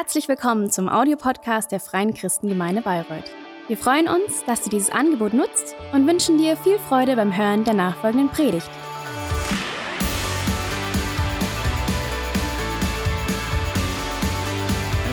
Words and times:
Herzlich 0.00 0.28
willkommen 0.28 0.70
zum 0.70 0.88
Audiopodcast 0.88 1.72
der 1.72 1.80
Freien 1.80 2.14
Christengemeinde 2.14 2.82
Bayreuth. 2.82 3.32
Wir 3.66 3.76
freuen 3.76 4.06
uns, 4.06 4.44
dass 4.46 4.62
du 4.62 4.70
dieses 4.70 4.90
Angebot 4.90 5.34
nutzt 5.34 5.74
und 5.92 6.06
wünschen 6.06 6.38
dir 6.38 6.56
viel 6.56 6.78
Freude 6.78 7.16
beim 7.16 7.36
Hören 7.36 7.64
der 7.64 7.74
nachfolgenden 7.74 8.28
Predigt. 8.28 8.70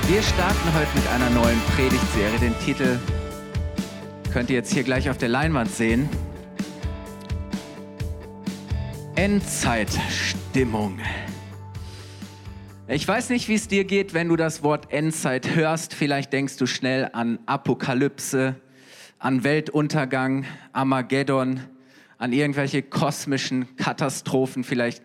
Wir 0.07 0.21
starten 0.21 0.73
heute 0.75 0.95
mit 0.95 1.07
einer 1.07 1.31
neuen 1.31 1.59
Predigtserie. 1.75 2.38
Den 2.38 2.54
Titel 2.59 2.99
könnt 4.31 4.52
ihr 4.52 4.57
jetzt 4.57 4.71
hier 4.71 4.83
gleich 4.83 5.09
auf 5.09 5.17
der 5.17 5.29
Leinwand 5.29 5.71
sehen. 5.71 6.07
Endzeitstimmung. 9.15 10.99
Ich 12.88 13.07
weiß 13.07 13.31
nicht, 13.31 13.47
wie 13.47 13.55
es 13.55 13.67
dir 13.67 13.83
geht, 13.83 14.13
wenn 14.13 14.29
du 14.29 14.36
das 14.36 14.61
Wort 14.61 14.93
Endzeit 14.93 15.55
hörst. 15.55 15.95
Vielleicht 15.95 16.31
denkst 16.31 16.57
du 16.57 16.67
schnell 16.67 17.09
an 17.13 17.39
Apokalypse, 17.48 18.57
an 19.17 19.43
Weltuntergang, 19.43 20.45
Armageddon, 20.71 21.62
an 22.20 22.31
irgendwelche 22.31 22.84
kosmischen 22.84 23.76
Katastrophen. 23.76 24.63
Vielleicht 24.63 25.02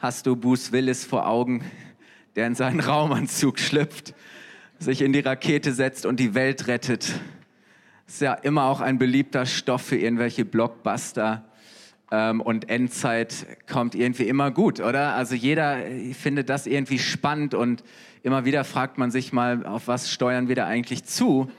hast 0.00 0.26
du 0.26 0.34
Bruce 0.34 0.72
Willis 0.72 1.04
vor 1.04 1.28
Augen, 1.28 1.64
der 2.34 2.48
in 2.48 2.56
seinen 2.56 2.80
Raumanzug 2.80 3.60
schlüpft, 3.60 4.12
sich 4.80 5.00
in 5.00 5.12
die 5.12 5.20
Rakete 5.20 5.72
setzt 5.72 6.06
und 6.06 6.18
die 6.18 6.34
Welt 6.34 6.66
rettet. 6.66 7.14
Ist 8.08 8.22
ja 8.22 8.34
immer 8.34 8.64
auch 8.64 8.80
ein 8.80 8.98
beliebter 8.98 9.46
Stoff 9.46 9.82
für 9.82 9.96
irgendwelche 9.96 10.44
Blockbuster 10.44 11.44
ähm, 12.10 12.40
und 12.40 12.68
Endzeit 12.68 13.46
kommt 13.68 13.94
irgendwie 13.94 14.28
immer 14.28 14.50
gut, 14.50 14.80
oder? 14.80 15.14
Also 15.14 15.34
jeder 15.34 15.78
findet 16.14 16.48
das 16.48 16.66
irgendwie 16.66 16.98
spannend 16.98 17.54
und 17.54 17.84
immer 18.22 18.44
wieder 18.44 18.64
fragt 18.64 18.98
man 18.98 19.10
sich 19.10 19.32
mal, 19.32 19.64
auf 19.64 19.88
was 19.88 20.10
steuern 20.10 20.48
wir 20.48 20.56
da 20.56 20.66
eigentlich 20.66 21.04
zu? 21.04 21.50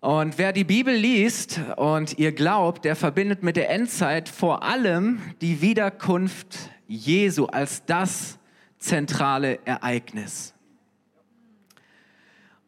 Und 0.00 0.38
wer 0.38 0.52
die 0.52 0.64
Bibel 0.64 0.94
liest 0.94 1.60
und 1.76 2.18
ihr 2.18 2.32
glaubt, 2.32 2.84
der 2.84 2.94
verbindet 2.94 3.42
mit 3.42 3.56
der 3.56 3.70
Endzeit 3.70 4.28
vor 4.28 4.62
allem 4.62 5.20
die 5.40 5.62
Wiederkunft 5.62 6.70
Jesu 6.86 7.46
als 7.46 7.84
das 7.86 8.38
zentrale 8.78 9.58
Ereignis. 9.64 10.54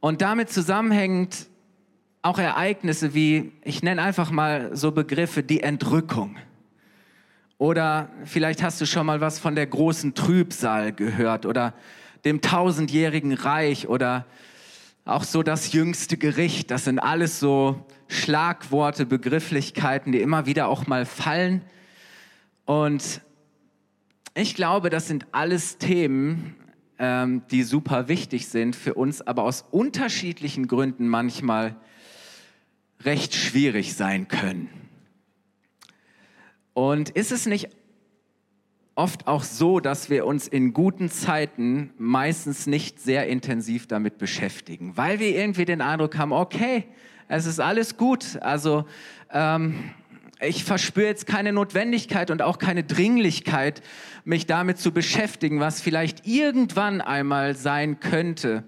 Und 0.01 0.23
damit 0.23 0.51
zusammenhängend 0.51 1.49
auch 2.23 2.39
Ereignisse 2.39 3.15
wie, 3.15 3.53
ich 3.63 3.83
nenne 3.83 4.03
einfach 4.03 4.31
mal 4.31 4.75
so 4.75 4.91
Begriffe, 4.91 5.43
die 5.43 5.63
Entrückung. 5.63 6.37
Oder 7.59 8.09
vielleicht 8.25 8.63
hast 8.63 8.81
du 8.81 8.87
schon 8.87 9.05
mal 9.05 9.21
was 9.21 9.41
von 9.41 9.57
der 9.57 9.67
großen 9.67 10.15
Trübsal 10.15 10.93
gehört 10.93 11.45
oder 11.45 11.75
dem 12.25 12.41
tausendjährigen 12.41 13.33
Reich 13.33 13.89
oder 13.89 14.27
auch 15.05 15.25
so 15.25 15.43
das 15.43 15.73
jüngste 15.73 16.17
Gericht. 16.17 16.71
Das 16.71 16.85
sind 16.85 17.01
alles 17.01 17.41
so 17.41 17.85
Schlagworte, 18.07 19.07
Begrifflichkeiten, 19.07 20.13
die 20.13 20.21
immer 20.21 20.47
wieder 20.47 20.69
auch 20.69 20.87
mal 20.87 21.05
fallen. 21.05 21.63
Und 22.65 23.23
ich 24.35 24.55
glaube, 24.55 24.89
das 24.89 25.09
sind 25.09 25.27
alles 25.33 25.79
Themen, 25.79 26.55
ähm, 26.99 27.43
die 27.51 27.65
super 27.65 28.07
wichtig 28.07 28.47
sind 28.49 28.77
für 28.77 28.95
uns, 28.95 29.21
aber 29.21 29.43
aus 29.43 29.65
unterschiedlichen 29.73 30.69
Gründen 30.69 31.09
manchmal 31.09 31.75
recht 33.01 33.35
schwierig 33.35 33.95
sein 33.95 34.29
können. 34.29 34.88
Und 36.79 37.11
ist 37.11 37.33
es 37.33 37.47
nicht 37.47 37.71
oft 38.95 39.27
auch 39.27 39.43
so, 39.43 39.81
dass 39.81 40.11
wir 40.11 40.25
uns 40.25 40.47
in 40.47 40.73
guten 40.73 41.11
Zeiten 41.11 41.91
meistens 41.99 42.69
nicht 42.69 43.01
sehr 43.01 43.27
intensiv 43.27 43.89
damit 43.89 44.17
beschäftigen, 44.17 44.97
weil 44.97 45.19
wir 45.19 45.35
irgendwie 45.35 45.65
den 45.65 45.81
Eindruck 45.81 46.17
haben, 46.17 46.31
okay, 46.31 46.85
es 47.27 47.47
ist 47.47 47.59
alles 47.59 47.97
gut. 47.97 48.41
Also 48.43 48.85
ähm, 49.33 49.91
ich 50.41 50.63
verspüre 50.63 51.09
jetzt 51.09 51.27
keine 51.27 51.53
Notwendigkeit 51.53 52.31
und 52.31 52.43
auch 52.43 52.61
keine 52.61 52.85
Dringlichkeit, 52.85 53.83
mich 54.25 54.47
damit 54.47 54.79
zu 54.79 54.93
beschäftigen, 54.93 55.59
was 55.59 55.81
vielleicht 55.81 56.29
irgendwann 56.29 57.01
einmal 57.01 57.57
sein 57.57 57.99
könnte 57.99 58.63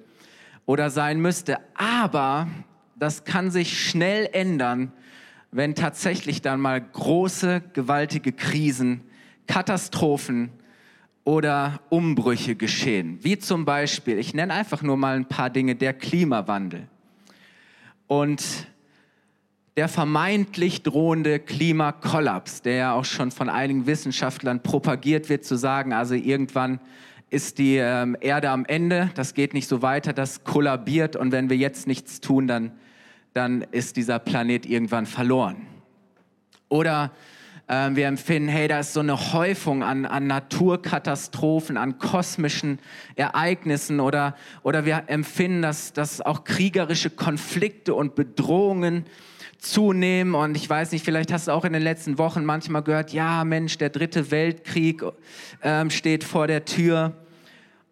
oder 0.66 0.90
sein 0.90 1.20
müsste. 1.20 1.58
Aber 1.74 2.48
das 2.96 3.22
kann 3.22 3.52
sich 3.52 3.88
schnell 3.88 4.28
ändern, 4.32 4.90
wenn 5.52 5.74
tatsächlich 5.74 6.42
dann 6.42 6.60
mal 6.60 6.80
große, 6.80 7.62
gewaltige 7.72 8.32
Krisen, 8.32 9.02
Katastrophen 9.46 10.50
oder 11.24 11.80
Umbrüche 11.88 12.54
geschehen. 12.54 13.18
Wie 13.22 13.38
zum 13.38 13.64
Beispiel, 13.64 14.18
ich 14.18 14.32
nenne 14.32 14.54
einfach 14.54 14.82
nur 14.82 14.96
mal 14.96 15.16
ein 15.16 15.26
paar 15.26 15.50
Dinge, 15.50 15.74
der 15.74 15.92
Klimawandel 15.92 16.88
und 18.06 18.42
der 19.76 19.88
vermeintlich 19.88 20.82
drohende 20.82 21.38
Klimakollaps, 21.38 22.62
der 22.62 22.74
ja 22.74 22.92
auch 22.92 23.04
schon 23.04 23.30
von 23.30 23.48
einigen 23.48 23.86
Wissenschaftlern 23.86 24.62
propagiert 24.62 25.28
wird, 25.28 25.44
zu 25.44 25.56
sagen, 25.56 25.92
also 25.92 26.14
irgendwann 26.14 26.80
ist 27.30 27.58
die 27.58 27.76
ähm, 27.76 28.16
Erde 28.20 28.50
am 28.50 28.64
Ende, 28.66 29.10
das 29.14 29.34
geht 29.34 29.54
nicht 29.54 29.68
so 29.68 29.82
weiter, 29.82 30.12
das 30.12 30.42
kollabiert 30.42 31.14
und 31.16 31.30
wenn 31.32 31.48
wir 31.48 31.56
jetzt 31.56 31.86
nichts 31.86 32.20
tun, 32.20 32.48
dann 32.48 32.72
dann 33.32 33.62
ist 33.70 33.96
dieser 33.96 34.18
Planet 34.18 34.66
irgendwann 34.66 35.06
verloren. 35.06 35.66
Oder 36.68 37.12
äh, 37.70 37.90
wir 37.94 38.06
empfinden, 38.06 38.48
hey, 38.48 38.66
da 38.66 38.80
ist 38.80 38.92
so 38.92 39.00
eine 39.00 39.32
Häufung 39.32 39.82
an, 39.84 40.04
an 40.04 40.26
Naturkatastrophen, 40.26 41.76
an 41.76 41.98
kosmischen 41.98 42.80
Ereignissen 43.14 44.00
oder, 44.00 44.36
oder 44.62 44.84
wir 44.84 45.04
empfinden, 45.06 45.62
dass, 45.62 45.92
dass 45.92 46.20
auch 46.20 46.44
kriegerische 46.44 47.10
Konflikte 47.10 47.94
und 47.94 48.16
Bedrohungen 48.16 49.04
zunehmen. 49.58 50.34
Und 50.34 50.56
ich 50.56 50.68
weiß 50.68 50.90
nicht, 50.92 51.04
vielleicht 51.04 51.32
hast 51.32 51.46
du 51.46 51.52
auch 51.52 51.64
in 51.64 51.72
den 51.72 51.82
letzten 51.82 52.18
Wochen 52.18 52.44
manchmal 52.44 52.82
gehört, 52.82 53.12
ja 53.12 53.44
Mensch, 53.44 53.78
der 53.78 53.90
dritte 53.90 54.30
Weltkrieg 54.30 55.04
äh, 55.60 55.88
steht 55.90 56.24
vor 56.24 56.48
der 56.48 56.64
Tür. 56.64 57.14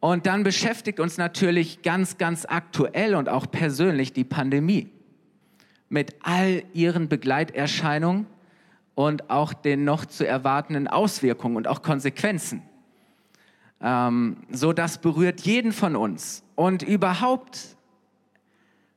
Und 0.00 0.26
dann 0.26 0.44
beschäftigt 0.44 0.98
uns 1.00 1.18
natürlich 1.18 1.82
ganz, 1.82 2.18
ganz 2.18 2.46
aktuell 2.48 3.14
und 3.14 3.28
auch 3.28 3.50
persönlich 3.50 4.12
die 4.12 4.24
Pandemie 4.24 4.90
mit 5.88 6.16
all 6.22 6.62
ihren 6.72 7.08
Begleiterscheinungen 7.08 8.26
und 8.94 9.30
auch 9.30 9.52
den 9.52 9.84
noch 9.84 10.06
zu 10.06 10.26
erwartenden 10.26 10.88
Auswirkungen 10.88 11.56
und 11.56 11.68
auch 11.68 11.82
Konsequenzen. 11.82 12.62
Ähm, 13.80 14.38
so, 14.50 14.72
das 14.72 14.98
berührt 14.98 15.40
jeden 15.42 15.72
von 15.72 15.96
uns. 15.96 16.42
Und 16.56 16.82
überhaupt 16.82 17.76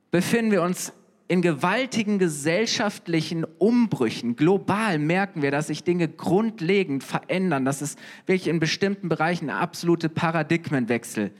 befinden 0.09 0.51
wir 0.51 0.63
uns 0.63 0.93
in 1.27 1.41
gewaltigen 1.41 2.19
gesellschaftlichen 2.19 3.45
Umbrüchen. 3.57 4.35
Global 4.35 4.99
merken 4.99 5.41
wir, 5.41 5.51
dass 5.51 5.67
sich 5.67 5.83
Dinge 5.85 6.09
grundlegend 6.09 7.05
verändern, 7.05 7.63
dass 7.63 7.81
es 7.81 7.95
wirklich 8.25 8.49
in 8.49 8.59
bestimmten 8.59 9.07
Bereichen 9.07 9.49
absolute 9.49 10.09
Paradigmenwechsel 10.09 11.31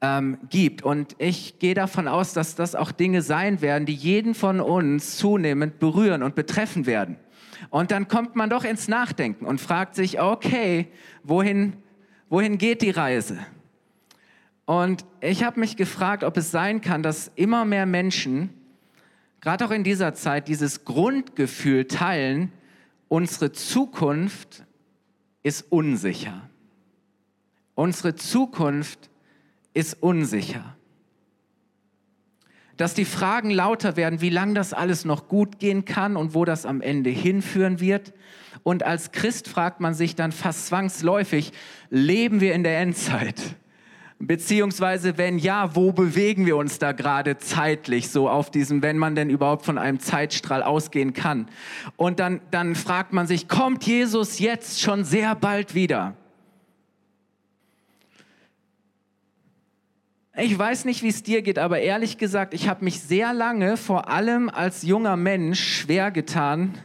ähm, 0.00 0.38
gibt. 0.48 0.82
Und 0.82 1.14
ich 1.18 1.58
gehe 1.58 1.74
davon 1.74 2.08
aus, 2.08 2.32
dass 2.32 2.54
das 2.54 2.74
auch 2.74 2.92
Dinge 2.92 3.22
sein 3.22 3.60
werden, 3.60 3.86
die 3.86 3.94
jeden 3.94 4.34
von 4.34 4.60
uns 4.60 5.16
zunehmend 5.18 5.78
berühren 5.78 6.22
und 6.22 6.34
betreffen 6.34 6.86
werden. 6.86 7.16
Und 7.68 7.90
dann 7.90 8.08
kommt 8.08 8.36
man 8.36 8.48
doch 8.48 8.64
ins 8.64 8.88
Nachdenken 8.88 9.44
und 9.44 9.60
fragt 9.60 9.94
sich, 9.94 10.20
okay, 10.20 10.88
wohin, 11.22 11.74
wohin 12.30 12.56
geht 12.56 12.80
die 12.80 12.90
Reise? 12.90 13.38
Und 14.64 15.04
ich 15.20 15.44
habe 15.44 15.60
mich 15.60 15.76
gefragt, 15.76 16.24
ob 16.24 16.36
es 16.36 16.50
sein 16.50 16.80
kann, 16.80 17.02
dass 17.02 17.30
immer 17.34 17.64
mehr 17.64 17.86
Menschen, 17.86 18.50
gerade 19.40 19.66
auch 19.66 19.72
in 19.72 19.84
dieser 19.84 20.14
Zeit, 20.14 20.48
dieses 20.48 20.84
Grundgefühl 20.84 21.86
teilen, 21.86 22.52
unsere 23.08 23.52
Zukunft 23.52 24.64
ist 25.42 25.70
unsicher. 25.70 26.48
Unsere 27.74 28.14
Zukunft 28.14 29.09
ist 29.74 30.02
unsicher. 30.02 30.76
Dass 32.76 32.94
die 32.94 33.04
Fragen 33.04 33.50
lauter 33.50 33.96
werden, 33.96 34.20
wie 34.20 34.30
lange 34.30 34.54
das 34.54 34.72
alles 34.72 35.04
noch 35.04 35.28
gut 35.28 35.58
gehen 35.58 35.84
kann 35.84 36.16
und 36.16 36.34
wo 36.34 36.44
das 36.44 36.64
am 36.64 36.80
Ende 36.80 37.10
hinführen 37.10 37.78
wird. 37.78 38.14
Und 38.62 38.82
als 38.82 39.12
Christ 39.12 39.48
fragt 39.48 39.80
man 39.80 39.94
sich 39.94 40.16
dann 40.16 40.32
fast 40.32 40.66
zwangsläufig, 40.66 41.52
leben 41.90 42.40
wir 42.40 42.54
in 42.54 42.64
der 42.64 42.78
Endzeit? 42.80 43.56
Beziehungsweise, 44.22 45.16
wenn 45.16 45.38
ja, 45.38 45.74
wo 45.74 45.92
bewegen 45.92 46.44
wir 46.44 46.58
uns 46.58 46.78
da 46.78 46.92
gerade 46.92 47.38
zeitlich 47.38 48.10
so 48.10 48.28
auf 48.28 48.50
diesem, 48.50 48.82
wenn 48.82 48.98
man 48.98 49.14
denn 49.14 49.30
überhaupt 49.30 49.64
von 49.64 49.78
einem 49.78 49.98
Zeitstrahl 49.98 50.62
ausgehen 50.62 51.14
kann? 51.14 51.48
Und 51.96 52.20
dann, 52.20 52.42
dann 52.50 52.74
fragt 52.74 53.14
man 53.14 53.26
sich, 53.26 53.48
kommt 53.48 53.84
Jesus 53.84 54.38
jetzt 54.38 54.82
schon 54.82 55.04
sehr 55.04 55.34
bald 55.34 55.74
wieder? 55.74 56.16
Ich 60.42 60.58
weiß 60.58 60.86
nicht, 60.86 61.02
wie 61.02 61.08
es 61.08 61.22
dir 61.22 61.42
geht, 61.42 61.58
aber 61.58 61.80
ehrlich 61.80 62.16
gesagt, 62.16 62.54
ich 62.54 62.66
habe 62.66 62.82
mich 62.82 63.00
sehr 63.00 63.34
lange, 63.34 63.76
vor 63.76 64.08
allem 64.08 64.48
als 64.48 64.82
junger 64.82 65.18
Mensch, 65.18 65.60
schwer 65.60 66.10
getan 66.10 66.78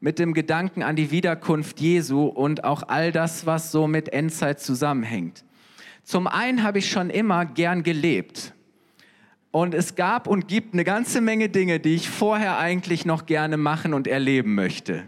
mit 0.00 0.18
dem 0.18 0.32
Gedanken 0.32 0.82
an 0.82 0.96
die 0.96 1.10
Wiederkunft 1.10 1.80
Jesu 1.80 2.22
und 2.24 2.64
auch 2.64 2.84
all 2.88 3.12
das, 3.12 3.44
was 3.44 3.72
so 3.72 3.86
mit 3.88 4.08
Endzeit 4.14 4.60
zusammenhängt. 4.60 5.44
Zum 6.02 6.26
einen 6.26 6.62
habe 6.62 6.78
ich 6.78 6.90
schon 6.90 7.10
immer 7.10 7.44
gern 7.44 7.82
gelebt. 7.82 8.54
Und 9.50 9.74
es 9.74 9.94
gab 9.94 10.26
und 10.26 10.48
gibt 10.48 10.72
eine 10.72 10.84
ganze 10.84 11.20
Menge 11.20 11.50
Dinge, 11.50 11.80
die 11.80 11.94
ich 11.94 12.08
vorher 12.08 12.56
eigentlich 12.56 13.04
noch 13.04 13.26
gerne 13.26 13.58
machen 13.58 13.92
und 13.92 14.06
erleben 14.06 14.54
möchte. 14.54 15.04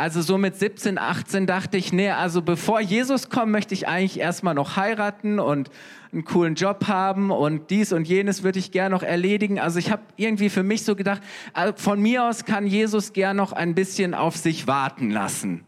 Also 0.00 0.22
so 0.22 0.38
mit 0.38 0.56
17, 0.56 0.96
18 0.96 1.46
dachte 1.46 1.76
ich, 1.76 1.92
nee, 1.92 2.08
also 2.08 2.40
bevor 2.40 2.80
Jesus 2.80 3.28
kommt, 3.28 3.52
möchte 3.52 3.74
ich 3.74 3.86
eigentlich 3.86 4.18
erstmal 4.18 4.54
noch 4.54 4.76
heiraten 4.76 5.38
und 5.38 5.68
einen 6.10 6.24
coolen 6.24 6.54
Job 6.54 6.88
haben 6.88 7.30
und 7.30 7.68
dies 7.68 7.92
und 7.92 8.08
jenes 8.08 8.42
würde 8.42 8.58
ich 8.58 8.72
gerne 8.72 8.94
noch 8.94 9.02
erledigen. 9.02 9.60
Also 9.60 9.78
ich 9.78 9.92
habe 9.92 10.00
irgendwie 10.16 10.48
für 10.48 10.62
mich 10.62 10.86
so 10.86 10.96
gedacht, 10.96 11.20
äh, 11.54 11.74
von 11.76 12.00
mir 12.00 12.24
aus 12.24 12.46
kann 12.46 12.66
Jesus 12.66 13.12
gern 13.12 13.36
noch 13.36 13.52
ein 13.52 13.74
bisschen 13.74 14.14
auf 14.14 14.38
sich 14.38 14.66
warten 14.66 15.10
lassen. 15.10 15.66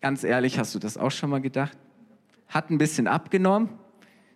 Ganz 0.00 0.24
ehrlich, 0.24 0.58
hast 0.58 0.74
du 0.74 0.78
das 0.78 0.96
auch 0.96 1.10
schon 1.10 1.28
mal 1.28 1.42
gedacht? 1.42 1.76
Hat 2.48 2.70
ein 2.70 2.78
bisschen 2.78 3.06
abgenommen. 3.06 3.68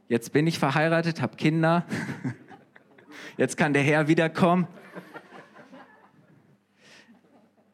Jetzt 0.09 0.35
bin 0.35 0.47
ich 0.47 0.59
verheiratet, 0.59 1.23
habe 1.23 1.39
Kinder. 1.39 1.87
Jetzt 3.39 3.57
kann 3.57 3.73
der 3.73 3.83
Herr 3.83 4.09
wiederkommen. 4.09 4.67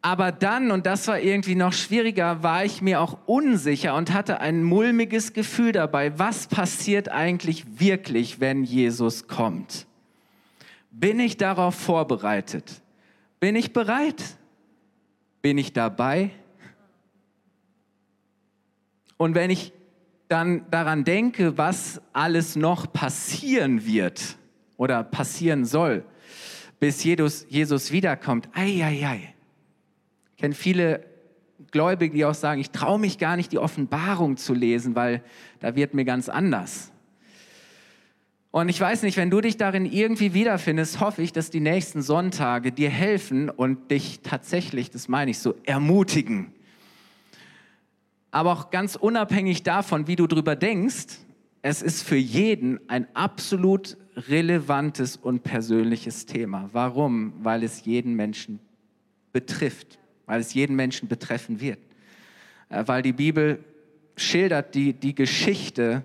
Aber 0.00 0.31
dann, 0.31 0.71
und 0.71 0.87
das 0.87 1.09
war 1.09 1.19
irgendwie 1.19 1.56
noch 1.56 1.73
schwieriger, 1.73 2.43
war 2.43 2.65
ich 2.65 2.83
mir 2.83 3.00
auch 3.00 3.19
unsicher 3.27 3.97
und 3.97 4.12
hatte 4.12 4.41
ein 4.41 4.62
mulmiges 4.62 5.33
Gefühl 5.33 5.73
dabei, 5.73 6.17
was 6.19 6.47
passiert 6.47 7.09
eigentlich 7.09 7.81
wirklich, 7.81 8.39
wenn 8.39 8.62
Jesus 8.62 9.27
kommt? 9.27 9.87
Bin 10.93 11.19
ich 11.19 11.37
darauf 11.37 11.75
vorbereitet? 11.75 12.81
Bin 13.41 13.56
ich 13.56 13.73
bereit? 13.73 14.23
Bin 15.43 15.59
ich 15.59 15.73
dabei? 15.73 16.31
Und 19.17 19.35
wenn 19.35 19.51
ich 19.51 19.73
dann 20.29 20.65
daran 20.71 21.03
denke, 21.03 21.59
was 21.59 22.01
alles 22.12 22.55
noch 22.55 22.93
passieren 22.93 23.85
wird 23.85 24.37
oder 24.77 25.03
passieren 25.03 25.65
soll, 25.65 26.05
bis 26.79 27.03
Jesus, 27.03 27.91
wiederkommt, 27.91 28.49
ei, 28.55 28.85
ei, 28.85 29.05
ei 29.05 29.35
ich 30.38 30.43
kenne 30.43 30.55
viele 30.55 31.05
Gläubige, 31.73 32.14
die 32.14 32.25
auch 32.25 32.32
sagen, 32.32 32.61
ich 32.61 32.70
traue 32.70 33.00
mich 33.00 33.19
gar 33.19 33.35
nicht, 33.35 33.50
die 33.50 33.58
Offenbarung 33.58 34.37
zu 34.37 34.55
lesen, 34.55 34.94
weil 34.94 35.25
da 35.58 35.75
wird 35.75 35.94
mir 35.94 36.05
ganz 36.05 36.29
anders. 36.29 36.93
Und 38.52 38.69
ich 38.69 38.81
weiß 38.81 39.02
nicht, 39.02 39.17
wenn 39.17 39.31
du 39.31 39.40
dich 39.40 39.56
darin 39.56 39.85
irgendwie 39.85 40.35
wiederfindest, 40.35 41.00
hoffe 41.00 41.23
ich, 41.23 41.32
dass 41.32 41.50
die 41.50 41.58
nächsten 41.58 42.02
Sonntage 42.02 42.70
dir 42.70 42.88
helfen 42.88 43.50
und 43.50 43.90
dich 43.90 44.20
tatsächlich, 44.20 44.93
das 44.93 45.08
meine 45.08 45.32
ich 45.32 45.40
so, 45.40 45.56
ermutigen. 45.64 46.52
Aber 48.31 48.52
auch 48.52 48.70
ganz 48.70 48.94
unabhängig 48.94 49.64
davon, 49.64 50.06
wie 50.06 50.14
du 50.14 50.29
drüber 50.29 50.55
denkst, 50.55 51.19
es 51.62 51.82
ist 51.82 52.05
für 52.05 52.14
jeden 52.14 52.79
ein 52.88 53.08
absolut 53.17 53.96
relevantes 54.14 55.17
und 55.17 55.43
persönliches 55.43 56.26
Thema. 56.26 56.70
Warum? 56.70 57.32
Weil 57.43 57.64
es 57.64 57.84
jeden 57.84 58.14
Menschen 58.14 58.61
betrifft 59.32 59.99
weil 60.29 60.41
es 60.41 60.55
jeden 60.55 60.77
Menschen 60.77 61.09
betreffen 61.09 61.61
wird. 61.61 61.81
Äh, 62.69 62.85
weil 62.87 63.03
die 63.03 63.13
Bibel 63.13 63.65
schildert 64.17 64.75
die, 64.75 64.93
die 64.93 65.15
Geschichte 65.15 66.05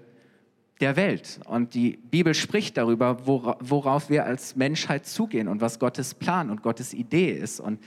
der 0.79 0.95
Welt 0.95 1.39
und 1.45 1.75
die 1.75 1.97
Bibel 1.97 2.33
spricht 2.33 2.77
darüber, 2.77 3.25
worauf 3.25 4.09
wir 4.09 4.25
als 4.25 4.55
Menschheit 4.55 5.05
zugehen 5.05 5.47
und 5.47 5.61
was 5.61 5.79
Gottes 5.79 6.13
Plan 6.13 6.49
und 6.49 6.63
Gottes 6.63 6.93
Idee 6.93 7.31
ist. 7.31 7.59
Und 7.59 7.79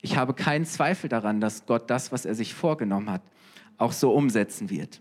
ich 0.00 0.16
habe 0.16 0.34
keinen 0.34 0.64
Zweifel 0.64 1.08
daran, 1.08 1.40
dass 1.40 1.64
Gott 1.66 1.88
das, 1.90 2.12
was 2.12 2.24
er 2.24 2.34
sich 2.34 2.54
vorgenommen 2.54 3.10
hat, 3.10 3.22
auch 3.78 3.92
so 3.92 4.12
umsetzen 4.12 4.68
wird. 4.68 5.00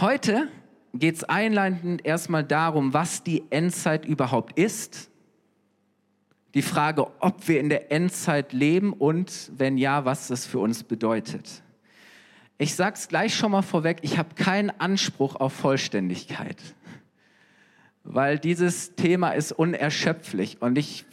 Heute 0.00 0.48
geht 0.94 1.16
es 1.16 1.24
einleitend 1.24 2.04
erstmal 2.04 2.44
darum, 2.44 2.92
was 2.92 3.22
die 3.22 3.44
Endzeit 3.50 4.04
überhaupt 4.04 4.58
ist 4.58 5.10
die 6.54 6.62
Frage, 6.62 7.06
ob 7.20 7.48
wir 7.48 7.60
in 7.60 7.68
der 7.68 7.90
Endzeit 7.90 8.52
leben 8.52 8.92
und 8.92 9.50
wenn 9.56 9.76
ja, 9.76 10.04
was 10.04 10.28
das 10.28 10.46
für 10.46 10.60
uns 10.60 10.84
bedeutet. 10.84 11.62
Ich 12.58 12.76
sage 12.76 12.94
es 12.94 13.08
gleich 13.08 13.34
schon 13.34 13.50
mal 13.50 13.62
vorweg, 13.62 13.98
ich 14.02 14.16
habe 14.16 14.36
keinen 14.36 14.70
Anspruch 14.70 15.34
auf 15.34 15.52
Vollständigkeit, 15.52 16.56
weil 18.04 18.38
dieses 18.38 18.94
Thema 18.94 19.32
ist 19.32 19.50
unerschöpflich 19.50 20.62
und 20.62 20.78
ich 20.78 21.04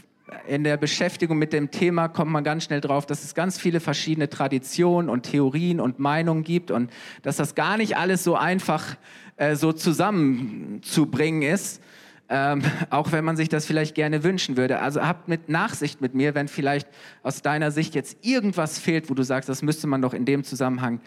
in 0.48 0.64
der 0.64 0.78
Beschäftigung 0.78 1.38
mit 1.38 1.52
dem 1.52 1.72
Thema 1.72 2.08
kommt 2.08 2.32
man 2.32 2.44
ganz 2.44 2.64
schnell 2.64 2.80
drauf, 2.80 3.06
dass 3.06 3.24
es 3.24 3.36
ganz 3.36 3.58
viele 3.60 3.80
verschiedene 3.80 4.30
Traditionen 4.30 5.10
und 5.10 5.24
Theorien 5.24 5.82
und 5.82 6.00
Meinungen 6.00 6.44
gibt 6.44 6.72
und 6.72 6.92
dass 7.24 7.36
das 7.36 7.56
gar 7.56 7.76
nicht 7.78 7.98
alles 7.98 8.24
so 8.24 8.36
einfach 8.36 8.96
äh, 9.36 9.56
so 9.56 9.74
zusammenzubringen 9.74 11.42
ist 11.42 11.82
ähm, 12.32 12.64
auch 12.90 13.12
wenn 13.12 13.24
man 13.24 13.38
sich 13.38 13.50
das 13.50 13.66
vielleicht 13.66 13.94
gerne 13.94 14.24
wünschen 14.24 14.58
würde. 14.58 14.80
Also 14.80 15.02
habt 15.02 15.28
mit 15.28 15.50
Nachsicht 15.50 16.02
mit 16.02 16.16
mir, 16.16 16.34
wenn 16.34 16.48
vielleicht 16.48 16.88
aus 17.22 17.44
deiner 17.44 17.70
Sicht 17.70 17.94
jetzt 17.94 18.26
irgendwas 18.26 18.80
fehlt, 18.80 19.10
wo 19.10 19.14
du 19.14 19.24
sagst, 19.24 19.50
das 19.50 19.62
müsste 19.62 19.86
man 19.86 20.02
doch 20.02 20.14
in 20.14 20.26
dem 20.26 20.44
Zusammenhang 20.44 21.02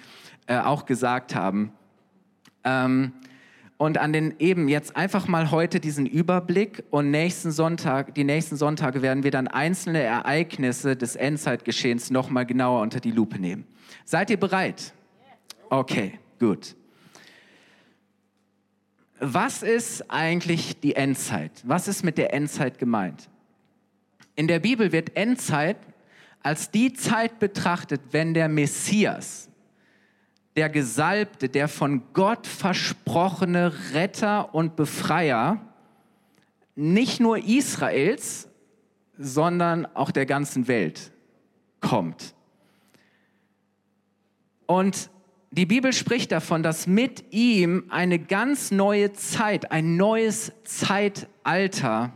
äh, 0.46 0.58
auch 0.58 0.84
gesagt 0.86 1.34
haben. 1.34 1.72
Ähm, 2.62 3.12
und 3.76 3.98
an 3.98 4.12
den 4.12 4.34
eben 4.38 4.68
jetzt 4.68 4.96
einfach 4.96 5.26
mal 5.26 5.50
heute 5.50 5.80
diesen 5.80 6.06
Überblick 6.06 6.84
und 6.90 7.10
nächsten 7.10 7.50
Sonntag, 7.50 8.14
die 8.14 8.22
nächsten 8.22 8.56
Sonntage 8.56 9.02
werden 9.02 9.24
wir 9.24 9.32
dann 9.32 9.48
einzelne 9.48 10.00
Ereignisse 10.00 10.94
des 10.94 11.16
Endzeitgeschehens 11.16 12.10
noch 12.10 12.30
mal 12.30 12.46
genauer 12.46 12.82
unter 12.82 13.00
die 13.00 13.10
Lupe 13.10 13.38
nehmen. 13.40 13.66
Seid 14.04 14.30
ihr 14.30 14.38
bereit? 14.38 14.92
Okay, 15.70 16.20
gut 16.38 16.76
was 19.20 19.62
ist 19.62 20.10
eigentlich 20.10 20.80
die 20.80 20.96
Endzeit? 20.96 21.52
Was 21.64 21.88
ist 21.88 22.02
mit 22.02 22.18
der 22.18 22.34
Endzeit 22.34 22.78
gemeint? 22.78 23.28
In 24.36 24.48
der 24.48 24.58
Bibel 24.58 24.92
wird 24.92 25.16
Endzeit 25.16 25.76
als 26.42 26.70
die 26.70 26.92
Zeit 26.92 27.38
betrachtet, 27.38 28.00
wenn 28.10 28.34
der 28.34 28.48
Messias, 28.48 29.48
der 30.56 30.68
Gesalbte, 30.68 31.48
der 31.48 31.68
von 31.68 32.02
Gott 32.12 32.46
versprochene 32.46 33.72
Retter 33.92 34.54
und 34.54 34.76
Befreier, 34.76 35.60
nicht 36.76 37.20
nur 37.20 37.38
Israels, 37.38 38.48
sondern 39.16 39.86
auch 39.94 40.10
der 40.10 40.26
ganzen 40.26 40.68
Welt 40.68 41.12
kommt. 41.80 42.34
Und 44.66 45.10
die 45.54 45.66
Bibel 45.66 45.92
spricht 45.92 46.32
davon, 46.32 46.64
dass 46.64 46.88
mit 46.88 47.32
ihm 47.32 47.84
eine 47.88 48.18
ganz 48.18 48.72
neue 48.72 49.12
Zeit, 49.12 49.70
ein 49.70 49.96
neues 49.96 50.52
Zeitalter 50.64 52.12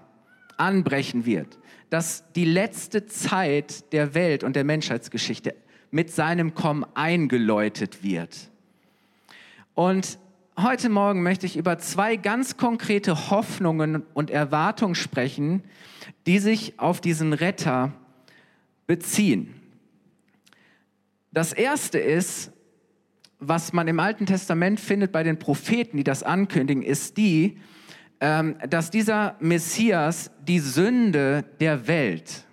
anbrechen 0.56 1.24
wird. 1.24 1.58
Dass 1.88 2.24
die 2.32 2.44
letzte 2.44 3.06
Zeit 3.06 3.92
der 3.92 4.14
Welt 4.14 4.42
und 4.42 4.56
der 4.56 4.64
Menschheitsgeschichte 4.64 5.54
mit 5.92 6.10
seinem 6.10 6.54
Kommen 6.54 6.84
eingeläutet 6.94 8.02
wird. 8.02 8.50
Und 9.74 10.18
heute 10.56 10.88
Morgen 10.88 11.22
möchte 11.22 11.46
ich 11.46 11.56
über 11.56 11.78
zwei 11.78 12.16
ganz 12.16 12.56
konkrete 12.56 13.30
Hoffnungen 13.30 14.02
und 14.14 14.30
Erwartungen 14.30 14.96
sprechen, 14.96 15.62
die 16.26 16.40
sich 16.40 16.80
auf 16.80 17.00
diesen 17.00 17.32
Retter 17.32 17.92
beziehen. 18.88 19.54
Das 21.30 21.52
erste 21.52 22.00
ist, 22.00 22.52
was 23.38 23.72
man 23.72 23.86
im 23.88 24.00
Alten 24.00 24.26
Testament 24.26 24.80
findet 24.80 25.12
bei 25.12 25.22
den 25.22 25.38
Propheten, 25.38 25.96
die 25.96 26.04
das 26.04 26.22
ankündigen, 26.22 26.82
ist 26.82 27.16
die, 27.16 27.58
ähm, 28.20 28.56
dass 28.68 28.90
dieser 28.90 29.36
Messias 29.40 30.30
die 30.46 30.58
Sünde 30.58 31.44
der 31.60 31.86
Welt 31.86 32.44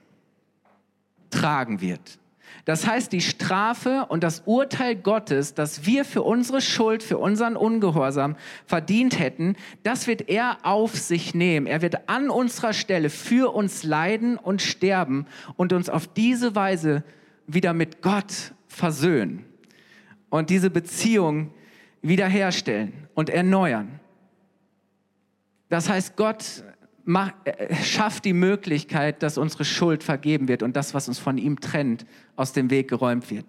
tragen 1.31 1.81
wird. 1.81 2.19
Das 2.65 2.87
heißt, 2.87 3.11
die 3.11 3.21
Strafe 3.21 4.07
und 4.09 4.23
das 4.23 4.41
Urteil 4.45 4.95
Gottes, 4.95 5.53
das 5.53 5.85
wir 5.85 6.03
für 6.03 6.23
unsere 6.23 6.61
Schuld, 6.61 7.03
für 7.03 7.19
unseren 7.19 7.55
Ungehorsam 7.55 8.35
verdient 8.65 9.19
hätten, 9.19 9.55
das 9.83 10.07
wird 10.07 10.29
er 10.29 10.57
auf 10.63 10.95
sich 10.95 11.35
nehmen. 11.35 11.67
Er 11.67 11.83
wird 11.83 12.09
an 12.09 12.31
unserer 12.31 12.73
Stelle 12.73 13.11
für 13.11 13.53
uns 13.53 13.83
leiden 13.83 14.37
und 14.37 14.63
sterben 14.63 15.27
und 15.57 15.73
uns 15.73 15.89
auf 15.89 16.07
diese 16.07 16.55
Weise 16.55 17.03
wieder 17.45 17.73
mit 17.73 18.01
Gott 18.01 18.53
versöhnen 18.67 19.45
und 20.35 20.49
diese 20.49 20.69
Beziehung 20.69 21.51
wiederherstellen 22.01 22.91
und 23.13 23.29
erneuern. 23.29 23.99
Das 25.69 25.89
heißt, 25.89 26.15
Gott 26.17 26.63
macht, 27.05 27.35
äh, 27.45 27.73
schafft 27.75 28.25
die 28.25 28.33
Möglichkeit, 28.33 29.23
dass 29.23 29.37
unsere 29.37 29.63
Schuld 29.63 30.03
vergeben 30.03 30.47
wird 30.47 30.61
und 30.61 30.75
das, 30.75 30.93
was 30.93 31.07
uns 31.07 31.19
von 31.19 31.37
ihm 31.37 31.59
trennt, 31.61 32.05
aus 32.35 32.51
dem 32.51 32.69
Weg 32.69 32.89
geräumt 32.89 33.31
wird. 33.31 33.45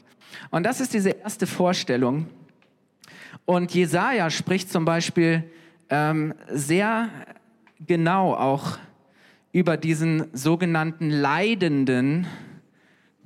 Und 0.50 0.64
das 0.64 0.80
ist 0.80 0.94
diese 0.94 1.10
erste 1.10 1.46
Vorstellung. 1.46 2.26
Und 3.44 3.74
Jesaja 3.74 4.30
spricht 4.30 4.70
zum 4.70 4.84
Beispiel 4.84 5.44
ähm, 5.90 6.34
sehr 6.48 7.08
genau 7.84 8.34
auch 8.34 8.78
über 9.52 9.76
diesen 9.76 10.28
sogenannten 10.32 11.10
leidenden 11.10 12.26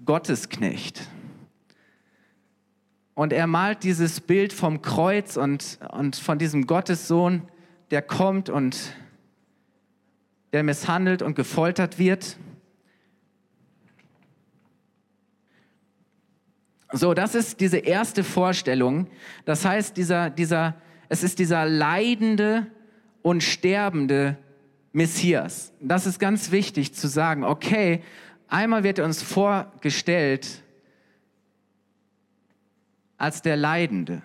Gottesknecht. 0.05 1.03
Und 3.21 3.35
er 3.35 3.47
malt 3.47 3.83
dieses 3.83 4.19
Bild 4.23 4.51
vom 4.51 4.81
Kreuz 4.81 5.37
und, 5.37 5.79
und 5.91 6.17
von 6.17 6.39
diesem 6.39 6.67
Gottessohn 6.67 7.43
der 7.91 8.01
kommt 8.01 8.49
und 8.49 8.95
der 10.55 10.63
misshandelt 10.63 11.21
und 11.21 11.35
gefoltert 11.35 11.99
wird. 11.99 12.39
So, 16.93 17.13
das 17.13 17.35
ist 17.35 17.61
diese 17.61 17.77
erste 17.77 18.25
Vorstellung. 18.25 19.07
Das 19.45 19.67
heißt, 19.67 19.99
dieser, 19.99 20.31
dieser, 20.31 20.77
es 21.11 21.23
ist 21.23 21.41
dieser 21.41 21.67
leidende 21.67 22.69
und 23.21 23.43
sterbende 23.43 24.39
Messias. 24.95 25.75
Das 25.79 26.07
ist 26.07 26.21
ganz 26.21 26.53
wichtig 26.53 26.95
zu 26.95 27.07
sagen. 27.07 27.45
Okay, 27.45 28.03
einmal 28.49 28.83
wird 28.83 28.99
er 28.99 29.05
uns 29.05 29.23
vorgestellt 29.23 30.63
als 33.21 33.43
der 33.43 33.57
Leidende. 33.57 34.23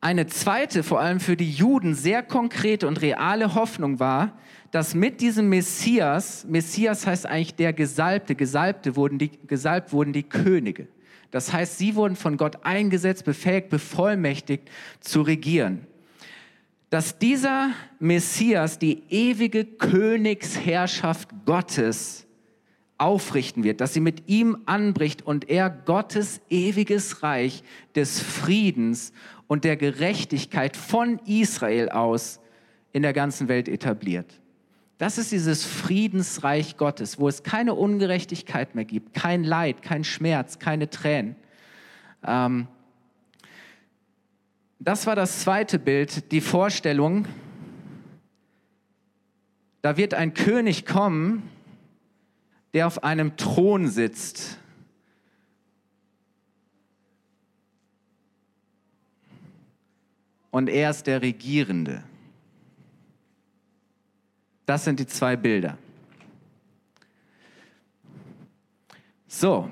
Eine 0.00 0.26
zweite, 0.26 0.82
vor 0.82 0.98
allem 0.98 1.20
für 1.20 1.36
die 1.36 1.50
Juden, 1.50 1.94
sehr 1.94 2.22
konkrete 2.22 2.88
und 2.88 3.02
reale 3.02 3.54
Hoffnung 3.54 4.00
war, 4.00 4.36
dass 4.72 4.94
mit 4.94 5.20
diesem 5.20 5.48
Messias, 5.48 6.44
Messias 6.48 7.06
heißt 7.06 7.26
eigentlich 7.26 7.54
der 7.54 7.72
Gesalbte, 7.72 8.34
Gesalbte 8.34 8.96
wurden 8.96 9.18
die, 9.18 9.30
gesalbt 9.46 9.92
wurden 9.92 10.12
die 10.12 10.24
Könige. 10.24 10.88
Das 11.30 11.52
heißt, 11.52 11.78
sie 11.78 11.94
wurden 11.94 12.16
von 12.16 12.36
Gott 12.36 12.64
eingesetzt, 12.64 13.24
befähigt, 13.24 13.68
bevollmächtigt 13.68 14.68
zu 15.00 15.22
regieren. 15.22 15.86
Dass 16.92 17.18
dieser 17.18 17.70
Messias 18.00 18.78
die 18.78 19.04
ewige 19.08 19.64
Königsherrschaft 19.64 21.30
Gottes 21.46 22.26
aufrichten 22.98 23.64
wird, 23.64 23.80
dass 23.80 23.94
sie 23.94 24.00
mit 24.00 24.28
ihm 24.28 24.58
anbricht 24.66 25.22
und 25.22 25.48
er 25.48 25.70
Gottes 25.70 26.42
ewiges 26.50 27.22
Reich 27.22 27.64
des 27.94 28.20
Friedens 28.20 29.14
und 29.46 29.64
der 29.64 29.78
Gerechtigkeit 29.78 30.76
von 30.76 31.18
Israel 31.20 31.88
aus 31.88 32.40
in 32.92 33.00
der 33.00 33.14
ganzen 33.14 33.48
Welt 33.48 33.70
etabliert. 33.70 34.42
Das 34.98 35.16
ist 35.16 35.32
dieses 35.32 35.64
Friedensreich 35.64 36.76
Gottes, 36.76 37.18
wo 37.18 37.26
es 37.26 37.42
keine 37.42 37.72
Ungerechtigkeit 37.72 38.74
mehr 38.74 38.84
gibt, 38.84 39.14
kein 39.14 39.44
Leid, 39.44 39.80
kein 39.80 40.04
Schmerz, 40.04 40.58
keine 40.58 40.90
Tränen. 40.90 41.36
Ähm, 42.22 42.68
das 44.84 45.06
war 45.06 45.14
das 45.14 45.40
zweite 45.40 45.78
Bild, 45.78 46.32
die 46.32 46.40
Vorstellung, 46.40 47.26
da 49.80 49.96
wird 49.96 50.14
ein 50.14 50.34
König 50.34 50.86
kommen, 50.86 51.48
der 52.74 52.86
auf 52.86 53.04
einem 53.04 53.36
Thron 53.36 53.88
sitzt. 53.88 54.58
Und 60.50 60.68
er 60.68 60.90
ist 60.90 61.06
der 61.06 61.22
Regierende. 61.22 62.02
Das 64.66 64.84
sind 64.84 65.00
die 65.00 65.06
zwei 65.06 65.36
Bilder. 65.36 65.78
So, 69.26 69.70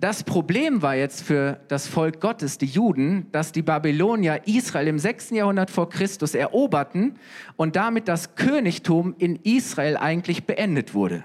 das 0.00 0.24
Problem 0.24 0.80
war 0.80 0.94
jetzt 0.94 1.22
für 1.22 1.60
das 1.68 1.86
Volk 1.86 2.20
Gottes, 2.20 2.56
die 2.56 2.66
Juden, 2.66 3.26
dass 3.32 3.52
die 3.52 3.60
Babylonier 3.60 4.40
Israel 4.46 4.88
im 4.88 4.98
6. 4.98 5.30
Jahrhundert 5.30 5.70
vor 5.70 5.90
Christus 5.90 6.34
eroberten 6.34 7.18
und 7.56 7.76
damit 7.76 8.08
das 8.08 8.34
Königtum 8.34 9.14
in 9.18 9.36
Israel 9.36 9.98
eigentlich 9.98 10.44
beendet 10.44 10.94
wurde. 10.94 11.22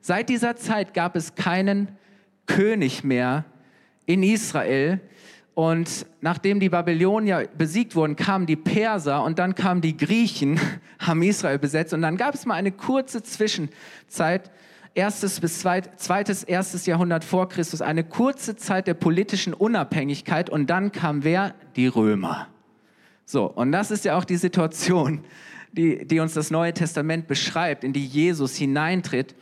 Seit 0.00 0.28
dieser 0.28 0.54
Zeit 0.54 0.94
gab 0.94 1.16
es 1.16 1.34
keinen 1.34 1.88
König 2.46 3.02
mehr 3.02 3.46
in 4.06 4.22
Israel, 4.22 5.00
und 5.54 6.06
nachdem 6.20 6.58
die 6.58 6.68
Babylonier 6.68 7.48
besiegt 7.56 7.94
wurden, 7.94 8.16
kamen 8.16 8.44
die 8.44 8.56
Perser 8.56 9.22
und 9.22 9.38
dann 9.38 9.54
kamen 9.54 9.80
die 9.80 9.96
Griechen, 9.96 10.58
haben 10.98 11.22
Israel 11.22 11.60
besetzt. 11.60 11.94
Und 11.94 12.02
dann 12.02 12.16
gab 12.16 12.34
es 12.34 12.44
mal 12.44 12.54
eine 12.54 12.72
kurze 12.72 13.22
Zwischenzeit, 13.22 14.50
erstes 14.94 15.40
bis 15.40 15.60
zweites, 15.60 16.42
erstes 16.44 16.86
Jahrhundert 16.86 17.24
vor 17.24 17.48
Christus, 17.48 17.82
eine 17.82 18.04
kurze 18.04 18.56
Zeit 18.56 18.86
der 18.86 18.94
politischen 18.94 19.54
Unabhängigkeit. 19.54 20.50
Und 20.50 20.68
dann 20.70 20.92
kam 20.92 21.24
wer? 21.24 21.54
Die 21.76 21.86
Römer. 21.86 22.48
So, 23.24 23.46
und 23.46 23.72
das 23.72 23.90
ist 23.90 24.04
ja 24.04 24.16
auch 24.16 24.24
die 24.24 24.36
Situation, 24.36 25.24
die, 25.72 26.06
die 26.06 26.20
uns 26.20 26.34
das 26.34 26.50
Neue 26.50 26.72
Testament 26.72 27.26
beschreibt, 27.26 27.82
in 27.84 27.92
die 27.92 28.06
Jesus 28.06 28.54
hineintritt. 28.54 29.34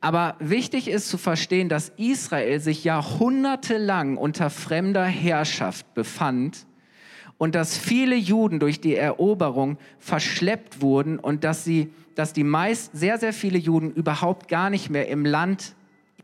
Aber 0.00 0.36
wichtig 0.40 0.88
ist 0.88 1.08
zu 1.08 1.18
verstehen, 1.18 1.68
dass 1.68 1.90
Israel 1.96 2.60
sich 2.60 2.84
jahrhundertelang 2.84 4.16
unter 4.16 4.50
fremder 4.50 5.04
Herrschaft 5.04 5.94
befand 5.94 6.66
und 7.38 7.54
dass 7.54 7.76
viele 7.76 8.16
Juden 8.16 8.60
durch 8.60 8.80
die 8.80 8.96
Eroberung 8.96 9.78
verschleppt 9.98 10.80
wurden 10.80 11.18
und 11.18 11.44
dass, 11.44 11.64
sie, 11.64 11.92
dass 12.14 12.32
die 12.32 12.44
meist, 12.44 12.96
sehr, 12.96 13.18
sehr 13.18 13.32
viele 13.32 13.58
Juden 13.58 13.92
überhaupt 13.92 14.48
gar 14.48 14.70
nicht 14.70 14.90
mehr 14.90 15.08
im 15.08 15.24
Land 15.24 15.74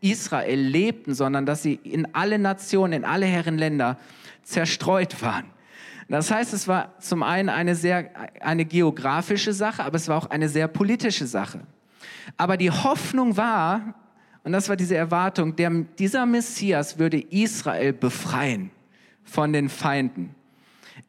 Israel 0.00 0.60
lebten, 0.60 1.14
sondern 1.14 1.46
dass 1.46 1.62
sie 1.62 1.74
in 1.74 2.14
alle 2.14 2.38
Nationen, 2.38 2.92
in 2.92 3.04
alle 3.04 3.26
Herrenländer 3.26 3.98
zerstreut 4.42 5.22
waren. 5.22 5.44
Das 6.08 6.30
heißt, 6.30 6.52
es 6.52 6.66
war 6.66 6.98
zum 6.98 7.22
einen 7.22 7.48
eine 7.48 7.74
sehr, 7.74 8.10
eine 8.40 8.64
geografische 8.64 9.52
Sache, 9.52 9.84
aber 9.84 9.96
es 9.96 10.08
war 10.08 10.18
auch 10.18 10.30
eine 10.30 10.48
sehr 10.48 10.68
politische 10.68 11.26
Sache. 11.26 11.60
Aber 12.36 12.56
die 12.56 12.70
Hoffnung 12.70 13.36
war, 13.36 13.94
und 14.44 14.52
das 14.52 14.68
war 14.68 14.76
diese 14.76 14.96
Erwartung, 14.96 15.54
der, 15.56 15.70
dieser 15.98 16.26
Messias 16.26 16.98
würde 16.98 17.18
Israel 17.18 17.92
befreien 17.92 18.70
von 19.22 19.52
den 19.52 19.68
Feinden. 19.68 20.34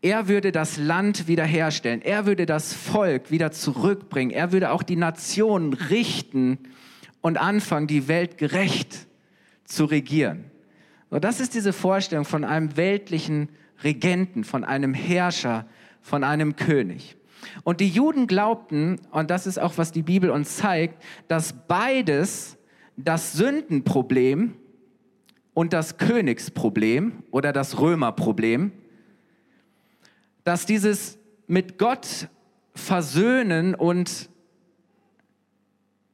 Er 0.02 0.28
würde 0.28 0.52
das 0.52 0.78
Land 0.78 1.28
wiederherstellen. 1.28 2.02
Er 2.02 2.26
würde 2.26 2.46
das 2.46 2.74
Volk 2.74 3.32
wieder 3.32 3.52
zurückbringen. 3.52 4.32
Er 4.32 4.52
würde 4.52 4.72
auch 4.72 4.84
die 4.84 4.96
Nationen 4.96 5.74
richten 5.74 6.60
und 7.22 7.38
anfangen, 7.38 7.88
die 7.88 8.08
Welt 8.08 8.38
gerecht 8.38 9.08
zu 9.66 9.86
regieren. 9.86 10.46
So, 11.10 11.20
das 11.20 11.40
ist 11.40 11.54
diese 11.54 11.74
Vorstellung 11.74 12.26
von 12.26 12.44
einem 12.44 12.76
weltlichen 12.76 13.50
Regenten, 13.84 14.44
von 14.44 14.64
einem 14.64 14.94
Herrscher, 14.94 15.66
von 16.02 16.24
einem 16.24 16.56
König. 16.56 17.16
Und 17.64 17.80
die 17.80 17.90
Juden 17.90 18.28
glaubten, 18.28 19.00
und 19.12 19.30
das 19.30 19.48
ist 19.48 19.58
auch, 19.58 19.78
was 19.78 19.92
die 19.92 20.04
Bibel 20.04 20.30
uns 20.30 20.58
zeigt, 20.58 21.02
dass 21.28 21.54
beides 21.68 22.58
das 22.98 23.34
Sündenproblem 23.34 24.56
und 25.54 25.74
das 25.74 25.98
Königsproblem 25.98 27.24
oder 27.32 27.54
das 27.54 27.80
Römerproblem, 27.80 28.72
dass 30.44 30.66
dieses 30.66 31.18
mit 31.48 31.78
Gott 31.78 32.28
versöhnen 32.76 33.76
und 33.76 34.30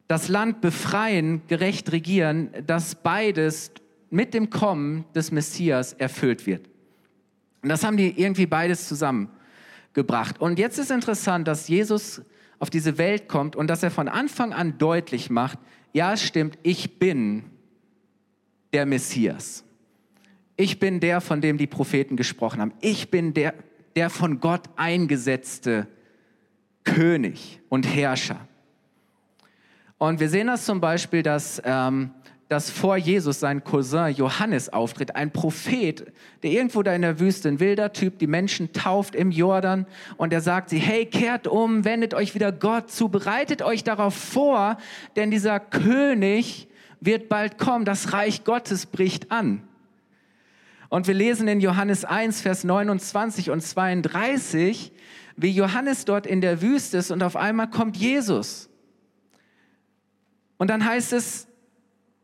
das 0.07 0.27
Land 0.27 0.61
befreien, 0.61 1.41
gerecht 1.47 1.91
regieren, 1.91 2.49
dass 2.65 2.95
beides 2.95 3.71
mit 4.09 4.33
dem 4.33 4.49
Kommen 4.49 5.05
des 5.13 5.31
Messias 5.31 5.93
erfüllt 5.93 6.47
wird. 6.47 6.67
Und 7.61 7.69
das 7.69 7.83
haben 7.83 7.97
die 7.97 8.19
irgendwie 8.19 8.47
beides 8.47 8.87
zusammen 8.87 9.29
gebracht. 9.93 10.41
Und 10.41 10.57
jetzt 10.57 10.79
ist 10.79 10.91
interessant, 10.91 11.47
dass 11.47 11.67
Jesus 11.67 12.21
auf 12.57 12.69
diese 12.69 12.97
Welt 12.97 13.27
kommt 13.27 13.55
und 13.55 13.67
dass 13.67 13.83
er 13.83 13.91
von 13.91 14.07
Anfang 14.07 14.53
an 14.53 14.77
deutlich 14.77 15.29
macht, 15.29 15.59
ja, 15.93 16.13
es 16.13 16.23
stimmt, 16.23 16.57
ich 16.63 16.99
bin 16.99 17.43
der 18.73 18.85
Messias. 18.85 19.63
Ich 20.55 20.79
bin 20.79 20.99
der, 20.99 21.21
von 21.21 21.41
dem 21.41 21.57
die 21.57 21.67
Propheten 21.67 22.17
gesprochen 22.17 22.61
haben. 22.61 22.73
Ich 22.81 23.09
bin 23.09 23.33
der, 23.33 23.53
der 23.95 24.09
von 24.09 24.39
Gott 24.39 24.63
eingesetzte 24.75 25.87
König 26.83 27.59
und 27.69 27.83
Herrscher. 27.83 28.39
Und 29.97 30.19
wir 30.19 30.29
sehen 30.29 30.47
das 30.47 30.65
zum 30.65 30.79
Beispiel, 30.79 31.23
dass 31.23 31.61
ähm, 31.65 32.11
dass 32.49 32.71
vor 32.71 32.97
Jesus 32.97 33.39
sein 33.39 33.63
Cousin 33.63 34.11
Johannes 34.15 34.73
auftritt, 34.73 35.15
ein 35.15 35.31
Prophet, 35.31 36.11
der 36.41 36.51
irgendwo 36.51 36.81
da 36.81 36.93
in 36.93 37.03
der 37.03 37.19
Wüste, 37.19 37.47
ein 37.47 37.59
wilder 37.59 37.93
Typ, 37.93 38.17
die 38.17 38.27
Menschen 38.27 38.73
tauft 38.73 39.13
im 39.15 39.29
Jordan 39.29 39.85
und 40.17 40.33
er 40.33 40.41
sagt 40.41 40.71
sie, 40.71 40.79
hey, 40.79 41.05
kehrt 41.05 41.47
um, 41.47 41.85
wendet 41.85 42.15
euch 42.15 42.33
wieder 42.33 42.51
Gott 42.51 42.89
zu, 42.89 43.07
bereitet 43.07 43.61
euch 43.61 43.83
darauf 43.83 44.15
vor, 44.15 44.77
denn 45.15 45.29
dieser 45.29 45.59
König 45.59 46.67
wird 46.99 47.29
bald 47.29 47.59
kommen, 47.59 47.85
das 47.85 48.13
Reich 48.13 48.43
Gottes 48.43 48.87
bricht 48.87 49.31
an. 49.31 49.61
Und 50.89 51.07
wir 51.07 51.13
lesen 51.13 51.47
in 51.47 51.61
Johannes 51.61 52.03
1, 52.03 52.41
Vers 52.41 52.63
29 52.63 53.51
und 53.51 53.61
32, 53.61 54.91
wie 55.37 55.51
Johannes 55.51 56.05
dort 56.05 56.25
in 56.25 56.41
der 56.41 56.61
Wüste 56.61 56.97
ist 56.97 57.11
und 57.11 57.21
auf 57.21 57.35
einmal 57.35 57.69
kommt 57.69 57.95
Jesus. 57.95 58.69
Und 60.57 60.69
dann 60.69 60.83
heißt 60.83 61.13
es, 61.13 61.47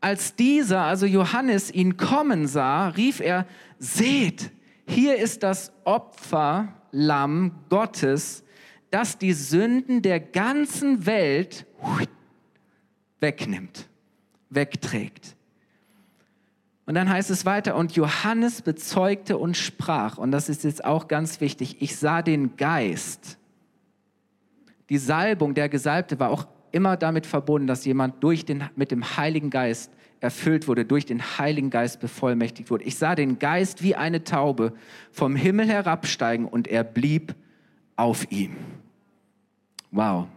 als 0.00 0.34
dieser, 0.34 0.82
also 0.82 1.06
Johannes, 1.06 1.70
ihn 1.72 1.96
kommen 1.96 2.46
sah, 2.48 2.88
rief 2.88 3.20
er, 3.20 3.46
seht, 3.78 4.50
hier 4.86 5.16
ist 5.16 5.42
das 5.42 5.72
Opferlamm 5.84 7.52
Gottes, 7.68 8.44
das 8.90 9.18
die 9.18 9.32
Sünden 9.32 10.02
der 10.02 10.20
ganzen 10.20 11.06
Welt 11.06 11.66
wegnimmt, 13.20 13.88
wegträgt. 14.50 15.35
Und 16.86 16.94
dann 16.94 17.10
heißt 17.10 17.30
es 17.30 17.44
weiter, 17.44 17.74
und 17.74 17.96
Johannes 17.96 18.62
bezeugte 18.62 19.38
und 19.38 19.56
sprach, 19.56 20.18
und 20.18 20.30
das 20.30 20.48
ist 20.48 20.62
jetzt 20.62 20.84
auch 20.84 21.08
ganz 21.08 21.40
wichtig, 21.40 21.82
ich 21.82 21.96
sah 21.96 22.22
den 22.22 22.56
Geist. 22.56 23.38
Die 24.88 24.98
Salbung, 24.98 25.54
der 25.54 25.68
Gesalbte, 25.68 26.20
war 26.20 26.30
auch 26.30 26.46
immer 26.70 26.96
damit 26.96 27.26
verbunden, 27.26 27.66
dass 27.66 27.84
jemand 27.84 28.22
durch 28.22 28.44
den, 28.44 28.64
mit 28.76 28.92
dem 28.92 29.16
Heiligen 29.16 29.50
Geist 29.50 29.90
erfüllt 30.20 30.68
wurde, 30.68 30.84
durch 30.84 31.04
den 31.04 31.20
Heiligen 31.38 31.70
Geist 31.70 32.00
bevollmächtigt 32.00 32.70
wurde. 32.70 32.84
Ich 32.84 32.96
sah 32.96 33.16
den 33.16 33.40
Geist 33.40 33.82
wie 33.82 33.96
eine 33.96 34.22
Taube 34.22 34.72
vom 35.10 35.34
Himmel 35.34 35.66
herabsteigen 35.66 36.46
und 36.46 36.68
er 36.68 36.84
blieb 36.84 37.34
auf 37.96 38.30
ihm. 38.30 38.56
Wow. 39.90 40.28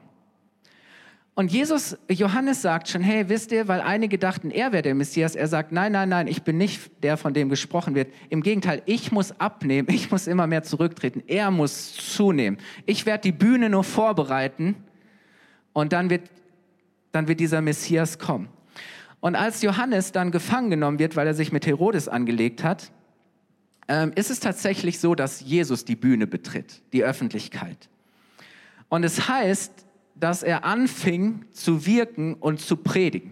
Und 1.39 1.53
Jesus, 1.53 1.96
Johannes 2.10 2.62
sagt 2.62 2.89
schon, 2.89 3.01
hey, 3.01 3.29
wisst 3.29 3.53
ihr, 3.53 3.69
weil 3.69 3.79
einige 3.79 4.17
dachten, 4.17 4.51
er 4.51 4.74
wäre 4.74 4.84
der 4.84 4.93
Messias, 4.93 5.36
er 5.36 5.48
sagt, 5.48 5.72
nein, 5.72 5.93
nein, 5.93 6.10
nein, 6.10 6.27
ich 6.27 6.43
bin 6.43 6.58
nicht 6.58 6.91
der, 7.01 7.15
von 7.15 7.34
dem 7.34 7.48
gesprochen 7.48 7.96
wird. 7.96 8.13
Im 8.27 8.43
Gegenteil, 8.43 8.81
ich 8.86 9.13
muss 9.13 9.31
abnehmen, 9.39 9.88
ich 9.89 10.12
muss 10.12 10.27
immer 10.27 10.48
mehr 10.48 10.63
zurücktreten, 10.63 11.24
er 11.27 11.50
muss 11.50 11.96
zunehmen. 11.96 12.60
Ich 12.86 13.05
werde 13.05 13.22
die 13.22 13.31
Bühne 13.31 13.69
nur 13.69 13.86
vorbereiten 13.86 14.75
und 15.72 15.93
dann 15.93 16.10
wird, 16.10 16.29
dann 17.13 17.29
wird 17.29 17.39
dieser 17.39 17.62
Messias 17.62 18.19
kommen. 18.19 18.50
Und 19.22 19.38
als 19.38 19.62
Johannes 19.62 20.12
dann 20.12 20.31
gefangen 20.31 20.69
genommen 20.69 21.00
wird, 21.00 21.15
weil 21.15 21.25
er 21.25 21.36
sich 21.36 21.53
mit 21.53 21.65
Herodes 21.65 22.10
angelegt 22.10 22.65
hat, 22.65 22.91
ähm, 23.88 24.12
ist 24.15 24.29
es 24.29 24.41
tatsächlich 24.41 25.00
so, 25.00 25.15
dass 25.15 25.39
Jesus 25.39 25.86
die 25.86 25.96
Bühne 25.96 26.27
betritt, 26.27 26.81
die 26.91 27.05
Öffentlichkeit. 27.05 27.88
Und 28.89 29.05
es 29.05 29.29
heißt, 29.29 29.86
dass 30.20 30.44
er 30.44 30.66
anfing 30.66 31.46
zu 31.52 31.86
wirken 31.86 32.36
und 32.36 32.60
zu 32.60 32.78
predigen. 32.78 33.32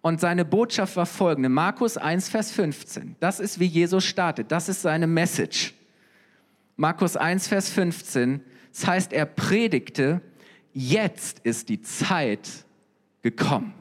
Und 0.00 0.20
seine 0.20 0.44
Botschaft 0.44 0.96
war 0.96 1.06
folgende, 1.06 1.48
Markus 1.48 1.96
1, 1.96 2.28
Vers 2.28 2.52
15. 2.52 3.16
Das 3.20 3.40
ist, 3.40 3.58
wie 3.58 3.66
Jesus 3.66 4.04
startet, 4.04 4.50
das 4.52 4.68
ist 4.68 4.82
seine 4.82 5.06
Message. 5.06 5.74
Markus 6.76 7.16
1, 7.16 7.48
Vers 7.48 7.70
15, 7.70 8.40
das 8.72 8.86
heißt, 8.86 9.12
er 9.12 9.26
predigte, 9.26 10.20
jetzt 10.72 11.40
ist 11.40 11.68
die 11.68 11.82
Zeit 11.82 12.48
gekommen. 13.22 13.74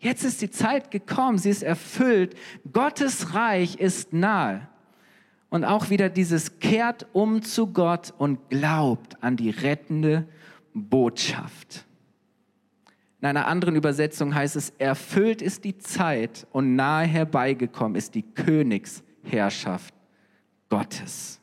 Jetzt 0.00 0.24
ist 0.24 0.42
die 0.42 0.50
Zeit 0.50 0.90
gekommen, 0.90 1.38
sie 1.38 1.50
ist 1.50 1.62
erfüllt, 1.62 2.36
Gottes 2.72 3.34
Reich 3.34 3.76
ist 3.76 4.12
nahe. 4.12 4.68
Und 5.48 5.64
auch 5.64 5.90
wieder 5.90 6.08
dieses 6.08 6.58
kehrt 6.58 7.06
um 7.12 7.42
zu 7.42 7.68
Gott 7.68 8.12
und 8.18 8.50
glaubt 8.50 9.22
an 9.22 9.36
die 9.36 9.50
rettende 9.50 10.26
Botschaft. 10.76 11.86
In 13.20 13.28
einer 13.28 13.46
anderen 13.46 13.76
Übersetzung 13.76 14.34
heißt 14.34 14.56
es, 14.56 14.70
erfüllt 14.78 15.40
ist 15.40 15.64
die 15.64 15.78
Zeit 15.78 16.46
und 16.52 16.76
nahe 16.76 17.06
herbeigekommen 17.06 17.96
ist 17.96 18.14
die 18.14 18.22
Königsherrschaft 18.22 19.94
Gottes. 20.68 21.40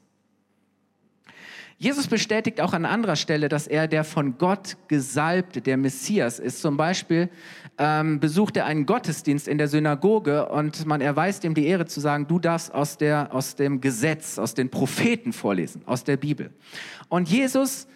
Jesus 1.84 2.08
bestätigt 2.08 2.62
auch 2.62 2.72
an 2.72 2.86
anderer 2.86 3.18
Stelle, 3.18 3.50
dass 3.50 3.68
er 3.68 3.90
der 3.90 4.06
von 4.06 4.38
Gott 4.38 4.78
gesalbte, 4.88 5.60
der 5.60 5.76
Messias 5.76 6.40
ist. 6.40 6.62
Zum 6.62 6.78
Beispiel 6.78 7.30
ähm, 7.78 8.22
besucht 8.22 8.56
er 8.56 8.66
einen 8.68 8.86
Gottesdienst 8.86 9.50
in 9.50 9.58
der 9.58 9.68
Synagoge 9.68 10.48
und 10.48 10.86
man 10.86 11.02
erweist 11.02 11.44
ihm 11.44 11.56
die 11.56 11.66
Ehre 11.66 11.86
zu 11.86 12.00
sagen, 12.00 12.28
du 12.28 12.40
darfst 12.40 12.74
aus, 12.74 12.98
der, 12.98 13.34
aus 13.34 13.58
dem 13.58 13.82
Gesetz, 13.82 14.40
aus 14.40 14.54
den 14.54 14.70
Propheten 14.70 15.34
vorlesen, 15.34 15.82
aus 15.86 16.06
der 16.06 16.16
Bibel. 16.16 16.52
Und 17.10 17.28
Jesus 17.28 17.88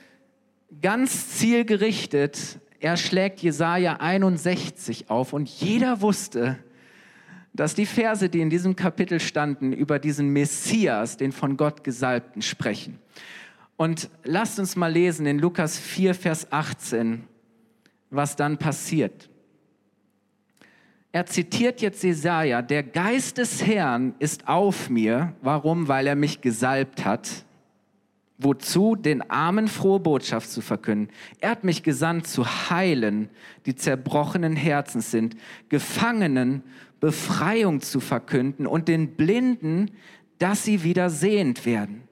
ganz 0.81 1.37
zielgerichtet, 1.37 2.59
er 2.79 2.97
schlägt 2.97 3.39
Jesaja 3.39 3.97
61 3.97 5.09
auf 5.09 5.33
und 5.33 5.49
jeder 5.49 6.01
wusste, 6.01 6.57
dass 7.53 7.73
die 7.73 7.87
Verse, 7.87 8.29
die 8.29 8.41
in 8.41 8.49
diesem 8.49 8.75
Kapitel 8.75 9.19
standen, 9.19 9.73
über 9.73 9.97
diesen 9.97 10.29
Messias, 10.29 11.17
den 11.17 11.31
von 11.31 11.57
Gott 11.57 11.83
Gesalbten, 11.83 12.41
sprechen. 12.41 12.99
Und 13.77 14.09
lasst 14.23 14.59
uns 14.59 14.75
mal 14.75 14.91
lesen 14.91 15.25
in 15.25 15.39
Lukas 15.39 15.79
4, 15.79 16.13
Vers 16.13 16.51
18, 16.51 17.23
was 18.11 18.35
dann 18.35 18.57
passiert. 18.57 19.29
Er 21.11 21.25
zitiert 21.25 21.81
jetzt 21.81 22.03
Jesaja, 22.03 22.61
der 22.61 22.83
Geist 22.83 23.39
des 23.39 23.65
Herrn 23.65 24.13
ist 24.19 24.47
auf 24.47 24.89
mir. 24.89 25.33
Warum? 25.41 25.87
Weil 25.87 26.05
er 26.05 26.15
mich 26.15 26.41
gesalbt 26.41 27.05
hat 27.05 27.46
Wozu? 28.37 28.95
Den 28.95 29.29
Armen 29.29 29.67
frohe 29.67 29.99
Botschaft 29.99 30.49
zu 30.51 30.61
verkünden. 30.61 31.09
Er 31.39 31.51
hat 31.51 31.63
mich 31.63 31.81
gesandt 31.81 32.27
zu 32.27 32.45
heilen, 32.45 33.29
die 33.65 33.75
zerbrochenen 33.75 34.55
Herzens 34.55 35.09
sind, 35.11 35.35
Gefangenen 35.69 36.63
Befreiung 36.99 37.81
zu 37.81 37.99
verkünden 37.99 38.67
und 38.67 38.87
den 38.87 39.15
Blinden, 39.15 39.91
dass 40.39 40.63
sie 40.63 40.83
wieder 40.83 41.09
sehend 41.09 41.65
werden. 41.65 42.03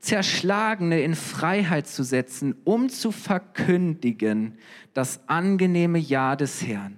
Zerschlagene 0.00 1.00
in 1.00 1.14
Freiheit 1.14 1.86
zu 1.86 2.04
setzen, 2.04 2.54
um 2.64 2.88
zu 2.88 3.12
verkündigen 3.12 4.58
das 4.94 5.20
angenehme 5.26 5.98
Ja 5.98 6.36
des 6.36 6.64
Herrn. 6.66 6.96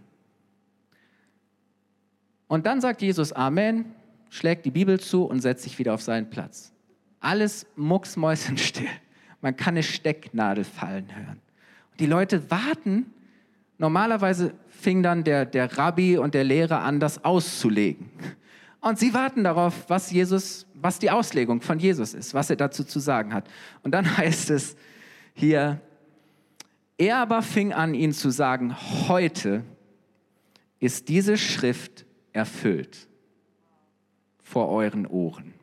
Und 2.48 2.66
dann 2.66 2.80
sagt 2.80 3.02
Jesus 3.02 3.32
Amen, 3.32 3.86
schlägt 4.30 4.64
die 4.66 4.70
Bibel 4.70 4.98
zu 5.00 5.24
und 5.24 5.40
setzt 5.40 5.62
sich 5.62 5.78
wieder 5.78 5.94
auf 5.94 6.02
seinen 6.02 6.30
Platz. 6.30 6.72
Alles 7.20 7.66
mucksmäusenstill. 7.76 8.88
Man 9.40 9.56
kann 9.56 9.74
eine 9.74 9.82
Stecknadel 9.82 10.64
fallen 10.64 11.14
hören. 11.14 11.40
Und 11.90 12.00
die 12.00 12.06
Leute 12.06 12.50
warten. 12.50 13.12
Normalerweise 13.78 14.54
fing 14.68 15.02
dann 15.02 15.22
der, 15.22 15.44
der 15.46 15.78
Rabbi 15.78 16.18
und 16.18 16.34
der 16.34 16.44
Lehrer 16.44 16.80
an, 16.80 16.98
das 16.98 17.24
auszulegen. 17.24 18.10
Und 18.80 18.98
sie 18.98 19.14
warten 19.14 19.44
darauf, 19.44 19.88
was 19.88 20.10
Jesus, 20.10 20.66
was 20.74 20.98
die 20.98 21.10
Auslegung 21.10 21.60
von 21.60 21.78
Jesus 21.78 22.14
ist, 22.14 22.34
was 22.34 22.50
er 22.50 22.56
dazu 22.56 22.84
zu 22.84 23.00
sagen 23.00 23.32
hat. 23.32 23.48
Und 23.82 23.92
dann 23.92 24.16
heißt 24.16 24.50
es 24.50 24.76
hier, 25.34 25.80
er 26.96 27.18
aber 27.18 27.42
fing 27.42 27.72
an, 27.72 27.94
ihnen 27.94 28.12
zu 28.12 28.30
sagen, 28.30 28.76
heute 29.08 29.62
ist 30.80 31.08
diese 31.08 31.36
Schrift 31.36 32.04
erfüllt 32.32 33.08
vor 34.42 34.68
euren 34.68 35.06
Ohren. 35.06 35.54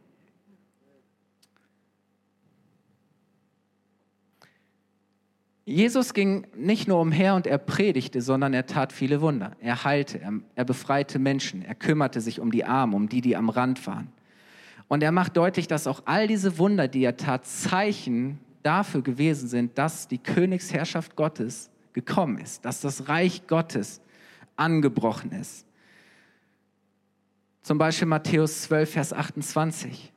Jesus 5.66 6.14
ging 6.14 6.46
nicht 6.56 6.88
nur 6.88 7.02
umher 7.02 7.34
und 7.34 7.48
er 7.48 7.58
predigte, 7.58 8.22
sondern 8.22 8.54
er 8.54 8.68
tat 8.68 8.94
viele 8.94 9.20
Wunder. 9.20 9.54
Er 9.60 9.84
heilte, 9.84 10.22
er, 10.22 10.34
er, 10.54 10.64
befreite 10.64 11.18
Menschen, 11.18 11.66
er 11.66 11.74
kümmerte 11.74 12.22
sich 12.22 12.40
um 12.40 12.52
die 12.52 12.66
Armen, 12.66 12.94
um 12.94 13.10
die, 13.10 13.22
die 13.22 13.36
am 13.36 13.50
Rand 13.50 13.86
waren. 13.88 14.10
Und 14.88 15.02
er 15.02 15.12
macht 15.12 15.36
deutlich, 15.36 15.68
dass 15.68 15.88
auch 15.88 16.04
all 16.06 16.28
diese 16.28 16.60
Wunder, 16.60 16.88
die 16.88 17.04
er 17.04 17.18
tat, 17.18 17.48
Zeichen 17.48 18.40
dafür 18.62 19.02
gewesen 19.02 19.50
sind, 19.50 19.76
dass 19.80 20.08
die 20.08 20.20
Königsherrschaft 20.20 21.16
Gottes 21.16 21.72
gekommen 21.94 22.38
ist, 22.38 22.64
dass 22.64 22.82
das 22.82 23.08
Reich 23.08 23.48
Gottes 23.48 24.02
angebrochen 24.56 25.32
ist. 25.32 25.66
Zum 27.64 27.80
Beispiel 27.80 28.08
Matthäus 28.08 28.62
12, 28.64 28.92
Vers 28.92 29.14
28. 29.14 30.14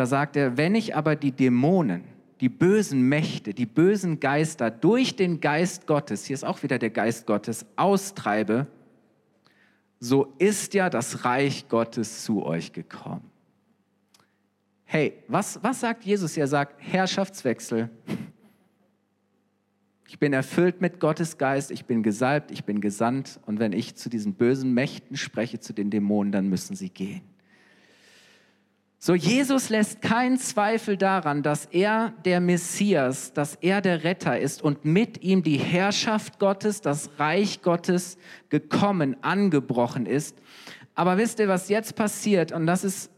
Da 0.00 0.06
sagt 0.06 0.34
er, 0.34 0.56
wenn 0.56 0.74
ich 0.74 0.96
aber 0.96 1.14
die 1.14 1.30
Dämonen, 1.30 2.04
die 2.40 2.48
bösen 2.48 3.02
Mächte, 3.02 3.52
die 3.52 3.66
bösen 3.66 4.18
Geister 4.18 4.70
durch 4.70 5.14
den 5.14 5.42
Geist 5.42 5.86
Gottes, 5.86 6.24
hier 6.24 6.32
ist 6.32 6.42
auch 6.42 6.62
wieder 6.62 6.78
der 6.78 6.88
Geist 6.88 7.26
Gottes, 7.26 7.66
austreibe, 7.76 8.66
so 9.98 10.32
ist 10.38 10.72
ja 10.72 10.88
das 10.88 11.26
Reich 11.26 11.68
Gottes 11.68 12.24
zu 12.24 12.46
euch 12.46 12.72
gekommen. 12.72 13.30
Hey, 14.86 15.22
was, 15.28 15.62
was 15.62 15.80
sagt 15.80 16.04
Jesus? 16.04 16.34
Er 16.38 16.46
sagt 16.46 16.76
Herrschaftswechsel. 16.78 17.90
Ich 20.08 20.18
bin 20.18 20.32
erfüllt 20.32 20.80
mit 20.80 20.98
Gottes 20.98 21.36
Geist, 21.36 21.70
ich 21.70 21.84
bin 21.84 22.02
gesalbt, 22.02 22.52
ich 22.52 22.64
bin 22.64 22.80
gesandt 22.80 23.38
und 23.44 23.58
wenn 23.58 23.74
ich 23.74 23.96
zu 23.96 24.08
diesen 24.08 24.32
bösen 24.32 24.72
Mächten 24.72 25.18
spreche, 25.18 25.60
zu 25.60 25.74
den 25.74 25.90
Dämonen, 25.90 26.32
dann 26.32 26.48
müssen 26.48 26.74
sie 26.74 26.88
gehen. 26.88 27.20
So, 29.02 29.14
Jesus 29.14 29.70
lässt 29.70 30.02
keinen 30.02 30.36
Zweifel 30.36 30.98
daran, 30.98 31.42
dass 31.42 31.64
er 31.64 32.12
der 32.26 32.38
Messias, 32.38 33.32
dass 33.32 33.54
er 33.54 33.80
der 33.80 34.04
Retter 34.04 34.38
ist 34.38 34.60
und 34.60 34.84
mit 34.84 35.22
ihm 35.22 35.42
die 35.42 35.56
Herrschaft 35.56 36.38
Gottes, 36.38 36.82
das 36.82 37.08
Reich 37.18 37.62
Gottes 37.62 38.18
gekommen, 38.50 39.16
angebrochen 39.22 40.04
ist. 40.04 40.36
Aber 40.94 41.16
wisst 41.16 41.38
ihr, 41.38 41.48
was 41.48 41.70
jetzt 41.70 41.96
passiert? 41.96 42.52
Und 42.52 42.66
das 42.66 42.84
ist, 42.84 43.10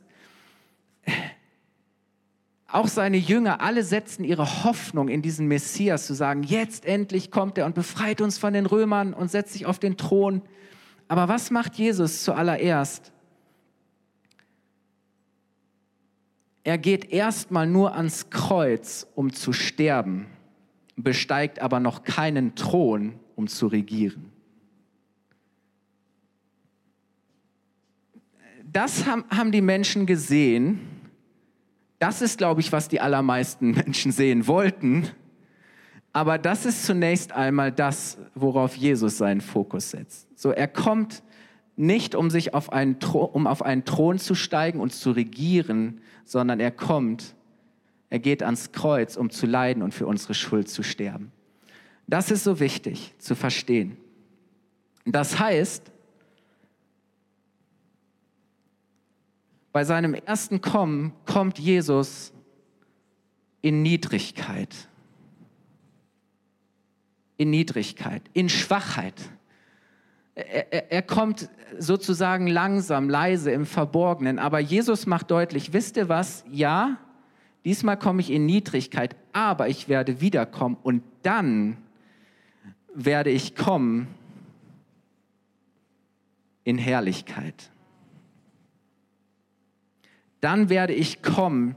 auch 2.68 2.86
seine 2.86 3.16
Jünger, 3.16 3.60
alle 3.60 3.82
setzen 3.82 4.22
ihre 4.22 4.62
Hoffnung 4.62 5.08
in 5.08 5.20
diesen 5.20 5.48
Messias, 5.48 6.06
zu 6.06 6.14
sagen, 6.14 6.44
jetzt 6.44 6.86
endlich 6.86 7.32
kommt 7.32 7.58
er 7.58 7.66
und 7.66 7.74
befreit 7.74 8.20
uns 8.20 8.38
von 8.38 8.52
den 8.52 8.66
Römern 8.66 9.12
und 9.12 9.32
setzt 9.32 9.52
sich 9.54 9.66
auf 9.66 9.80
den 9.80 9.96
Thron. 9.96 10.42
Aber 11.08 11.26
was 11.26 11.50
macht 11.50 11.74
Jesus 11.74 12.22
zuallererst? 12.22 13.11
Er 16.64 16.78
geht 16.78 17.12
erstmal 17.12 17.66
nur 17.66 17.94
ans 17.94 18.30
Kreuz, 18.30 19.06
um 19.14 19.32
zu 19.32 19.52
sterben, 19.52 20.26
besteigt 20.96 21.60
aber 21.60 21.80
noch 21.80 22.04
keinen 22.04 22.54
Thron, 22.54 23.14
um 23.34 23.48
zu 23.48 23.66
regieren. 23.66 24.32
das 28.72 29.06
haben, 29.06 29.52
die 29.52 29.60
Menschen 29.60 30.06
gesehen. 30.06 30.80
Das 31.98 32.22
ist, 32.22 32.38
glaube 32.38 32.60
ich, 32.60 32.72
was 32.72 32.88
die 32.88 33.00
allermeisten 33.00 33.70
Menschen 33.72 34.12
sehen 34.12 34.46
wollten. 34.46 35.08
Aber 36.12 36.38
das 36.38 36.66
ist 36.66 36.84
zunächst 36.84 37.32
einmal 37.32 37.72
das, 37.72 38.18
worauf 38.34 38.74
Jesus 38.76 39.18
seinen 39.18 39.40
Fokus 39.40 39.90
setzt. 39.90 40.28
So, 40.38 40.50
er 40.50 40.68
kommt 40.68 41.22
nicht, 41.82 42.14
um 42.14 42.30
sich 42.30 42.54
auf 42.54 42.72
einen, 42.72 42.96
um 43.12 43.46
auf 43.46 43.62
einen 43.62 43.84
Thron 43.84 44.18
zu 44.18 44.34
steigen 44.34 44.80
und 44.80 44.92
zu 44.92 45.10
regieren, 45.10 46.00
sondern 46.24 46.60
er 46.60 46.70
kommt, 46.70 47.34
er 48.08 48.20
geht 48.20 48.42
ans 48.42 48.72
Kreuz, 48.72 49.16
um 49.16 49.30
zu 49.30 49.46
leiden 49.46 49.82
und 49.82 49.92
für 49.92 50.06
unsere 50.06 50.34
Schuld 50.34 50.68
zu 50.68 50.82
sterben. 50.82 51.32
Das 52.06 52.30
ist 52.30 52.44
so 52.44 52.60
wichtig 52.60 53.14
zu 53.18 53.34
verstehen. 53.34 53.96
Das 55.04 55.38
heißt, 55.38 55.90
bei 59.72 59.84
seinem 59.84 60.14
ersten 60.14 60.60
Kommen 60.60 61.12
kommt 61.26 61.58
Jesus 61.58 62.32
in 63.60 63.82
Niedrigkeit, 63.82 64.88
in 67.38 67.50
Niedrigkeit, 67.50 68.22
in 68.34 68.48
Schwachheit. 68.48 69.14
Er, 70.34 70.90
er, 70.90 71.02
kommt 71.02 71.50
sozusagen 71.78 72.46
langsam, 72.46 73.10
leise 73.10 73.50
im 73.50 73.66
Verborgenen, 73.66 74.38
aber 74.38 74.60
Jesus 74.60 75.06
macht 75.06 75.30
deutlich, 75.30 75.74
wisst 75.74 75.98
ihr 75.98 76.08
was? 76.08 76.44
Ja, 76.50 76.96
diesmal 77.66 77.98
komme 77.98 78.22
ich 78.22 78.30
in 78.30 78.46
Niedrigkeit, 78.46 79.14
aber 79.34 79.68
ich 79.68 79.88
werde 79.88 80.22
wiederkommen 80.22 80.78
und 80.82 81.02
dann 81.22 81.76
werde 82.94 83.30
ich 83.30 83.56
kommen 83.56 84.08
in 86.64 86.78
Herrlichkeit. 86.78 87.70
Dann 90.40 90.70
werde 90.70 90.94
ich 90.94 91.22
kommen 91.22 91.76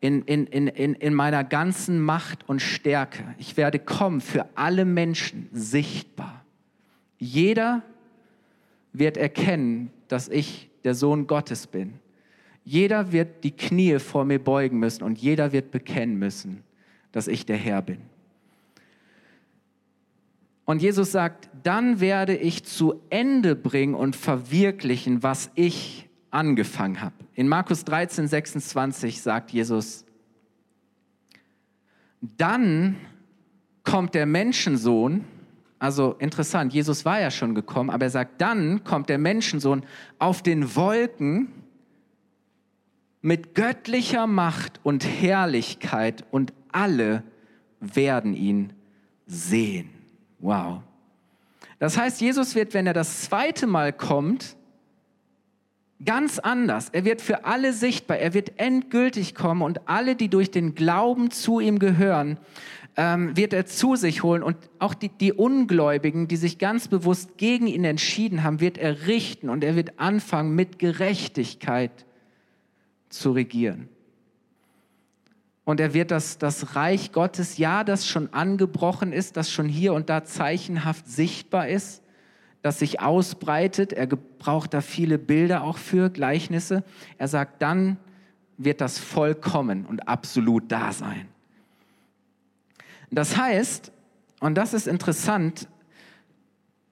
in, 0.00 0.22
in, 0.22 0.46
in, 0.46 0.66
in, 0.66 1.14
meiner 1.14 1.44
ganzen 1.44 2.00
Macht 2.00 2.48
und 2.48 2.60
Stärke. 2.60 3.34
Ich 3.38 3.56
werde 3.56 3.78
kommen 3.78 4.20
für 4.20 4.46
alle 4.56 4.84
Menschen 4.84 5.48
sichtbar. 5.52 6.44
Jeder 7.18 7.82
wird 8.92 9.16
erkennen, 9.16 9.90
dass 10.08 10.28
ich 10.28 10.70
der 10.84 10.94
Sohn 10.94 11.26
Gottes 11.26 11.66
bin. 11.66 11.94
Jeder 12.64 13.12
wird 13.12 13.44
die 13.44 13.50
Knie 13.50 13.98
vor 13.98 14.24
mir 14.24 14.38
beugen 14.38 14.78
müssen 14.78 15.02
und 15.02 15.18
jeder 15.18 15.52
wird 15.52 15.70
bekennen 15.70 16.18
müssen, 16.18 16.62
dass 17.10 17.28
ich 17.28 17.46
der 17.46 17.56
Herr 17.56 17.82
bin. 17.82 17.98
Und 20.64 20.80
Jesus 20.80 21.10
sagt, 21.10 21.48
dann 21.64 22.00
werde 22.00 22.36
ich 22.36 22.64
zu 22.64 23.00
Ende 23.10 23.56
bringen 23.56 23.94
und 23.94 24.14
verwirklichen, 24.14 25.22
was 25.22 25.50
ich 25.54 26.08
angefangen 26.30 27.00
habe. 27.00 27.14
In 27.34 27.48
Markus 27.48 27.84
13, 27.84 28.28
26 28.28 29.20
sagt 29.20 29.50
Jesus, 29.50 30.04
dann 32.20 32.96
kommt 33.82 34.14
der 34.14 34.26
Menschensohn, 34.26 35.24
also 35.82 36.14
interessant, 36.20 36.72
Jesus 36.72 37.04
war 37.04 37.20
ja 37.20 37.32
schon 37.32 37.56
gekommen, 37.56 37.90
aber 37.90 38.04
er 38.04 38.10
sagt, 38.10 38.40
dann 38.40 38.84
kommt 38.84 39.08
der 39.08 39.18
Menschensohn 39.18 39.82
auf 40.20 40.40
den 40.40 40.76
Wolken 40.76 41.48
mit 43.20 43.56
göttlicher 43.56 44.28
Macht 44.28 44.78
und 44.84 45.04
Herrlichkeit 45.04 46.24
und 46.30 46.52
alle 46.70 47.24
werden 47.80 48.34
ihn 48.34 48.72
sehen. 49.26 49.90
Wow. 50.38 50.82
Das 51.80 51.98
heißt, 51.98 52.20
Jesus 52.20 52.54
wird, 52.54 52.74
wenn 52.74 52.86
er 52.86 52.94
das 52.94 53.22
zweite 53.22 53.66
Mal 53.66 53.92
kommt, 53.92 54.56
ganz 56.04 56.38
anders. 56.38 56.90
Er 56.90 57.04
wird 57.04 57.20
für 57.20 57.44
alle 57.44 57.72
sichtbar. 57.72 58.18
Er 58.18 58.34
wird 58.34 58.52
endgültig 58.60 59.34
kommen 59.34 59.62
und 59.62 59.88
alle, 59.88 60.14
die 60.14 60.28
durch 60.28 60.52
den 60.52 60.76
Glauben 60.76 61.32
zu 61.32 61.58
ihm 61.58 61.80
gehören, 61.80 62.38
ähm, 62.96 63.36
wird 63.36 63.52
er 63.52 63.66
zu 63.66 63.96
sich 63.96 64.22
holen. 64.22 64.42
Und 64.42 64.56
auch 64.78 64.94
die, 64.94 65.08
die 65.08 65.32
Ungläubigen, 65.32 66.28
die 66.28 66.36
sich 66.36 66.58
ganz 66.58 66.88
bewusst 66.88 67.38
gegen 67.38 67.66
ihn 67.66 67.84
entschieden 67.84 68.42
haben, 68.42 68.60
wird 68.60 68.78
er 68.78 69.06
richten 69.06 69.48
und 69.48 69.64
er 69.64 69.76
wird 69.76 69.98
anfangen, 69.98 70.54
mit 70.54 70.78
Gerechtigkeit 70.78 72.06
zu 73.08 73.32
regieren. 73.32 73.88
Und 75.64 75.78
er 75.80 75.94
wird 75.94 76.10
das, 76.10 76.38
das 76.38 76.74
Reich 76.74 77.12
Gottes, 77.12 77.56
ja, 77.56 77.84
das 77.84 78.06
schon 78.06 78.32
angebrochen 78.32 79.12
ist, 79.12 79.36
das 79.36 79.50
schon 79.50 79.68
hier 79.68 79.94
und 79.94 80.10
da 80.10 80.24
zeichenhaft 80.24 81.06
sichtbar 81.08 81.68
ist, 81.68 82.02
das 82.62 82.80
sich 82.80 83.00
ausbreitet. 83.00 83.92
Er 83.92 84.06
braucht 84.06 84.74
da 84.74 84.80
viele 84.80 85.18
Bilder 85.18 85.62
auch 85.62 85.78
für, 85.78 86.10
Gleichnisse. 86.10 86.82
Er 87.16 87.28
sagt, 87.28 87.62
dann 87.62 87.96
wird 88.58 88.80
das 88.80 88.98
vollkommen 88.98 89.86
und 89.86 90.08
absolut 90.08 90.70
da 90.70 90.92
sein. 90.92 91.31
Das 93.12 93.36
heißt, 93.36 93.92
und 94.40 94.56
das 94.56 94.74
ist 94.74 94.88
interessant, 94.88 95.68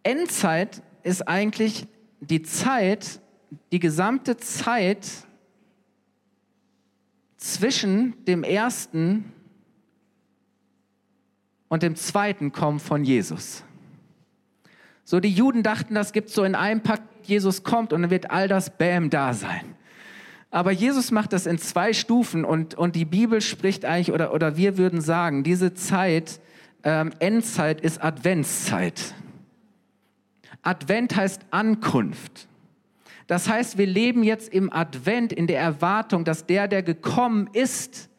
Endzeit 0.02 0.82
ist 1.02 1.26
eigentlich 1.26 1.86
die 2.20 2.42
Zeit, 2.42 3.20
die 3.72 3.80
gesamte 3.80 4.36
Zeit, 4.36 5.08
zwischen 7.40 8.22
dem 8.26 8.44
ersten 8.44 9.32
und 11.68 11.82
dem 11.82 11.96
zweiten 11.96 12.52
Kommen 12.52 12.78
von 12.78 13.02
Jesus. 13.02 13.64
So, 15.04 15.20
die 15.20 15.32
Juden 15.32 15.62
dachten, 15.62 15.94
das 15.94 16.12
gibt 16.12 16.28
so 16.28 16.44
in 16.44 16.54
einem 16.54 16.82
Pakt, 16.82 17.02
Jesus 17.26 17.62
kommt 17.62 17.94
und 17.94 18.02
dann 18.02 18.10
wird 18.10 18.30
all 18.30 18.46
das 18.46 18.76
Bäm 18.76 19.08
da 19.08 19.32
sein. 19.32 19.74
Aber 20.50 20.72
Jesus 20.72 21.10
macht 21.12 21.32
das 21.32 21.46
in 21.46 21.58
zwei 21.58 21.92
Stufen 21.92 22.44
und, 22.44 22.74
und 22.74 22.96
die 22.96 23.04
Bibel 23.04 23.40
spricht 23.40 23.84
eigentlich, 23.84 24.12
oder, 24.12 24.34
oder 24.34 24.56
wir 24.56 24.78
würden 24.78 25.00
sagen, 25.00 25.44
diese 25.44 25.74
Zeit, 25.74 26.40
ähm, 26.82 27.12
Endzeit 27.20 27.80
ist 27.80 28.02
Adventszeit. 28.02 29.14
Advent 30.62 31.14
heißt 31.14 31.42
Ankunft. 31.50 32.48
Das 33.28 33.48
heißt, 33.48 33.78
wir 33.78 33.86
leben 33.86 34.24
jetzt 34.24 34.52
im 34.52 34.72
Advent 34.72 35.32
in 35.32 35.46
der 35.46 35.60
Erwartung, 35.60 36.24
dass 36.24 36.46
der, 36.46 36.66
der 36.66 36.82
gekommen 36.82 37.48
ist, 37.52 38.10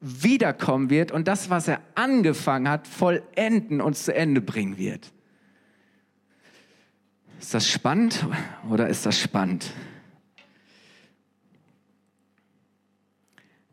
wiederkommen 0.00 0.90
wird 0.90 1.10
und 1.10 1.26
das, 1.26 1.48
was 1.48 1.66
er 1.66 1.80
angefangen 1.94 2.68
hat, 2.68 2.86
vollenden 2.86 3.80
und 3.80 3.96
zu 3.96 4.14
Ende 4.14 4.42
bringen 4.42 4.76
wird. 4.76 5.12
Ist 7.40 7.54
das 7.54 7.68
spannend 7.68 8.26
oder 8.68 8.88
ist 8.88 9.06
das 9.06 9.18
spannend? 9.18 9.72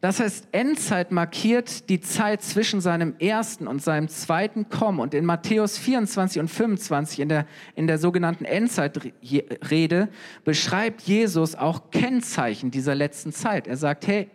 Das 0.05 0.19
heißt, 0.19 0.49
Endzeit 0.51 1.11
markiert 1.11 1.89
die 1.89 1.99
Zeit 1.99 2.43
zwischen 2.43 2.79
seinem 2.79 3.15
ersten 3.17 3.65
und 3.65 3.81
seinem 3.81 4.07
zweiten 4.07 4.69
Kommen. 4.69 4.99
Und 4.99 5.15
in 5.15 5.25
Matthäus 5.25 5.79
24 5.79 6.41
und 6.41 6.47
25, 6.47 7.21
in 7.21 7.29
der, 7.29 7.47
in 7.73 7.87
der 7.87 7.97
sogenannten 7.97 8.45
Endzeitrede, 8.45 10.09
beschreibt 10.43 11.01
Jesus 11.01 11.55
auch 11.55 11.89
Kennzeichen 11.89 12.69
dieser 12.69 12.93
letzten 12.93 13.33
Zeit. 13.33 13.65
Er 13.65 13.77
sagt, 13.77 14.05
hey, 14.05 14.29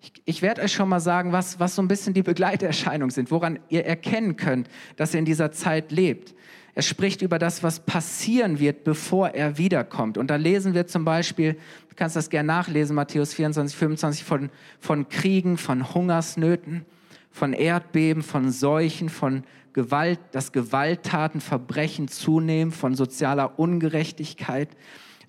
ich, 0.00 0.12
ich 0.26 0.42
werde 0.42 0.62
euch 0.62 0.72
schon 0.72 0.88
mal 0.88 1.00
sagen, 1.00 1.32
was, 1.32 1.58
was 1.58 1.74
so 1.74 1.82
ein 1.82 1.88
bisschen 1.88 2.14
die 2.14 2.22
Begleiterscheinungen 2.22 3.10
sind, 3.10 3.32
woran 3.32 3.58
ihr 3.68 3.84
erkennen 3.84 4.36
könnt, 4.36 4.68
dass 4.94 5.12
ihr 5.12 5.18
in 5.18 5.26
dieser 5.26 5.50
Zeit 5.50 5.90
lebt. 5.90 6.36
Er 6.74 6.82
spricht 6.82 7.22
über 7.22 7.38
das, 7.38 7.62
was 7.62 7.80
passieren 7.80 8.60
wird, 8.60 8.84
bevor 8.84 9.30
er 9.30 9.58
wiederkommt. 9.58 10.18
Und 10.18 10.28
da 10.28 10.36
lesen 10.36 10.74
wir 10.74 10.86
zum 10.86 11.04
Beispiel, 11.04 11.54
du 11.88 11.96
kannst 11.96 12.16
das 12.16 12.30
gerne 12.30 12.46
nachlesen, 12.46 12.94
Matthäus 12.94 13.34
24, 13.34 13.76
25, 13.76 14.24
von, 14.24 14.50
von 14.78 15.08
Kriegen, 15.08 15.58
von 15.58 15.92
Hungersnöten, 15.94 16.84
von 17.30 17.52
Erdbeben, 17.52 18.22
von 18.22 18.50
Seuchen, 18.50 19.08
von 19.08 19.44
Gewalt, 19.72 20.20
dass 20.32 20.52
Gewalttaten, 20.52 21.40
Verbrechen 21.40 22.08
zunehmen, 22.08 22.72
von 22.72 22.94
sozialer 22.94 23.58
Ungerechtigkeit, 23.58 24.68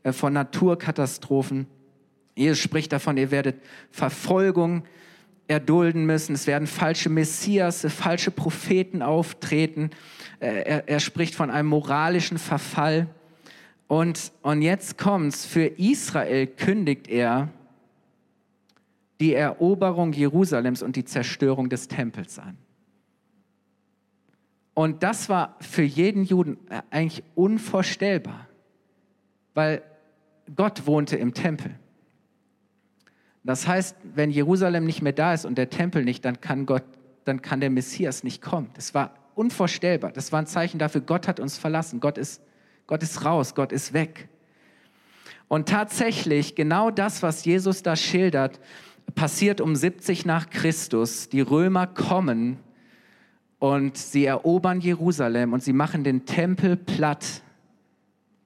äh, 0.04 0.12
von 0.12 0.34
Naturkatastrophen. 0.34 1.68
Jesus 2.36 2.60
spricht 2.60 2.92
davon, 2.92 3.18
ihr 3.18 3.32
werdet 3.32 3.62
Verfolgung 3.92 4.84
erdulden 5.52 6.06
müssen. 6.06 6.34
Es 6.34 6.48
werden 6.48 6.66
falsche 6.66 7.10
Messias, 7.10 7.86
falsche 7.90 8.32
Propheten 8.32 9.02
auftreten. 9.02 9.90
Äh, 10.40 10.64
er, 10.64 10.88
er 10.88 11.00
spricht 11.00 11.36
von 11.36 11.52
einem 11.52 11.68
moralischen 11.68 12.38
Verfall. 12.38 13.08
Und, 13.88 14.32
und 14.42 14.62
jetzt 14.62 14.98
kommt's. 14.98 15.46
Für 15.46 15.66
Israel 15.66 16.48
kündigt 16.48 17.10
er 17.10 17.50
die 19.20 19.34
Eroberung 19.34 20.14
Jerusalems 20.14 20.82
und 20.82 20.96
die 20.96 21.04
Zerstörung 21.04 21.70
des 21.70 21.90
Tempels 21.90 22.40
an. 22.40 22.58
Und 24.74 25.04
das 25.04 25.28
war 25.28 25.58
für 25.60 25.84
jeden 25.84 26.24
Juden 26.24 26.58
äh, 26.70 26.82
eigentlich 26.90 27.24
unvorstellbar, 27.36 28.48
weil 29.54 29.84
Gott 30.56 30.88
wohnte 30.88 31.18
im 31.18 31.34
Tempel. 31.34 31.76
Das 33.44 33.68
heißt, 33.68 33.96
wenn 34.16 34.30
Jerusalem 34.30 34.86
nicht 34.86 35.02
mehr 35.02 35.14
da 35.14 35.34
ist 35.34 35.46
und 35.46 35.58
der 35.58 35.70
Tempel 35.70 36.04
nicht, 36.04 36.24
dann 36.26 36.42
kann 36.42 36.66
Gott, 36.66 36.84
dann 37.26 37.42
kann 37.42 37.60
der 37.60 37.70
Messias 37.70 38.24
nicht 38.24 38.42
kommen. 38.42 38.70
Das 38.76 38.94
war 38.94 39.16
unvorstellbar. 39.36 40.12
Das 40.12 40.32
war 40.32 40.40
ein 40.40 40.48
Zeichen 40.48 40.78
dafür, 40.78 41.02
Gott 41.02 41.28
hat 41.28 41.40
uns 41.40 41.58
verlassen. 41.58 42.00
Gott 42.00 42.18
ist, 42.18 42.42
Gott 42.88 43.02
ist 43.02 43.26
raus, 43.26 43.56
Gott 43.56 43.72
ist 43.72 43.94
weg. 43.94 44.30
Und 45.48 45.68
tatsächlich, 45.68 46.56
genau 46.56 46.92
das, 46.92 47.24
was 47.24 47.44
Jesus 47.44 47.84
da 47.84 47.96
schildert, 47.96 48.60
passiert 49.16 49.60
um 49.60 49.76
70 49.76 50.26
nach 50.26 50.50
Christus. 50.50 51.28
Die 51.28 51.42
Römer 51.42 51.88
kommen 51.88 52.58
und 53.60 53.98
sie 53.98 54.26
erobern 54.26 54.80
Jerusalem 54.80 55.54
und 55.54 55.62
sie 55.62 55.74
machen 55.74 56.04
den 56.04 56.26
Tempel 56.26 56.78
platt. 56.78 57.42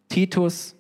Titus 0.10 0.76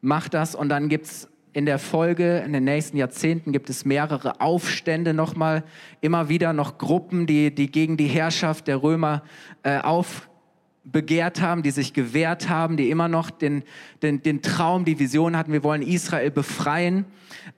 macht 0.00 0.34
das 0.34 0.54
und 0.54 0.68
dann 0.68 0.88
gibt 0.88 1.06
es 1.06 1.28
in 1.52 1.66
der 1.66 1.78
Folge, 1.78 2.38
in 2.38 2.52
den 2.52 2.64
nächsten 2.64 2.96
Jahrzehnten 2.96 3.52
gibt 3.52 3.68
es 3.68 3.84
mehrere 3.84 4.40
Aufstände 4.40 5.12
nochmal, 5.12 5.64
immer 6.00 6.28
wieder 6.28 6.52
noch 6.52 6.78
Gruppen, 6.78 7.26
die, 7.26 7.54
die 7.54 7.70
gegen 7.70 7.96
die 7.96 8.06
Herrschaft 8.06 8.68
der 8.68 8.82
Römer 8.82 9.22
äh, 9.62 9.78
aufbegehrt 9.78 11.42
haben, 11.42 11.62
die 11.62 11.70
sich 11.70 11.92
gewehrt 11.92 12.48
haben, 12.48 12.76
die 12.76 12.88
immer 12.90 13.08
noch 13.08 13.30
den, 13.30 13.64
den, 14.02 14.22
den 14.22 14.40
Traum, 14.40 14.84
die 14.84 14.98
Vision 14.98 15.36
hatten, 15.36 15.52
wir 15.52 15.62
wollen 15.62 15.82
Israel 15.82 16.30
befreien. 16.30 17.04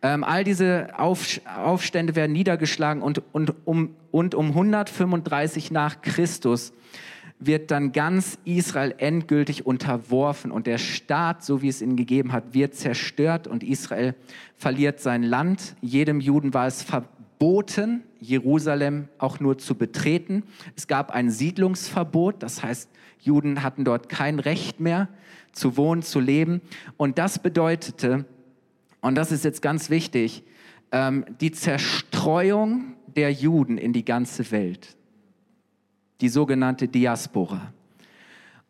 Ähm, 0.02 0.24
all 0.24 0.42
diese 0.42 0.88
Auf, 0.98 1.40
Aufstände 1.56 2.16
werden 2.16 2.32
niedergeschlagen 2.32 3.00
und, 3.00 3.22
und, 3.32 3.54
um, 3.64 3.94
und 4.10 4.34
um 4.34 4.48
135 4.48 5.70
nach 5.70 6.02
Christus 6.02 6.72
wird 7.46 7.70
dann 7.70 7.92
ganz 7.92 8.38
Israel 8.44 8.94
endgültig 8.98 9.66
unterworfen 9.66 10.50
und 10.50 10.66
der 10.66 10.78
Staat, 10.78 11.44
so 11.44 11.62
wie 11.62 11.68
es 11.68 11.82
ihn 11.82 11.96
gegeben 11.96 12.32
hat, 12.32 12.54
wird 12.54 12.74
zerstört 12.74 13.46
und 13.46 13.62
Israel 13.62 14.14
verliert 14.56 15.00
sein 15.00 15.22
Land. 15.22 15.76
Jedem 15.80 16.20
Juden 16.20 16.54
war 16.54 16.66
es 16.66 16.82
verboten, 16.82 18.02
Jerusalem 18.20 19.08
auch 19.18 19.40
nur 19.40 19.58
zu 19.58 19.74
betreten. 19.74 20.44
Es 20.76 20.86
gab 20.86 21.10
ein 21.10 21.30
Siedlungsverbot, 21.30 22.42
das 22.42 22.62
heißt, 22.62 22.88
Juden 23.20 23.62
hatten 23.62 23.84
dort 23.84 24.08
kein 24.08 24.38
Recht 24.38 24.80
mehr 24.80 25.08
zu 25.52 25.76
wohnen, 25.76 26.02
zu 26.02 26.20
leben. 26.20 26.60
Und 26.96 27.18
das 27.18 27.38
bedeutete, 27.38 28.24
und 29.00 29.14
das 29.14 29.32
ist 29.32 29.44
jetzt 29.44 29.62
ganz 29.62 29.90
wichtig, 29.90 30.42
ähm, 30.92 31.24
die 31.40 31.52
Zerstreuung 31.52 32.94
der 33.16 33.32
Juden 33.32 33.78
in 33.78 33.92
die 33.92 34.04
ganze 34.04 34.50
Welt 34.50 34.96
die 36.24 36.30
sogenannte 36.30 36.88
Diaspora. 36.88 37.70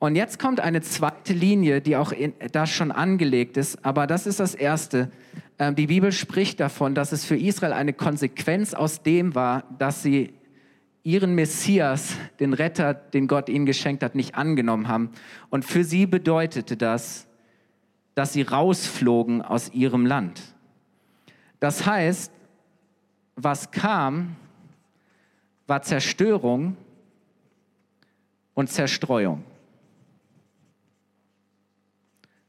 Und 0.00 0.16
jetzt 0.16 0.40
kommt 0.40 0.58
eine 0.58 0.80
zweite 0.80 1.32
Linie, 1.32 1.80
die 1.80 1.94
auch 1.94 2.10
in, 2.10 2.32
da 2.50 2.66
schon 2.66 2.90
angelegt 2.90 3.56
ist, 3.56 3.84
aber 3.84 4.08
das 4.08 4.26
ist 4.26 4.40
das 4.40 4.56
Erste. 4.56 5.12
Ähm, 5.60 5.76
die 5.76 5.86
Bibel 5.86 6.10
spricht 6.10 6.58
davon, 6.58 6.96
dass 6.96 7.12
es 7.12 7.24
für 7.24 7.36
Israel 7.36 7.72
eine 7.72 7.92
Konsequenz 7.92 8.74
aus 8.74 9.04
dem 9.04 9.36
war, 9.36 9.62
dass 9.78 10.02
sie 10.02 10.34
ihren 11.04 11.36
Messias, 11.36 12.16
den 12.40 12.54
Retter, 12.54 12.92
den 12.92 13.28
Gott 13.28 13.48
ihnen 13.48 13.66
geschenkt 13.66 14.02
hat, 14.02 14.16
nicht 14.16 14.34
angenommen 14.34 14.88
haben. 14.88 15.10
Und 15.48 15.64
für 15.64 15.84
sie 15.84 16.06
bedeutete 16.06 16.76
das, 16.76 17.28
dass 18.16 18.32
sie 18.32 18.42
rausflogen 18.42 19.42
aus 19.42 19.72
ihrem 19.72 20.06
Land. 20.06 20.42
Das 21.60 21.86
heißt, 21.86 22.32
was 23.36 23.70
kam, 23.70 24.34
war 25.68 25.82
Zerstörung 25.82 26.76
und 28.54 28.70
Zerstreuung. 28.70 29.44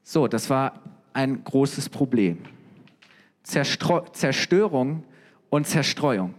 So, 0.04 0.28
das 0.28 0.50
war 0.50 0.82
ein 1.14 1.44
großes 1.44 1.90
Problem. 1.90 2.40
Zerstreu 3.44 4.02
Zerstörung 4.12 5.04
und 5.50 5.68
Zerstreuung. 5.68 6.34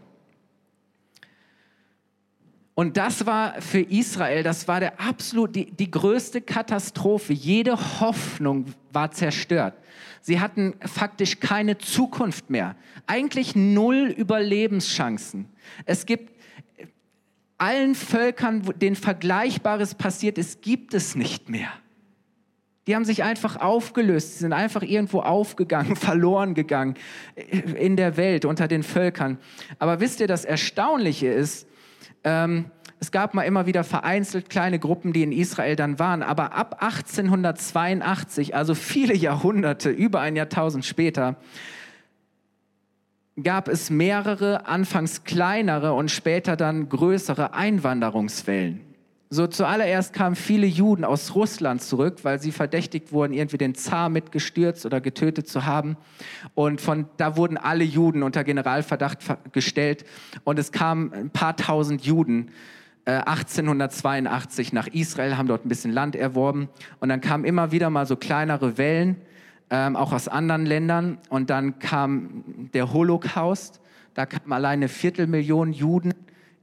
Und 2.75 2.99
das 2.99 3.25
war 3.25 3.61
für 3.63 3.81
Israel, 3.81 4.43
das 4.43 4.69
war 4.69 4.81
der 4.81 5.01
absolut 5.01 5.57
die, 5.57 5.71
die 5.71 5.91
größte 5.91 6.43
Katastrophe. 6.43 7.33
Jede 7.33 7.75
Hoffnung 8.01 8.67
war 8.93 9.11
zerstört. 9.11 9.75
Sie 10.21 10.41
hatten 10.41 10.75
faktisch 10.81 11.41
keine 11.41 11.79
Zukunft 11.79 12.51
mehr. 12.51 12.77
Eigentlich 13.07 13.57
null 13.57 14.13
Überlebenschancen. 14.15 15.49
Es 15.87 16.05
gibt 16.05 16.36
allen 17.59 17.95
Völkern, 17.95 18.63
denen 18.81 18.97
Vergleichbares 18.97 19.95
passiert 19.95 20.39
ist, 20.39 20.63
gibt 20.63 20.95
es 20.95 21.15
nicht 21.15 21.49
mehr. 21.49 21.69
Die 22.87 22.95
haben 22.95 23.05
sich 23.05 23.25
einfach 23.25 23.57
aufgelöst, 23.57 24.35
sie 24.35 24.39
sind 24.41 24.53
einfach 24.53 24.83
irgendwo 24.83 25.21
aufgegangen, 25.21 25.97
verloren 25.97 26.55
gegangen 26.55 26.95
in 27.35 27.97
der 27.97 28.17
Welt 28.17 28.45
unter 28.45 28.69
den 28.69 28.83
Völkern. 28.83 29.39
Aber 29.79 30.01
wisst 30.01 30.21
ihr, 30.21 30.29
das 30.29 30.45
Erstaunliche 30.45 31.29
ist, 31.29 31.67
ähm, 32.23 32.67
es 32.99 33.11
gab 33.11 33.35
mal 33.35 33.43
immer 33.43 33.67
wieder 33.67 33.85
vereinzelt 33.85 34.49
kleine 34.49 34.79
Gruppen, 34.79 35.13
die 35.13 35.23
in 35.23 35.33
Israel 35.33 35.77
dann 35.77 35.99
waren, 35.99 36.23
aber 36.23 36.55
ab 36.55 36.83
1882, 36.83 38.55
also 38.55 38.75
viele 38.75 39.15
Jahrhunderte, 39.15 39.91
über 39.91 40.21
ein 40.21 40.35
Jahrtausend 40.35 40.85
später, 40.85 41.37
gab 43.43 43.69
es 43.69 43.91
mehrere, 43.91 44.67
anfangs 44.67 45.25
kleinere 45.25 45.93
und 45.93 46.11
später 46.11 46.57
dann 46.57 46.89
größere 46.89 47.53
Einwanderungswellen. 47.55 48.81
So 49.29 49.49
zuallererst 49.49 50.13
kamen 50.13 50.37
viele 50.37 50.69
Juden 50.69 51.05
aus 51.05 51.35
Russland 51.35 51.83
zurück, 51.83 52.21
weil 52.23 52.41
sie 52.41 52.53
verdächtigt 52.53 53.13
wurden, 53.13 53.33
irgendwie 53.33 53.59
den 53.59 53.75
Zar 53.75 54.09
mitgestürzt 54.09 54.87
oder 54.87 55.01
getötet 55.01 55.49
zu 55.49 55.67
haben. 55.67 55.97
Und 56.55 56.81
von 56.81 57.07
da 57.17 57.37
wurden 57.37 57.57
alle 57.57 57.83
Juden 57.83 58.23
unter 58.23 58.45
Generalverdacht 58.45 59.19
gestellt. 59.53 60.05
Und 60.45 60.61
es 60.61 60.71
kamen 60.71 61.13
ein 61.13 61.31
paar 61.31 61.57
tausend 61.57 62.05
Juden 62.07 62.53
äh, 63.05 63.15
1882 63.15 64.73
nach 64.73 64.87
Israel, 64.87 65.37
haben 65.37 65.49
dort 65.49 65.67
ein 65.67 65.69
bisschen 65.69 65.93
Land 65.93 66.15
erworben. 66.15 66.69
Und 67.01 67.09
dann 67.09 67.21
kamen 67.21 67.45
immer 67.45 67.73
wieder 67.73 67.91
mal 67.91 68.07
so 68.07 68.15
kleinere 68.15 68.79
Wellen 68.79 69.17
ähm, 69.71 69.97
auch 69.97 70.13
aus 70.13 70.29
anderen 70.29 70.67
Ländern. 70.67 71.19
Und 71.29 71.51
dann 71.51 71.79
kam 71.79 72.71
der 72.73 72.93
Holocaust, 72.93 73.81
da 74.15 74.27
kamen 74.27 74.53
alleine 74.53 74.85
eine 74.85 74.89
Viertelmillion 74.89 75.73
Juden 75.73 76.15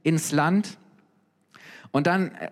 ins 0.02 0.32
Land. 0.32 0.78
Und 1.92 2.06
dann 2.06 2.32
äh, 2.32 2.50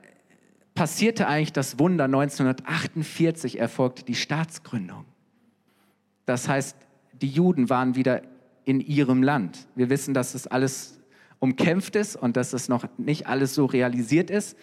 passierte 0.74 1.26
eigentlich 1.26 1.52
das 1.52 1.78
Wunder, 1.78 2.04
1948 2.04 3.58
erfolgte 3.58 4.04
die 4.04 4.14
Staatsgründung. 4.14 5.04
Das 6.26 6.48
heißt, 6.48 6.76
die 7.20 7.28
Juden 7.28 7.68
waren 7.68 7.94
wieder 7.94 8.22
in 8.64 8.80
ihrem 8.80 9.22
Land. 9.22 9.66
Wir 9.74 9.90
wissen, 9.90 10.14
dass 10.14 10.34
es 10.34 10.46
alles 10.46 11.00
umkämpft 11.40 11.96
ist 11.96 12.14
und 12.16 12.36
dass 12.36 12.52
es 12.52 12.68
noch 12.68 12.86
nicht 12.98 13.26
alles 13.26 13.54
so 13.54 13.66
realisiert 13.66 14.30
ist, 14.30 14.56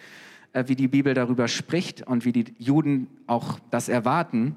äh, 0.52 0.64
wie 0.66 0.76
die 0.76 0.88
Bibel 0.88 1.14
darüber 1.14 1.46
spricht 1.48 2.06
und 2.06 2.24
wie 2.24 2.32
die 2.32 2.54
Juden 2.58 3.08
auch 3.26 3.58
das 3.70 3.88
erwarten. 3.88 4.56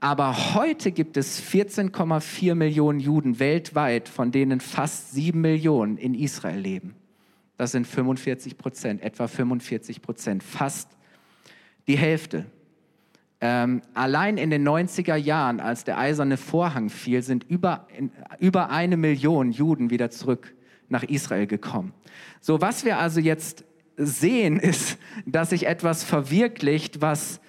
Aber 0.00 0.54
heute 0.54 0.92
gibt 0.92 1.16
es 1.16 1.42
14,4 1.42 2.54
Millionen 2.54 3.00
Juden 3.00 3.38
weltweit, 3.38 4.08
von 4.08 4.32
denen 4.32 4.60
fast 4.60 5.12
7 5.12 5.40
Millionen 5.40 5.96
in 5.96 6.14
Israel 6.14 6.58
leben. 6.58 6.94
Das 7.56 7.72
sind 7.72 7.86
45 7.86 8.58
Prozent, 8.58 9.02
etwa 9.02 9.28
45 9.28 10.02
Prozent, 10.02 10.42
fast 10.42 10.90
die 11.86 11.96
Hälfte. 11.96 12.46
Ähm, 13.40 13.82
allein 13.94 14.38
in 14.38 14.50
den 14.50 14.66
90er 14.66 15.16
Jahren, 15.16 15.60
als 15.60 15.84
der 15.84 15.98
eiserne 15.98 16.36
Vorhang 16.36 16.88
fiel, 16.88 17.22
sind 17.22 17.44
über, 17.44 17.86
über 18.38 18.70
eine 18.70 18.96
Million 18.96 19.52
Juden 19.52 19.90
wieder 19.90 20.10
zurück 20.10 20.54
nach 20.88 21.02
Israel 21.02 21.46
gekommen. 21.46 21.92
So, 22.40 22.60
was 22.60 22.84
wir 22.84 22.98
also 22.98 23.20
jetzt 23.20 23.64
sehen, 23.96 24.56
ist, 24.60 24.98
dass 25.26 25.50
sich 25.50 25.66
etwas 25.66 26.04
verwirklicht, 26.04 27.00
was, 27.00 27.40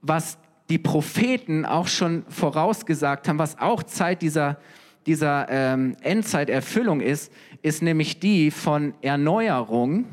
was 0.00 0.38
die 0.68 0.78
Propheten 0.78 1.64
auch 1.64 1.86
schon 1.86 2.24
vorausgesagt 2.28 3.28
haben, 3.28 3.38
was 3.38 3.58
auch 3.58 3.82
Zeit 3.82 4.22
dieser, 4.22 4.58
dieser 5.06 5.46
ähm, 5.48 5.96
Endzeiterfüllung 6.00 7.00
ist, 7.00 7.32
ist 7.62 7.82
nämlich 7.82 8.18
die 8.18 8.50
von 8.50 8.94
Erneuerung 9.02 10.06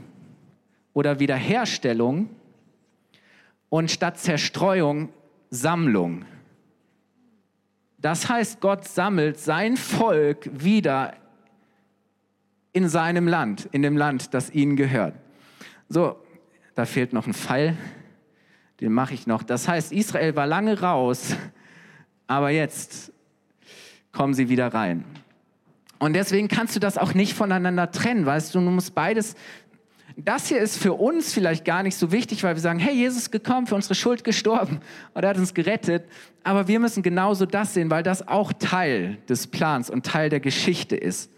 oder 0.94 1.20
Wiederherstellung 1.20 2.30
und 3.70 3.90
statt 3.90 4.20
Zerstreuung 4.20 5.10
Sammlung. 5.50 6.26
Das 7.98 8.28
heißt, 8.28 8.60
Gott 8.60 8.86
sammelt 8.86 9.40
sein 9.40 9.78
Volk 9.78 10.50
wieder 10.52 11.16
in 12.74 12.90
seinem 12.90 13.28
Land, 13.28 13.70
in 13.72 13.82
dem 13.82 13.98
Land, 13.98 14.34
das 14.34 14.50
ihnen 14.50 14.76
gehört. 14.76 15.16
So, 15.90 16.18
da 16.76 16.86
fehlt 16.86 17.14
noch 17.14 17.28
ein 17.28 17.34
Pfeil 17.34 17.78
den 18.84 18.92
mache 18.92 19.14
ich 19.14 19.28
noch. 19.28 19.44
Das 19.44 19.70
heißt, 19.70 19.94
Israel 19.94 20.36
war 20.36 20.46
lange 20.46 20.82
raus, 20.82 21.38
aber 22.28 22.50
jetzt 22.50 23.14
kommen 24.12 24.34
sie 24.34 24.50
wieder 24.50 24.74
rein. 24.74 25.06
Und 26.00 26.14
deswegen 26.14 26.50
kannst 26.50 26.76
du 26.76 26.82
das 26.82 26.98
auch 26.98 27.14
nicht 27.14 27.34
voneinander 27.34 27.92
trennen, 27.92 28.26
weißt 28.26 28.54
du, 28.54 28.60
du 28.60 28.70
musst 28.70 28.94
beides. 28.94 29.36
Das 30.18 30.50
hier 30.50 30.60
ist 30.60 30.78
für 30.78 30.94
uns 30.94 31.34
vielleicht 31.34 31.64
gar 31.64 31.82
nicht 31.82 31.96
so 31.96 32.12
wichtig, 32.12 32.44
weil 32.44 32.56
wir 32.56 32.62
sagen, 32.62 32.78
hey, 32.78 32.94
Jesus 32.94 33.20
ist 33.20 33.32
gekommen, 33.32 33.68
für 33.68 33.76
unsere 33.76 33.96
Schuld 33.96 34.26
gestorben 34.26 34.82
und 35.14 35.24
er 35.24 35.30
hat 35.30 35.38
uns 35.38 35.54
gerettet. 35.54 36.04
Aber 36.44 36.68
wir 36.68 36.82
müssen 36.82 37.04
genauso 37.04 37.46
das 37.46 37.74
sehen, 37.74 37.90
weil 37.90 38.04
das 38.04 38.28
auch 38.28 38.52
Teil 38.52 39.18
des 39.30 39.48
Plans 39.48 39.90
und 39.90 40.06
Teil 40.06 40.30
der 40.30 40.42
Geschichte 40.42 40.98
ist. 40.98 41.32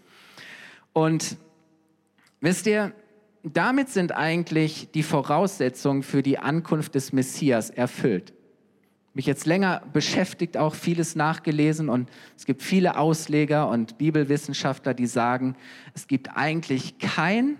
Und 0.92 1.36
wisst 2.40 2.66
ihr, 2.66 2.92
damit 3.54 3.90
sind 3.90 4.10
eigentlich 4.10 4.88
die 4.92 5.04
Voraussetzungen 5.04 6.02
für 6.02 6.22
die 6.22 6.38
Ankunft 6.38 6.96
des 6.96 7.12
Messias 7.12 7.70
erfüllt. 7.70 8.32
mich 9.14 9.26
jetzt 9.26 9.46
länger 9.46 9.82
beschäftigt, 9.92 10.56
auch 10.56 10.74
vieles 10.74 11.14
nachgelesen 11.14 11.88
und 11.88 12.10
es 12.36 12.44
gibt 12.44 12.60
viele 12.60 12.98
Ausleger 12.98 13.68
und 13.68 13.98
Bibelwissenschaftler, 13.98 14.94
die 14.94 15.06
sagen, 15.06 15.54
es 15.94 16.06
gibt 16.08 16.36
eigentlich 16.36 16.98
kein, 16.98 17.56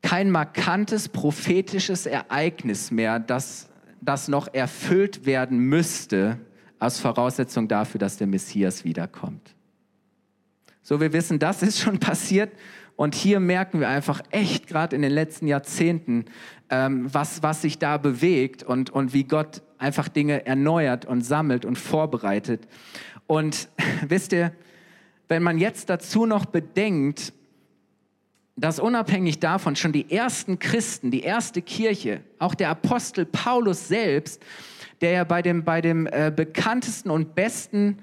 kein 0.00 0.30
markantes 0.30 1.08
prophetisches 1.08 2.06
Ereignis 2.06 2.90
mehr, 2.90 3.18
das, 3.18 3.68
das 4.00 4.28
noch 4.28 4.54
erfüllt 4.54 5.26
werden 5.26 5.58
müsste 5.58 6.38
als 6.78 7.00
Voraussetzung 7.00 7.68
dafür, 7.68 7.98
dass 7.98 8.16
der 8.16 8.28
Messias 8.28 8.84
wiederkommt. 8.84 9.54
So, 10.82 11.00
wir 11.00 11.12
wissen, 11.12 11.38
das 11.38 11.62
ist 11.62 11.80
schon 11.80 11.98
passiert 12.00 12.52
und 12.98 13.14
hier 13.14 13.38
merken 13.38 13.78
wir 13.78 13.88
einfach 13.88 14.22
echt 14.30 14.66
gerade 14.66 14.96
in 14.96 15.02
den 15.02 15.12
letzten 15.12 15.46
Jahrzehnten, 15.46 16.24
ähm, 16.68 17.06
was, 17.14 17.44
was 17.44 17.62
sich 17.62 17.78
da 17.78 17.96
bewegt 17.96 18.64
und, 18.64 18.90
und 18.90 19.12
wie 19.12 19.22
Gott 19.22 19.62
einfach 19.78 20.08
Dinge 20.08 20.46
erneuert 20.46 21.04
und 21.04 21.22
sammelt 21.22 21.64
und 21.64 21.78
vorbereitet. 21.78 22.66
Und 23.28 23.68
wisst 24.08 24.32
ihr, 24.32 24.52
wenn 25.28 25.44
man 25.44 25.58
jetzt 25.58 25.90
dazu 25.90 26.26
noch 26.26 26.46
bedenkt, 26.46 27.32
dass 28.56 28.80
unabhängig 28.80 29.38
davon 29.38 29.76
schon 29.76 29.92
die 29.92 30.10
ersten 30.10 30.58
Christen, 30.58 31.12
die 31.12 31.22
erste 31.22 31.62
Kirche, 31.62 32.22
auch 32.40 32.56
der 32.56 32.70
Apostel 32.70 33.26
Paulus 33.26 33.86
selbst, 33.86 34.42
der 35.02 35.12
ja 35.12 35.22
bei 35.22 35.40
dem, 35.40 35.62
bei 35.62 35.80
dem 35.80 36.08
äh, 36.08 36.32
bekanntesten 36.34 37.10
und 37.10 37.36
besten 37.36 37.98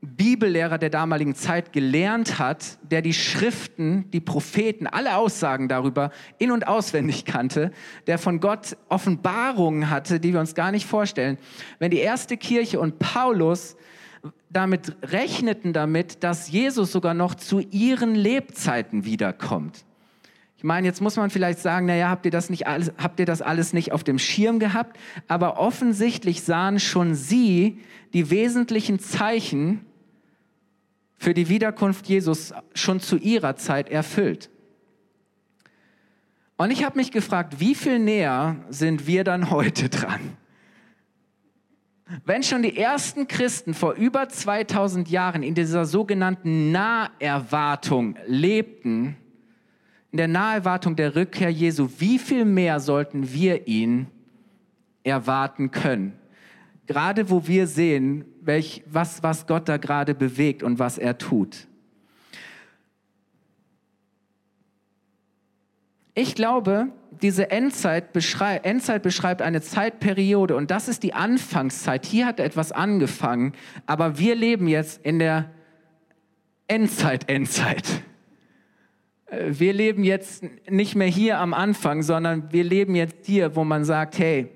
Bibellehrer 0.00 0.78
der 0.78 0.90
damaligen 0.90 1.34
Zeit 1.34 1.72
gelernt 1.72 2.38
hat, 2.38 2.78
der 2.88 3.02
die 3.02 3.12
Schriften, 3.12 4.08
die 4.12 4.20
Propheten, 4.20 4.86
alle 4.86 5.16
Aussagen 5.16 5.68
darüber 5.68 6.12
in 6.38 6.52
und 6.52 6.68
auswendig 6.68 7.24
kannte, 7.24 7.72
der 8.06 8.18
von 8.18 8.38
Gott 8.38 8.76
Offenbarungen 8.88 9.90
hatte, 9.90 10.20
die 10.20 10.32
wir 10.32 10.40
uns 10.40 10.54
gar 10.54 10.70
nicht 10.70 10.86
vorstellen. 10.86 11.36
Wenn 11.80 11.90
die 11.90 11.98
erste 11.98 12.36
Kirche 12.36 12.78
und 12.78 13.00
Paulus 13.00 13.76
damit 14.50 14.96
rechneten 15.02 15.72
damit, 15.72 16.22
dass 16.22 16.48
Jesus 16.48 16.92
sogar 16.92 17.14
noch 17.14 17.34
zu 17.34 17.58
ihren 17.58 18.14
Lebzeiten 18.14 19.04
wiederkommt. 19.04 19.84
Ich 20.56 20.64
meine, 20.64 20.86
jetzt 20.86 21.00
muss 21.00 21.16
man 21.16 21.30
vielleicht 21.30 21.60
sagen, 21.60 21.86
naja, 21.86 22.08
habt 22.08 22.24
ihr 22.24 22.32
das 22.32 22.50
nicht 22.50 22.66
alles, 22.66 22.92
habt 22.98 23.20
ihr 23.20 23.26
das 23.26 23.42
alles 23.42 23.72
nicht 23.72 23.92
auf 23.92 24.02
dem 24.02 24.18
Schirm 24.18 24.58
gehabt? 24.58 24.98
Aber 25.28 25.58
offensichtlich 25.58 26.42
sahen 26.42 26.80
schon 26.80 27.14
sie 27.14 27.78
die 28.12 28.30
wesentlichen 28.30 28.98
Zeichen 28.98 29.84
für 31.18 31.34
die 31.34 31.48
Wiederkunft 31.48 32.06
Jesus 32.06 32.54
schon 32.74 33.00
zu 33.00 33.16
ihrer 33.16 33.56
Zeit 33.56 33.90
erfüllt. 33.90 34.50
Und 36.56 36.70
ich 36.70 36.84
habe 36.84 36.96
mich 36.96 37.12
gefragt, 37.12 37.60
wie 37.60 37.74
viel 37.74 37.98
näher 37.98 38.56
sind 38.68 39.06
wir 39.06 39.24
dann 39.24 39.50
heute 39.50 39.88
dran? 39.88 40.20
Wenn 42.24 42.42
schon 42.42 42.62
die 42.62 42.76
ersten 42.76 43.28
Christen 43.28 43.74
vor 43.74 43.92
über 43.92 44.28
2000 44.28 45.10
Jahren 45.10 45.42
in 45.42 45.54
dieser 45.54 45.84
sogenannten 45.84 46.72
Naherwartung 46.72 48.16
lebten, 48.26 49.16
in 50.10 50.16
der 50.16 50.28
Naherwartung 50.28 50.96
der 50.96 51.14
Rückkehr 51.14 51.50
Jesu, 51.50 51.90
wie 51.98 52.18
viel 52.18 52.46
mehr 52.46 52.80
sollten 52.80 53.32
wir 53.32 53.68
ihn 53.68 54.06
erwarten 55.04 55.70
können? 55.70 56.14
Gerade 56.88 57.28
wo 57.28 57.46
wir 57.46 57.66
sehen, 57.66 58.24
welch, 58.40 58.82
was, 58.86 59.22
was 59.22 59.46
Gott 59.46 59.68
da 59.68 59.76
gerade 59.76 60.14
bewegt 60.14 60.62
und 60.62 60.78
was 60.78 60.96
er 60.96 61.18
tut. 61.18 61.68
Ich 66.14 66.34
glaube, 66.34 66.88
diese 67.20 67.50
Endzeit, 67.50 68.14
beschrei 68.14 68.56
Endzeit 68.56 69.02
beschreibt 69.02 69.42
eine 69.42 69.60
Zeitperiode 69.60 70.56
und 70.56 70.70
das 70.70 70.88
ist 70.88 71.02
die 71.02 71.12
Anfangszeit. 71.12 72.06
Hier 72.06 72.24
hat 72.24 72.40
etwas 72.40 72.72
angefangen, 72.72 73.52
aber 73.84 74.18
wir 74.18 74.34
leben 74.34 74.66
jetzt 74.66 75.04
in 75.04 75.18
der 75.18 75.50
Endzeit, 76.68 77.28
Endzeit. 77.28 78.02
Wir 79.30 79.74
leben 79.74 80.04
jetzt 80.04 80.42
nicht 80.70 80.94
mehr 80.94 81.06
hier 81.06 81.38
am 81.38 81.52
Anfang, 81.52 82.02
sondern 82.02 82.50
wir 82.50 82.64
leben 82.64 82.94
jetzt 82.94 83.26
hier, 83.26 83.54
wo 83.56 83.62
man 83.62 83.84
sagt, 83.84 84.18
hey, 84.18 84.48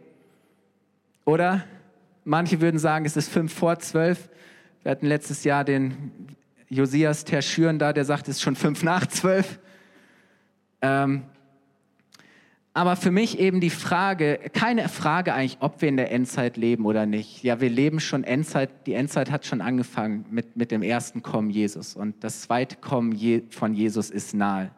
oder? 1.27 1.67
Manche 2.25 2.61
würden 2.61 2.79
sagen, 2.79 3.05
es 3.05 3.17
ist 3.17 3.29
fünf 3.29 3.53
vor 3.53 3.79
zwölf. 3.79 4.29
Wir 4.83 4.93
hatten 4.93 5.07
letztes 5.07 5.45
Jahr 5.45 5.65
den 5.65 6.37
Josias 6.69 7.25
Terschüren 7.25 7.79
da, 7.79 7.93
der 7.93 8.05
sagt, 8.05 8.29
es 8.29 8.37
ist 8.37 8.43
schon 8.43 8.57
fünf 8.57 8.83
nach 8.83 9.07
zwölf. 9.07 9.59
Ähm, 10.81 11.23
aber 12.75 12.97
für 12.97 13.11
mich 13.11 13.39
eben 13.39 13.61
die 13.61 13.71
Frage, 13.71 14.39
keine 14.55 14.89
Frage 14.89 15.35
eigentlich, 15.35 15.59
ob 15.61 15.83
wir 15.83 15.89
in 15.89 15.99
der 15.99 16.11
Endzeit 16.11 16.57
leben 16.57 16.87
oder 16.87 17.05
nicht. 17.05 17.43
Ja, 17.43 17.61
wir 17.61 17.69
leben 17.69 18.01
schon 18.01 18.25
Endzeit, 18.25 18.87
die 18.87 18.95
Endzeit 18.95 19.31
hat 19.31 19.45
schon 19.45 19.61
angefangen 19.61 20.25
mit, 20.31 20.57
mit 20.57 20.71
dem 20.71 20.83
ersten 20.83 21.23
Kommen 21.23 21.51
Jesus 21.51 21.95
und 21.95 22.25
das 22.25 22.43
zweite 22.43 22.77
Kommen 22.77 23.15
von 23.51 23.75
Jesus 23.75 24.11
ist 24.11 24.33
nahe. 24.33 24.71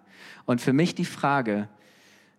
Und 0.44 0.60
für 0.60 0.72
mich 0.72 0.96
die 0.96 1.04
Frage, 1.04 1.68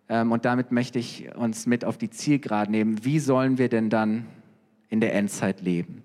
ähm, 0.08 0.30
und 0.30 0.44
damit 0.44 0.72
möchte 0.72 0.98
ich 0.98 1.34
uns 1.34 1.64
mit 1.66 1.84
auf 1.84 1.96
die 1.96 2.10
Zielgerade 2.10 2.70
nehmen, 2.70 3.04
wie 3.04 3.18
sollen 3.18 3.56
wir 3.56 3.70
denn 3.70 3.88
dann 3.88 4.26
in 4.88 5.00
der 5.00 5.14
Endzeit 5.14 5.60
leben, 5.60 6.02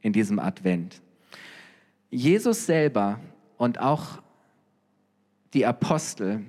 in 0.00 0.12
diesem 0.12 0.38
Advent. 0.38 1.00
Jesus 2.10 2.66
selber 2.66 3.20
und 3.56 3.80
auch 3.80 4.22
die 5.54 5.66
Apostel 5.66 6.42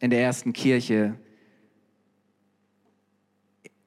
in 0.00 0.10
der 0.10 0.22
ersten 0.22 0.52
Kirche 0.52 1.14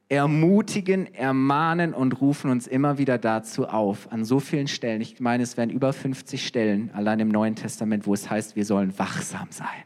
ermutigen, 0.10 1.13
ermahnen 1.13 1.93
und 1.93 2.22
rufen 2.22 2.50
uns 2.50 2.65
immer 2.65 2.98
wieder 2.98 3.17
dazu 3.17 3.67
auf, 3.67 4.12
an 4.12 4.24
so 4.24 4.39
vielen 4.39 4.67
Stellen. 4.67 5.02
Ich 5.02 5.20
meine, 5.20 5.43
es 5.43 5.58
wären 5.58 5.70
über 5.70 5.91
50 5.91 6.48
Stellen 6.48 6.91
allein 6.93 7.20
im 7.20 7.28
Neuen 7.28 7.56
Testament, 7.56 8.08
wo 8.08 8.13
es 8.13 8.30
heißt, 8.30 8.56
wir 8.56 8.63
sollen 8.63 8.98
wachsam 8.98 9.48
sein, 9.50 9.84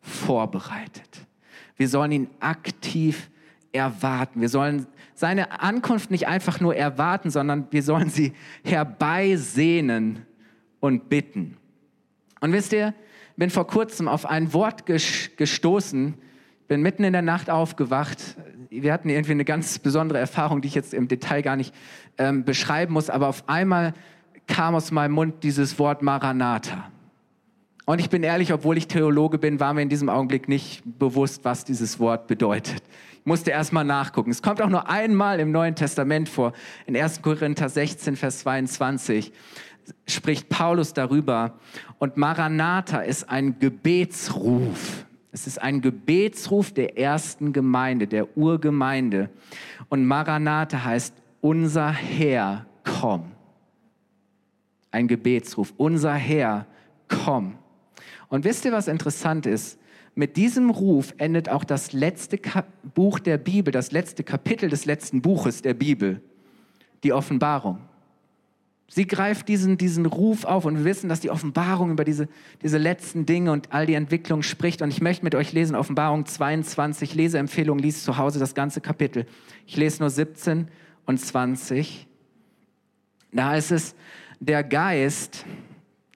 vorbereitet. 0.00 1.26
Wir 1.76 1.88
sollen 1.88 2.10
ihn 2.10 2.28
aktiv 2.40 3.30
erwarten. 3.70 4.40
Wir 4.40 4.48
sollen 4.48 4.86
seine 5.18 5.60
Ankunft 5.60 6.12
nicht 6.12 6.28
einfach 6.28 6.60
nur 6.60 6.76
erwarten, 6.76 7.30
sondern 7.30 7.66
wir 7.72 7.82
sollen 7.82 8.08
sie 8.08 8.34
herbeisehnen 8.62 10.24
und 10.78 11.08
bitten. 11.08 11.56
Und 12.40 12.52
wisst 12.52 12.72
ihr, 12.72 12.94
bin 13.36 13.50
vor 13.50 13.66
kurzem 13.66 14.06
auf 14.06 14.26
ein 14.26 14.52
Wort 14.52 14.86
gestoßen, 14.86 16.14
bin 16.68 16.82
mitten 16.82 17.02
in 17.02 17.12
der 17.12 17.22
Nacht 17.22 17.50
aufgewacht. 17.50 18.36
Wir 18.70 18.92
hatten 18.92 19.08
irgendwie 19.08 19.32
eine 19.32 19.44
ganz 19.44 19.80
besondere 19.80 20.20
Erfahrung, 20.20 20.60
die 20.60 20.68
ich 20.68 20.76
jetzt 20.76 20.94
im 20.94 21.08
Detail 21.08 21.42
gar 21.42 21.56
nicht 21.56 21.74
ähm, 22.16 22.44
beschreiben 22.44 22.92
muss, 22.92 23.10
aber 23.10 23.26
auf 23.26 23.48
einmal 23.48 23.94
kam 24.46 24.76
aus 24.76 24.92
meinem 24.92 25.12
Mund 25.12 25.42
dieses 25.42 25.80
Wort 25.80 26.00
Maranatha. 26.00 26.92
Und 27.86 28.00
ich 28.00 28.08
bin 28.08 28.22
ehrlich, 28.22 28.52
obwohl 28.52 28.76
ich 28.76 28.86
Theologe 28.86 29.38
bin, 29.38 29.58
war 29.58 29.74
mir 29.74 29.82
in 29.82 29.88
diesem 29.88 30.10
Augenblick 30.10 30.48
nicht 30.48 30.82
bewusst, 30.84 31.44
was 31.44 31.64
dieses 31.64 31.98
Wort 31.98 32.28
bedeutet. 32.28 32.82
Musste 33.24 33.50
erst 33.50 33.72
mal 33.72 33.84
nachgucken. 33.84 34.30
Es 34.30 34.42
kommt 34.42 34.62
auch 34.62 34.68
nur 34.68 34.88
einmal 34.88 35.40
im 35.40 35.52
Neuen 35.52 35.74
Testament 35.74 36.28
vor. 36.28 36.52
In 36.86 36.96
1. 36.96 37.22
Korinther 37.22 37.68
16, 37.68 38.16
Vers 38.16 38.40
22 38.40 39.32
spricht 40.06 40.48
Paulus 40.48 40.92
darüber. 40.92 41.58
Und 41.98 42.16
Maranatha 42.16 43.00
ist 43.00 43.28
ein 43.28 43.58
Gebetsruf. 43.58 45.06
Es 45.30 45.46
ist 45.46 45.60
ein 45.60 45.80
Gebetsruf 45.80 46.72
der 46.72 46.98
ersten 46.98 47.52
Gemeinde, 47.52 48.06
der 48.06 48.36
Urgemeinde. 48.36 49.30
Und 49.88 50.06
Maranatha 50.06 50.84
heißt, 50.84 51.14
unser 51.40 51.92
Herr, 51.92 52.66
komm. 52.82 53.32
Ein 54.90 55.06
Gebetsruf, 55.06 55.74
unser 55.76 56.14
Herr, 56.14 56.66
komm. 57.08 57.58
Und 58.28 58.44
wisst 58.44 58.64
ihr, 58.64 58.72
was 58.72 58.88
interessant 58.88 59.46
ist? 59.46 59.77
Mit 60.18 60.36
diesem 60.36 60.70
Ruf 60.70 61.14
endet 61.18 61.48
auch 61.48 61.62
das 61.62 61.92
letzte 61.92 62.38
Ka 62.38 62.64
Buch 62.92 63.20
der 63.20 63.38
Bibel, 63.38 63.70
das 63.70 63.92
letzte 63.92 64.24
Kapitel 64.24 64.68
des 64.68 64.84
letzten 64.84 65.22
Buches 65.22 65.62
der 65.62 65.74
Bibel, 65.74 66.20
die 67.04 67.12
Offenbarung. 67.12 67.78
Sie 68.88 69.06
greift 69.06 69.46
diesen, 69.46 69.78
diesen 69.78 70.06
Ruf 70.06 70.44
auf 70.44 70.64
und 70.64 70.78
wir 70.78 70.84
wissen, 70.84 71.08
dass 71.08 71.20
die 71.20 71.30
Offenbarung 71.30 71.92
über 71.92 72.04
diese, 72.04 72.26
diese 72.62 72.78
letzten 72.78 73.26
Dinge 73.26 73.52
und 73.52 73.72
all 73.72 73.86
die 73.86 73.94
Entwicklung 73.94 74.42
spricht. 74.42 74.82
Und 74.82 74.88
ich 74.88 75.00
möchte 75.00 75.22
mit 75.22 75.36
euch 75.36 75.52
lesen, 75.52 75.76
Offenbarung 75.76 76.26
22, 76.26 77.14
Leseempfehlung, 77.14 77.78
liest 77.78 78.02
zu 78.02 78.18
Hause 78.18 78.40
das 78.40 78.56
ganze 78.56 78.80
Kapitel. 78.80 79.24
Ich 79.68 79.76
lese 79.76 80.00
nur 80.00 80.10
17 80.10 80.66
und 81.06 81.20
20. 81.20 82.08
Da 83.30 83.54
ist 83.54 83.70
es, 83.70 83.94
der 84.40 84.64
Geist, 84.64 85.44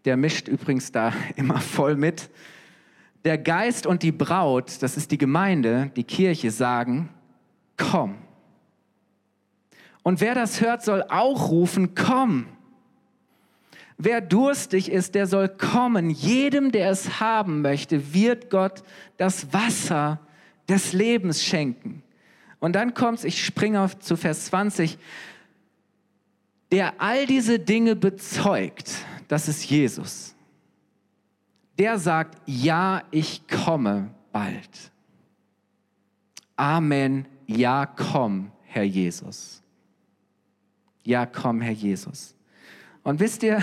der 0.04 0.16
mischt 0.16 0.48
übrigens 0.48 0.90
da 0.90 1.12
immer 1.36 1.60
voll 1.60 1.94
mit. 1.94 2.30
Der 3.24 3.38
Geist 3.38 3.86
und 3.86 4.02
die 4.02 4.12
Braut, 4.12 4.82
das 4.82 4.96
ist 4.96 5.10
die 5.10 5.18
Gemeinde, 5.18 5.90
die 5.96 6.04
Kirche, 6.04 6.50
sagen, 6.50 7.08
komm. 7.76 8.16
Und 10.02 10.20
wer 10.20 10.34
das 10.34 10.60
hört, 10.60 10.82
soll 10.82 11.04
auch 11.08 11.50
rufen, 11.50 11.94
komm. 11.94 12.46
Wer 13.98 14.20
durstig 14.20 14.90
ist, 14.90 15.14
der 15.14 15.26
soll 15.26 15.48
kommen. 15.48 16.10
Jedem, 16.10 16.72
der 16.72 16.90
es 16.90 17.20
haben 17.20 17.62
möchte, 17.62 18.12
wird 18.12 18.50
Gott 18.50 18.82
das 19.16 19.52
Wasser 19.52 20.18
des 20.68 20.92
Lebens 20.92 21.44
schenken. 21.44 22.02
Und 22.58 22.74
dann 22.74 22.94
kommt's, 22.94 23.24
ich 23.24 23.44
springe 23.44 23.80
auf 23.80 23.98
zu 23.98 24.16
Vers 24.16 24.46
20, 24.46 24.98
der 26.72 27.00
all 27.00 27.26
diese 27.26 27.58
Dinge 27.58 27.94
bezeugt, 27.94 29.04
das 29.28 29.46
ist 29.46 29.68
Jesus. 29.68 30.31
Der 31.78 31.98
sagt, 31.98 32.40
ja, 32.46 33.02
ich 33.10 33.46
komme 33.48 34.10
bald. 34.32 34.92
Amen, 36.56 37.26
ja, 37.46 37.86
komm, 37.86 38.52
Herr 38.64 38.84
Jesus. 38.84 39.62
Ja, 41.02 41.26
komm, 41.26 41.60
Herr 41.60 41.72
Jesus. 41.72 42.34
Und 43.02 43.18
wisst 43.20 43.42
ihr, 43.42 43.60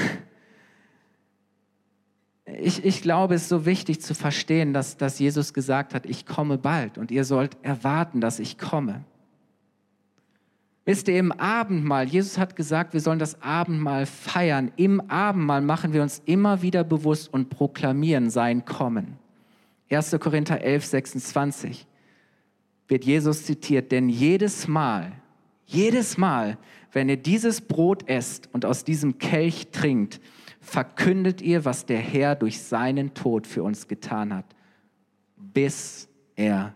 ich, 2.45 2.83
ich 2.83 3.01
glaube, 3.01 3.35
es 3.35 3.43
ist 3.43 3.49
so 3.49 3.65
wichtig 3.65 4.01
zu 4.01 4.13
verstehen, 4.13 4.73
dass, 4.73 4.97
dass 4.97 5.19
Jesus 5.19 5.53
gesagt 5.53 5.93
hat, 5.93 6.05
ich 6.05 6.25
komme 6.25 6.57
bald 6.57 6.97
und 6.97 7.11
ihr 7.11 7.23
sollt 7.23 7.57
erwarten, 7.61 8.21
dass 8.21 8.39
ich 8.39 8.57
komme. 8.57 9.05
Wisst 10.89 11.07
ihr, 11.07 11.19
im 11.19 11.31
Abendmahl, 11.31 12.07
Jesus 12.07 12.39
hat 12.39 12.55
gesagt, 12.55 12.93
wir 12.95 12.99
sollen 12.99 13.19
das 13.19 13.43
Abendmahl 13.43 14.07
feiern. 14.07 14.71
Im 14.75 14.99
Abendmahl 15.01 15.61
machen 15.61 15.93
wir 15.93 16.01
uns 16.01 16.23
immer 16.25 16.63
wieder 16.63 16.83
bewusst 16.83 17.31
und 17.31 17.51
proklamieren 17.51 18.31
sein 18.31 18.65
Kommen. 18.65 19.19
1. 19.91 20.17
Korinther 20.19 20.61
11, 20.61 20.85
26 20.85 21.85
wird 22.87 23.05
Jesus 23.05 23.45
zitiert, 23.45 23.91
denn 23.91 24.09
jedes 24.09 24.67
Mal, 24.67 25.11
jedes 25.67 26.17
Mal, 26.17 26.57
wenn 26.91 27.07
ihr 27.07 27.17
dieses 27.17 27.61
Brot 27.61 28.09
esst 28.09 28.49
und 28.51 28.65
aus 28.65 28.83
diesem 28.83 29.19
Kelch 29.19 29.67
trinkt, 29.71 30.19
verkündet 30.59 31.39
ihr, 31.39 31.65
was 31.65 31.85
der 31.85 31.99
Herr 31.99 32.33
durch 32.33 32.63
seinen 32.63 33.13
Tod 33.13 33.45
für 33.45 33.61
uns 33.61 33.87
getan 33.87 34.33
hat, 34.33 34.55
bis 35.37 36.09
er 36.35 36.73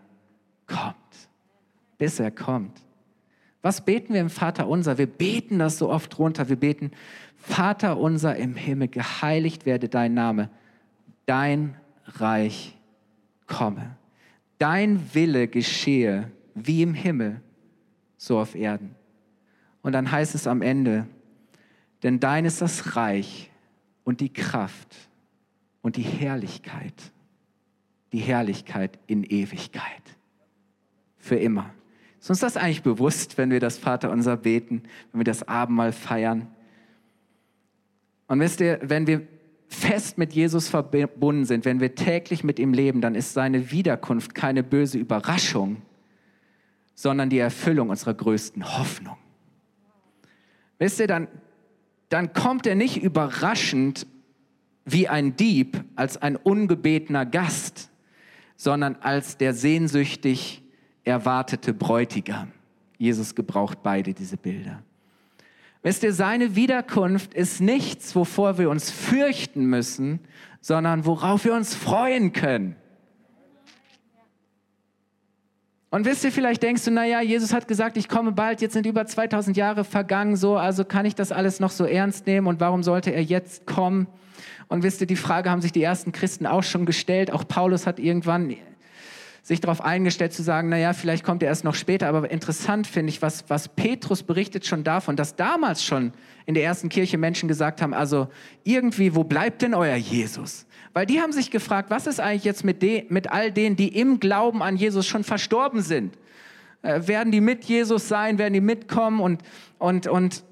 kommt. 0.68 0.94
Bis 1.98 2.20
er 2.20 2.30
kommt. 2.30 2.83
Was 3.64 3.82
beten 3.82 4.12
wir 4.12 4.20
im 4.20 4.28
Vater 4.28 4.68
unser? 4.68 4.98
Wir 4.98 5.06
beten 5.06 5.58
das 5.58 5.78
so 5.78 5.88
oft 5.88 6.18
runter. 6.18 6.50
Wir 6.50 6.56
beten, 6.56 6.90
Vater 7.38 7.96
unser 7.96 8.36
im 8.36 8.56
Himmel, 8.56 8.88
geheiligt 8.88 9.64
werde 9.64 9.88
dein 9.88 10.12
Name, 10.12 10.50
dein 11.24 11.74
Reich 12.04 12.76
komme, 13.46 13.96
dein 14.58 15.14
Wille 15.14 15.48
geschehe 15.48 16.30
wie 16.54 16.82
im 16.82 16.92
Himmel, 16.92 17.40
so 18.18 18.38
auf 18.38 18.54
Erden. 18.54 18.96
Und 19.80 19.92
dann 19.92 20.12
heißt 20.12 20.34
es 20.34 20.46
am 20.46 20.60
Ende, 20.60 21.06
denn 22.02 22.20
dein 22.20 22.44
ist 22.44 22.60
das 22.60 22.96
Reich 22.96 23.50
und 24.04 24.20
die 24.20 24.30
Kraft 24.30 24.94
und 25.80 25.96
die 25.96 26.02
Herrlichkeit, 26.02 27.12
die 28.12 28.18
Herrlichkeit 28.18 28.98
in 29.06 29.24
Ewigkeit, 29.24 30.02
für 31.16 31.36
immer. 31.36 31.72
Ist 32.24 32.30
uns 32.30 32.40
das 32.40 32.56
eigentlich 32.56 32.82
bewusst, 32.82 33.36
wenn 33.36 33.50
wir 33.50 33.60
das 33.60 33.76
Vaterunser 33.76 34.38
beten, 34.38 34.84
wenn 35.12 35.20
wir 35.20 35.24
das 35.24 35.46
Abendmahl 35.46 35.92
feiern? 35.92 36.46
Und 38.28 38.40
wisst 38.40 38.62
ihr, 38.62 38.78
wenn 38.82 39.06
wir 39.06 39.28
fest 39.68 40.16
mit 40.16 40.32
Jesus 40.32 40.70
verbunden 40.70 41.44
sind, 41.44 41.66
wenn 41.66 41.80
wir 41.80 41.94
täglich 41.94 42.42
mit 42.42 42.58
ihm 42.58 42.72
leben, 42.72 43.02
dann 43.02 43.14
ist 43.14 43.34
seine 43.34 43.70
Wiederkunft 43.70 44.34
keine 44.34 44.62
böse 44.62 44.96
Überraschung, 44.96 45.82
sondern 46.94 47.28
die 47.28 47.36
Erfüllung 47.36 47.90
unserer 47.90 48.14
größten 48.14 48.78
Hoffnung. 48.78 49.18
Wisst 50.78 51.00
ihr, 51.00 51.06
dann, 51.06 51.28
dann 52.08 52.32
kommt 52.32 52.66
er 52.66 52.74
nicht 52.74 53.02
überraschend 53.02 54.06
wie 54.86 55.08
ein 55.08 55.36
Dieb 55.36 55.84
als 55.94 56.16
ein 56.16 56.36
ungebetener 56.36 57.26
Gast, 57.26 57.90
sondern 58.56 58.96
als 59.02 59.36
der 59.36 59.52
sehnsüchtig 59.52 60.63
erwartete 61.04 61.74
Bräutigam. 61.74 62.52
Jesus 62.98 63.34
gebraucht 63.34 63.78
beide 63.82 64.14
diese 64.14 64.36
Bilder. 64.36 64.82
Wisst 65.82 66.02
ihr, 66.02 66.14
seine 66.14 66.56
Wiederkunft 66.56 67.34
ist 67.34 67.60
nichts, 67.60 68.16
wovor 68.16 68.56
wir 68.56 68.70
uns 68.70 68.90
fürchten 68.90 69.66
müssen, 69.66 70.20
sondern 70.60 71.04
worauf 71.04 71.44
wir 71.44 71.54
uns 71.54 71.74
freuen 71.74 72.32
können. 72.32 72.76
Und 75.90 76.06
wisst 76.06 76.24
ihr, 76.24 76.32
vielleicht 76.32 76.62
denkst 76.62 76.84
du, 76.86 76.90
naja, 76.90 77.20
Jesus 77.20 77.52
hat 77.52 77.68
gesagt, 77.68 77.96
ich 77.96 78.08
komme 78.08 78.32
bald, 78.32 78.62
jetzt 78.62 78.72
sind 78.72 78.86
über 78.86 79.06
2000 79.06 79.56
Jahre 79.56 79.84
vergangen, 79.84 80.34
so, 80.36 80.56
also 80.56 80.84
kann 80.84 81.06
ich 81.06 81.14
das 81.14 81.30
alles 81.30 81.60
noch 81.60 81.70
so 81.70 81.84
ernst 81.84 82.26
nehmen 82.26 82.46
und 82.46 82.58
warum 82.58 82.82
sollte 82.82 83.10
er 83.10 83.22
jetzt 83.22 83.66
kommen? 83.66 84.08
Und 84.66 84.82
wisst 84.82 85.02
ihr, 85.02 85.06
die 85.06 85.14
Frage 85.14 85.50
haben 85.50 85.60
sich 85.60 85.70
die 85.70 85.82
ersten 85.82 86.10
Christen 86.10 86.46
auch 86.46 86.64
schon 86.64 86.86
gestellt. 86.86 87.30
Auch 87.30 87.46
Paulus 87.46 87.86
hat 87.86 88.00
irgendwann 88.00 88.56
sich 89.44 89.60
darauf 89.60 89.84
eingestellt 89.84 90.32
zu 90.32 90.42
sagen, 90.42 90.70
naja, 90.70 90.94
vielleicht 90.94 91.22
kommt 91.22 91.42
er 91.42 91.50
erst 91.50 91.64
noch 91.64 91.74
später. 91.74 92.08
Aber 92.08 92.30
interessant 92.30 92.86
finde 92.86 93.10
ich, 93.10 93.20
was, 93.20 93.44
was 93.48 93.68
Petrus 93.68 94.22
berichtet 94.22 94.64
schon 94.64 94.84
davon, 94.84 95.16
dass 95.16 95.36
damals 95.36 95.84
schon 95.84 96.12
in 96.46 96.54
der 96.54 96.64
ersten 96.64 96.88
Kirche 96.88 97.18
Menschen 97.18 97.46
gesagt 97.46 97.82
haben, 97.82 97.92
also 97.92 98.28
irgendwie, 98.62 99.14
wo 99.14 99.22
bleibt 99.22 99.60
denn 99.60 99.74
euer 99.74 99.96
Jesus? 99.96 100.64
Weil 100.94 101.04
die 101.04 101.20
haben 101.20 101.32
sich 101.32 101.50
gefragt, 101.50 101.90
was 101.90 102.06
ist 102.06 102.20
eigentlich 102.20 102.44
jetzt 102.44 102.64
mit, 102.64 102.80
de, 102.80 103.04
mit 103.10 103.32
all 103.32 103.52
denen, 103.52 103.76
die 103.76 103.88
im 103.88 104.18
Glauben 104.18 104.62
an 104.62 104.78
Jesus 104.78 105.06
schon 105.06 105.24
verstorben 105.24 105.82
sind? 105.82 106.16
Äh, 106.80 107.06
werden 107.06 107.30
die 107.30 107.42
mit 107.42 107.64
Jesus 107.64 108.08
sein? 108.08 108.38
Werden 108.38 108.54
die 108.54 108.62
mitkommen? 108.62 109.20
Und, 109.20 109.42
und, 109.78 110.06
und, 110.06 110.42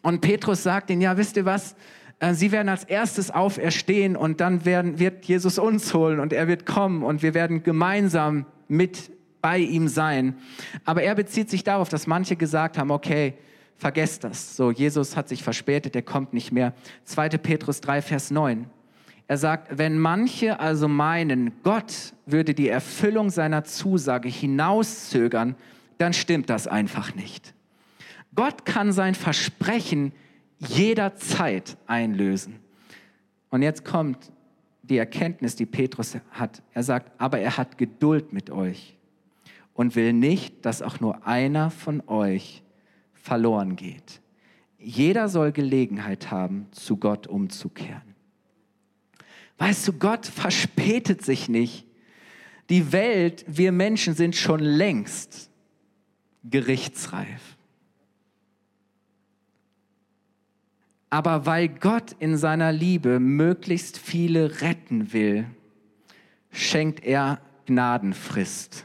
und 0.00 0.22
Petrus 0.22 0.62
sagt 0.62 0.88
ihnen, 0.88 1.02
ja, 1.02 1.18
wisst 1.18 1.36
ihr 1.36 1.44
was? 1.44 1.76
Äh, 2.18 2.34
sie 2.34 2.52
werden 2.52 2.68
als 2.68 2.84
erstes 2.84 3.30
auferstehen 3.30 4.16
und 4.16 4.40
dann 4.40 4.64
werden, 4.64 4.98
wird 4.98 5.24
Jesus 5.24 5.58
uns 5.58 5.94
holen 5.94 6.20
und 6.20 6.32
er 6.32 6.48
wird 6.48 6.66
kommen 6.66 7.02
und 7.02 7.22
wir 7.22 7.34
werden 7.34 7.62
gemeinsam 7.62 8.46
mit 8.68 9.10
bei 9.40 9.58
ihm 9.58 9.88
sein. 9.88 10.36
Aber 10.84 11.02
er 11.02 11.14
bezieht 11.14 11.50
sich 11.50 11.64
darauf, 11.64 11.88
dass 11.88 12.06
manche 12.06 12.36
gesagt 12.36 12.78
haben, 12.78 12.90
okay, 12.90 13.34
vergesst 13.76 14.24
das. 14.24 14.56
So, 14.56 14.70
Jesus 14.70 15.16
hat 15.16 15.28
sich 15.28 15.42
verspätet, 15.42 15.94
er 15.94 16.02
kommt 16.02 16.32
nicht 16.32 16.52
mehr. 16.52 16.72
2. 17.04 17.28
Petrus 17.30 17.80
3, 17.82 18.00
Vers 18.00 18.30
9. 18.30 18.66
Er 19.26 19.38
sagt, 19.38 19.78
wenn 19.78 19.98
manche 19.98 20.60
also 20.60 20.86
meinen, 20.86 21.52
Gott 21.62 22.14
würde 22.26 22.54
die 22.54 22.68
Erfüllung 22.68 23.30
seiner 23.30 23.64
Zusage 23.64 24.28
hinauszögern, 24.28 25.56
dann 25.98 26.12
stimmt 26.12 26.50
das 26.50 26.66
einfach 26.66 27.14
nicht. 27.14 27.54
Gott 28.34 28.64
kann 28.64 28.92
sein 28.92 29.14
Versprechen 29.14 30.12
jederzeit 30.68 31.76
einlösen. 31.86 32.60
Und 33.50 33.62
jetzt 33.62 33.84
kommt 33.84 34.32
die 34.82 34.98
Erkenntnis, 34.98 35.56
die 35.56 35.66
Petrus 35.66 36.16
hat. 36.30 36.62
Er 36.72 36.82
sagt, 36.82 37.12
aber 37.20 37.38
er 37.38 37.56
hat 37.56 37.78
Geduld 37.78 38.32
mit 38.32 38.50
euch 38.50 38.96
und 39.72 39.96
will 39.96 40.12
nicht, 40.12 40.64
dass 40.64 40.82
auch 40.82 41.00
nur 41.00 41.26
einer 41.26 41.70
von 41.70 42.02
euch 42.06 42.62
verloren 43.12 43.76
geht. 43.76 44.20
Jeder 44.78 45.28
soll 45.28 45.52
Gelegenheit 45.52 46.30
haben, 46.30 46.66
zu 46.70 46.98
Gott 46.98 47.26
umzukehren. 47.26 48.14
Weißt 49.56 49.88
du, 49.88 49.94
Gott 49.94 50.26
verspätet 50.26 51.24
sich 51.24 51.48
nicht. 51.48 51.86
Die 52.68 52.92
Welt, 52.92 53.44
wir 53.46 53.72
Menschen 53.72 54.14
sind 54.14 54.36
schon 54.36 54.60
längst 54.60 55.50
gerichtsreif. 56.44 57.53
Aber 61.14 61.46
weil 61.46 61.68
Gott 61.68 62.16
in 62.18 62.36
seiner 62.36 62.72
Liebe 62.72 63.20
möglichst 63.20 63.98
viele 63.98 64.62
retten 64.62 65.12
will, 65.12 65.46
schenkt 66.50 67.04
er 67.04 67.40
Gnadenfrist, 67.66 68.84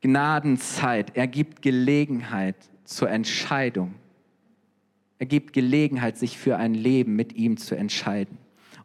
Gnadenzeit. 0.00 1.16
Er 1.16 1.26
gibt 1.26 1.60
Gelegenheit 1.60 2.54
zur 2.84 3.10
Entscheidung. 3.10 3.96
Er 5.18 5.26
gibt 5.26 5.52
Gelegenheit, 5.52 6.16
sich 6.18 6.38
für 6.38 6.56
ein 6.56 6.72
Leben 6.72 7.16
mit 7.16 7.32
ihm 7.32 7.56
zu 7.56 7.74
entscheiden. 7.74 8.38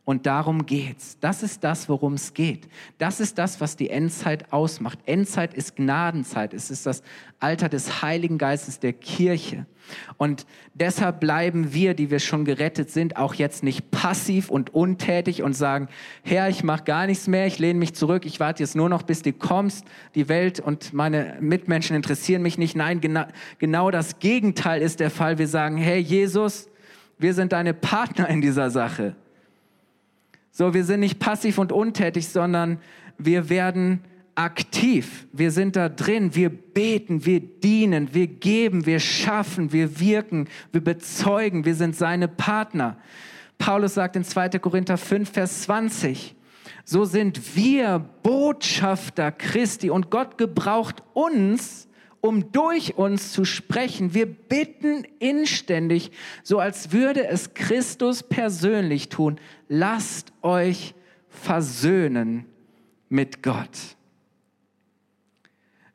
Und 0.10 0.26
darum 0.26 0.66
geht's. 0.66 1.20
Das 1.20 1.44
ist 1.44 1.64
das, 1.64 1.88
worum 1.88 2.14
es 2.14 2.34
geht. 2.34 2.68
Das 2.98 3.20
ist 3.20 3.38
das, 3.38 3.62
was 3.62 3.76
die 3.76 3.92
Endzeit 3.92 4.52
ausmacht. 4.52 4.98
Endzeit 5.06 5.54
ist 5.54 5.76
Gnadenzeit. 5.76 6.56
Es 6.56 6.72
ist 6.72 6.88
das 6.88 7.04
Alter 7.40 7.70
des 7.70 8.02
Heiligen 8.02 8.40
Geistes 8.40 8.80
der 8.80 8.94
Kirche. 8.94 9.68
Und 10.18 10.48
deshalb 10.74 11.20
bleiben 11.20 11.76
wir, 11.76 11.94
die 11.94 12.10
wir 12.10 12.18
schon 12.18 12.44
gerettet 12.44 12.90
sind, 12.90 13.18
auch 13.18 13.36
jetzt 13.36 13.62
nicht 13.62 13.92
passiv 13.92 14.50
und 14.50 14.74
untätig 14.74 15.44
und 15.44 15.54
sagen, 15.54 15.90
Herr, 16.24 16.50
ich 16.50 16.64
mache 16.64 16.86
gar 16.86 17.06
nichts 17.06 17.28
mehr, 17.28 17.46
ich 17.46 17.60
lehne 17.60 17.78
mich 17.78 17.94
zurück, 17.94 18.26
ich 18.26 18.40
warte 18.40 18.64
jetzt 18.64 18.76
nur 18.76 18.90
noch, 18.90 19.04
bis 19.04 19.22
du 19.22 19.32
kommst. 19.32 19.86
Die 20.16 20.28
Welt 20.28 20.60
und 20.60 20.92
meine 20.92 21.38
Mitmenschen 21.40 21.96
interessieren 21.96 22.42
mich 22.42 22.58
nicht. 22.58 22.76
Nein, 22.76 23.00
genau, 23.00 23.26
genau 23.60 23.92
das 23.92 24.18
Gegenteil 24.18 24.82
ist 24.82 25.02
der 25.02 25.12
Fall. 25.12 25.38
Wir 25.38 25.48
sagen, 25.48 25.78
Herr 25.78 26.00
Jesus, 26.00 26.68
wir 27.20 27.36
sind 27.36 27.52
deine 27.52 27.76
Partner 27.76 28.28
in 28.28 28.42
dieser 28.42 28.72
Sache. 28.72 29.16
So, 30.52 30.74
wir 30.74 30.84
sind 30.84 31.02
nicht 31.02 31.20
passiv 31.20 31.58
und 31.58 31.72
untätig, 31.72 32.28
sondern 32.28 32.80
wir 33.18 33.50
werden 33.50 34.02
aktiv. 34.36 35.28
Wir 35.34 35.52
sind 35.52 35.76
da 35.76 35.90
drin. 35.90 36.34
Wir 36.34 36.50
beten, 36.50 37.26
wir 37.26 37.42
dienen, 37.42 38.14
wir 38.14 38.28
geben, 38.28 38.86
wir 38.86 39.00
schaffen, 39.00 39.74
wir 39.74 40.00
wirken, 40.00 40.48
wir 40.72 40.82
bezeugen. 40.82 41.66
Wir 41.66 41.76
sind 41.76 41.96
seine 41.96 42.28
Partner. 42.28 42.98
Paulus 43.58 43.96
sagt 43.96 44.16
in 44.16 44.24
2. 44.24 44.50
Korinther 44.60 44.98
5, 44.98 45.30
Vers 45.30 45.64
20, 45.64 46.36
so 46.86 47.04
sind 47.04 47.56
wir 47.58 48.00
Botschafter 48.24 49.34
Christi 49.34 49.90
und 49.90 50.10
Gott 50.10 50.38
gebraucht 50.38 51.04
uns, 51.14 51.89
um 52.22 52.52
durch 52.52 52.98
uns 52.98 53.32
zu 53.32 53.46
sprechen. 53.46 54.14
Wir 54.14 54.26
bitten 54.26 55.06
inständig, 55.20 56.12
so 56.44 56.60
als 56.60 56.92
würde 56.92 57.28
es 57.28 57.54
Christus 57.54 58.24
persönlich 58.24 59.10
tun. 59.10 59.40
Lasst 59.68 60.34
euch 60.42 60.96
versöhnen 61.28 62.46
mit 63.08 63.42
Gott. 63.44 63.96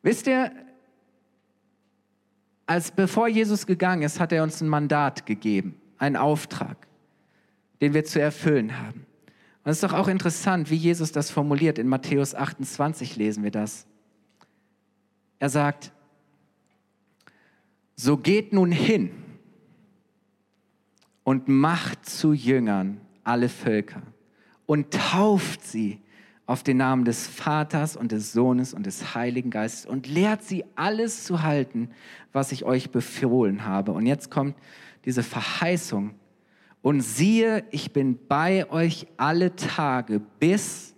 Wisst 0.02 0.26
ihr, 0.26 0.52
als 2.66 2.90
bevor 2.90 3.28
Jesus 3.28 3.66
gegangen 3.66 4.02
ist, 4.02 4.20
hat 4.20 4.32
er 4.32 4.42
uns 4.42 4.60
ein 4.60 4.68
Mandat 4.68 5.26
gegeben, 5.26 5.80
einen 5.98 6.16
Auftrag, 6.16 6.86
den 7.80 7.94
wir 7.94 8.04
zu 8.04 8.20
erfüllen 8.20 8.78
haben. 8.78 9.06
Und 9.64 9.70
es 9.70 9.78
ist 9.78 9.84
doch 9.84 9.94
auch 9.94 10.08
interessant, 10.08 10.70
wie 10.70 10.76
Jesus 10.76 11.12
das 11.12 11.30
formuliert. 11.30 11.78
In 11.78 11.88
Matthäus 11.88 12.34
28 12.34 13.16
lesen 13.16 13.44
wir 13.44 13.50
das. 13.50 13.86
Er 15.38 15.48
sagt, 15.48 15.92
so 17.96 18.16
geht 18.16 18.52
nun 18.52 18.72
hin 18.72 19.10
und 21.22 21.48
macht 21.48 22.06
zu 22.06 22.32
Jüngern 22.32 23.00
alle 23.22 23.48
Völker 23.48 24.02
und 24.66 24.92
tauft 24.92 25.64
sie 25.64 26.00
auf 26.46 26.62
den 26.62 26.76
Namen 26.76 27.04
des 27.04 27.26
Vaters 27.26 27.96
und 27.96 28.12
des 28.12 28.32
Sohnes 28.32 28.74
und 28.74 28.84
des 28.84 29.14
Heiligen 29.14 29.50
Geistes 29.50 29.86
und 29.86 30.06
lehrt 30.06 30.42
sie 30.42 30.64
alles 30.74 31.24
zu 31.24 31.42
halten, 31.42 31.90
was 32.32 32.52
ich 32.52 32.64
euch 32.64 32.90
befohlen 32.90 33.64
habe. 33.64 33.92
Und 33.92 34.06
jetzt 34.06 34.30
kommt 34.30 34.54
diese 35.04 35.22
Verheißung. 35.22 36.14
Und 36.82 37.00
siehe, 37.00 37.64
ich 37.70 37.92
bin 37.94 38.18
bei 38.28 38.70
euch 38.70 39.06
alle 39.16 39.56
Tage 39.56 40.20
bis 40.38 40.94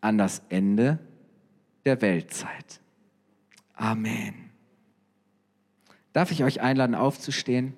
an 0.00 0.16
das 0.16 0.40
Ende 0.48 0.98
der 1.84 2.00
Weltzeit. 2.00 2.80
Amen. 3.74 4.49
Darf 6.12 6.30
ich 6.32 6.42
euch 6.42 6.60
einladen, 6.60 6.94
aufzustehen? 6.94 7.74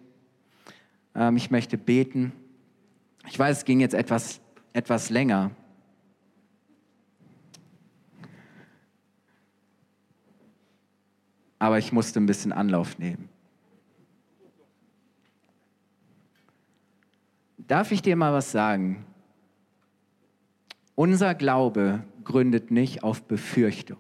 Ähm, 1.15 1.37
ich 1.37 1.51
möchte 1.51 1.77
beten. 1.77 2.33
Ich 3.29 3.39
weiß, 3.39 3.59
es 3.59 3.65
ging 3.65 3.81
jetzt 3.81 3.95
etwas, 3.95 4.41
etwas 4.73 5.11
länger. 5.11 5.51
Aber 11.59 11.79
ich 11.79 11.93
musste 11.93 12.19
ein 12.21 12.27
bisschen 12.27 12.53
Anlauf 12.53 12.99
nehmen. 12.99 13.29
Darf 17.59 17.93
ich 17.93 18.03
dir 18.03 18.17
mal 18.17 18.33
was 18.33 18.51
sagen? 18.51 19.07
Unser 20.95 21.35
Glaube 21.35 22.03
gründet 22.25 22.71
nicht 22.71 23.03
auf 23.03 23.23
Befürchtung, 23.23 23.99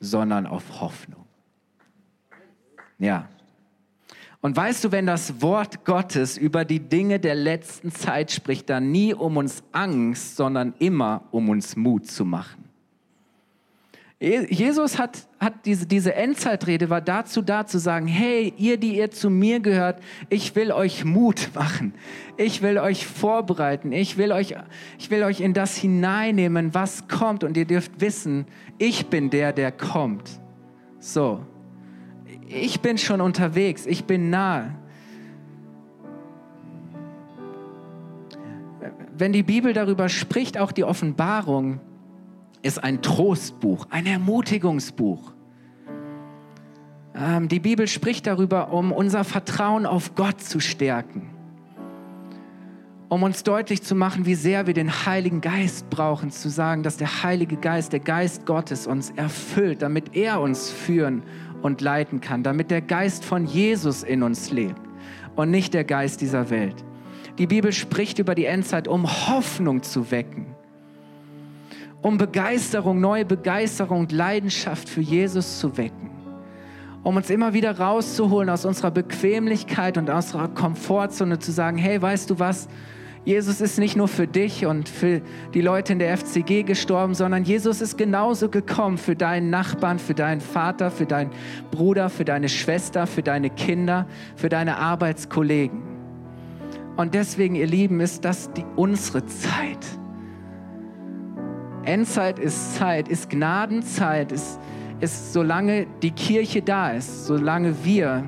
sondern 0.00 0.46
auf 0.46 0.80
Hoffnung. 0.80 1.26
Ja. 3.00 3.28
Und 4.42 4.56
weißt 4.56 4.84
du, 4.84 4.92
wenn 4.92 5.06
das 5.06 5.42
Wort 5.42 5.84
Gottes 5.84 6.38
über 6.38 6.64
die 6.64 6.80
Dinge 6.80 7.20
der 7.20 7.34
letzten 7.34 7.92
Zeit 7.92 8.30
spricht, 8.30 8.70
dann 8.70 8.90
nie 8.90 9.12
um 9.12 9.36
uns 9.36 9.62
Angst, 9.72 10.36
sondern 10.36 10.74
immer 10.78 11.24
um 11.30 11.50
uns 11.50 11.76
Mut 11.76 12.06
zu 12.06 12.24
machen. 12.24 12.64
Jesus 14.22 14.98
hat, 14.98 15.26
hat 15.38 15.64
diese, 15.64 15.86
diese 15.86 16.14
Endzeitrede 16.14 16.90
war 16.90 17.00
dazu 17.00 17.40
da 17.40 17.66
zu 17.66 17.78
sagen, 17.78 18.06
hey, 18.06 18.52
ihr, 18.58 18.76
die 18.76 18.96
ihr 18.96 19.10
zu 19.10 19.30
mir 19.30 19.60
gehört, 19.60 19.98
ich 20.28 20.54
will 20.54 20.72
euch 20.72 21.06
Mut 21.06 21.50
machen. 21.54 21.94
Ich 22.36 22.60
will 22.60 22.76
euch 22.78 23.06
vorbereiten. 23.06 23.92
Ich 23.92 24.18
will 24.18 24.32
euch, 24.32 24.54
ich 24.98 25.10
will 25.10 25.22
euch 25.22 25.40
in 25.40 25.54
das 25.54 25.74
hineinnehmen, 25.74 26.74
was 26.74 27.08
kommt. 27.08 27.44
Und 27.44 27.56
ihr 27.56 27.64
dürft 27.64 28.02
wissen, 28.02 28.46
ich 28.76 29.06
bin 29.06 29.30
der, 29.30 29.54
der 29.54 29.72
kommt. 29.72 30.38
So 30.98 31.46
ich 32.50 32.80
bin 32.80 32.98
schon 32.98 33.20
unterwegs, 33.20 33.86
ich 33.86 34.04
bin 34.04 34.30
nahe. 34.30 34.74
Wenn 39.16 39.32
die 39.32 39.42
Bibel 39.42 39.72
darüber 39.72 40.08
spricht, 40.08 40.58
auch 40.58 40.72
die 40.72 40.84
Offenbarung 40.84 41.80
ist 42.62 42.82
ein 42.82 43.02
Trostbuch, 43.02 43.86
ein 43.90 44.06
Ermutigungsbuch. 44.06 45.32
Ähm, 47.14 47.48
die 47.48 47.60
Bibel 47.60 47.86
spricht 47.86 48.26
darüber, 48.26 48.72
um 48.72 48.92
unser 48.92 49.24
Vertrauen 49.24 49.86
auf 49.86 50.14
Gott 50.14 50.40
zu 50.40 50.58
stärken 50.60 51.30
um 53.10 53.24
uns 53.24 53.42
deutlich 53.42 53.82
zu 53.82 53.96
machen, 53.96 54.24
wie 54.24 54.36
sehr 54.36 54.68
wir 54.68 54.74
den 54.74 55.04
Heiligen 55.04 55.40
Geist 55.40 55.90
brauchen, 55.90 56.30
zu 56.30 56.48
sagen, 56.48 56.84
dass 56.84 56.96
der 56.96 57.24
Heilige 57.24 57.56
Geist, 57.56 57.92
der 57.92 57.98
Geist 57.98 58.46
Gottes 58.46 58.86
uns 58.86 59.10
erfüllt, 59.10 59.82
damit 59.82 60.14
er 60.14 60.40
uns 60.40 60.70
führen 60.70 61.24
und 61.62 61.80
leiten 61.80 62.20
kann, 62.20 62.42
damit 62.42 62.70
der 62.70 62.80
Geist 62.80 63.24
von 63.24 63.46
Jesus 63.46 64.02
in 64.02 64.22
uns 64.22 64.50
lebt 64.50 64.80
und 65.36 65.50
nicht 65.50 65.74
der 65.74 65.84
Geist 65.84 66.20
dieser 66.20 66.50
Welt. 66.50 66.84
Die 67.38 67.46
Bibel 67.46 67.72
spricht 67.72 68.18
über 68.18 68.34
die 68.34 68.44
Endzeit, 68.44 68.88
um 68.88 69.06
Hoffnung 69.28 69.82
zu 69.82 70.10
wecken, 70.10 70.46
um 72.02 72.18
Begeisterung, 72.18 73.00
neue 73.00 73.24
Begeisterung 73.24 74.00
und 74.00 74.12
Leidenschaft 74.12 74.88
für 74.88 75.00
Jesus 75.00 75.58
zu 75.58 75.76
wecken, 75.76 76.10
um 77.02 77.16
uns 77.16 77.30
immer 77.30 77.54
wieder 77.54 77.78
rauszuholen 77.78 78.50
aus 78.50 78.64
unserer 78.64 78.90
Bequemlichkeit 78.90 79.96
und 79.96 80.10
aus 80.10 80.26
unserer 80.26 80.48
Komfortzone 80.48 81.38
zu 81.38 81.52
sagen, 81.52 81.78
hey, 81.78 82.00
weißt 82.00 82.30
du 82.30 82.38
was, 82.38 82.68
Jesus 83.24 83.60
ist 83.60 83.78
nicht 83.78 83.96
nur 83.96 84.08
für 84.08 84.26
dich 84.26 84.64
und 84.64 84.88
für 84.88 85.20
die 85.52 85.60
Leute 85.60 85.92
in 85.92 85.98
der 85.98 86.16
FCG 86.16 86.62
gestorben, 86.62 87.14
sondern 87.14 87.44
Jesus 87.44 87.82
ist 87.82 87.98
genauso 87.98 88.48
gekommen 88.48 88.96
für 88.96 89.14
deinen 89.14 89.50
Nachbarn, 89.50 89.98
für 89.98 90.14
deinen 90.14 90.40
Vater, 90.40 90.90
für 90.90 91.04
deinen 91.04 91.30
Bruder, 91.70 92.08
für 92.08 92.24
deine 92.24 92.48
Schwester, 92.48 93.06
für 93.06 93.22
deine 93.22 93.50
Kinder, 93.50 94.06
für 94.36 94.48
deine 94.48 94.78
Arbeitskollegen. 94.78 95.82
Und 96.96 97.14
deswegen, 97.14 97.56
ihr 97.56 97.66
Lieben, 97.66 98.00
ist 98.00 98.24
das 98.24 98.52
die, 98.52 98.64
unsere 98.76 99.26
Zeit. 99.26 99.86
Endzeit 101.84 102.38
ist 102.38 102.76
Zeit, 102.76 103.08
ist 103.08 103.28
Gnadenzeit, 103.28 104.32
ist, 104.32 104.58
ist 105.00 105.34
solange 105.34 105.86
die 106.02 106.10
Kirche 106.10 106.62
da 106.62 106.90
ist, 106.90 107.26
solange 107.26 107.84
wir 107.84 108.26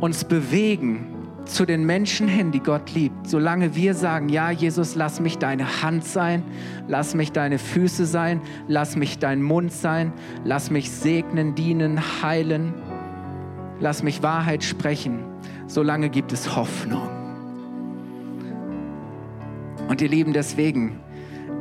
uns 0.00 0.24
bewegen 0.24 1.13
zu 1.44 1.64
den 1.66 1.84
Menschen 1.84 2.28
hin, 2.28 2.52
die 2.52 2.60
Gott 2.60 2.92
liebt. 2.94 3.28
Solange 3.28 3.74
wir 3.74 3.94
sagen, 3.94 4.28
ja, 4.28 4.50
Jesus, 4.50 4.94
lass 4.94 5.20
mich 5.20 5.38
deine 5.38 5.82
Hand 5.82 6.04
sein, 6.04 6.42
lass 6.88 7.14
mich 7.14 7.32
deine 7.32 7.58
Füße 7.58 8.06
sein, 8.06 8.40
lass 8.66 8.96
mich 8.96 9.18
dein 9.18 9.42
Mund 9.42 9.72
sein, 9.72 10.12
lass 10.44 10.70
mich 10.70 10.90
segnen, 10.90 11.54
dienen, 11.54 12.00
heilen, 12.22 12.74
lass 13.80 14.02
mich 14.02 14.22
Wahrheit 14.22 14.64
sprechen, 14.64 15.20
solange 15.66 16.08
gibt 16.08 16.32
es 16.32 16.56
Hoffnung. 16.56 17.08
Und 19.88 20.00
ihr 20.00 20.08
Lieben, 20.08 20.32
deswegen, 20.32 20.98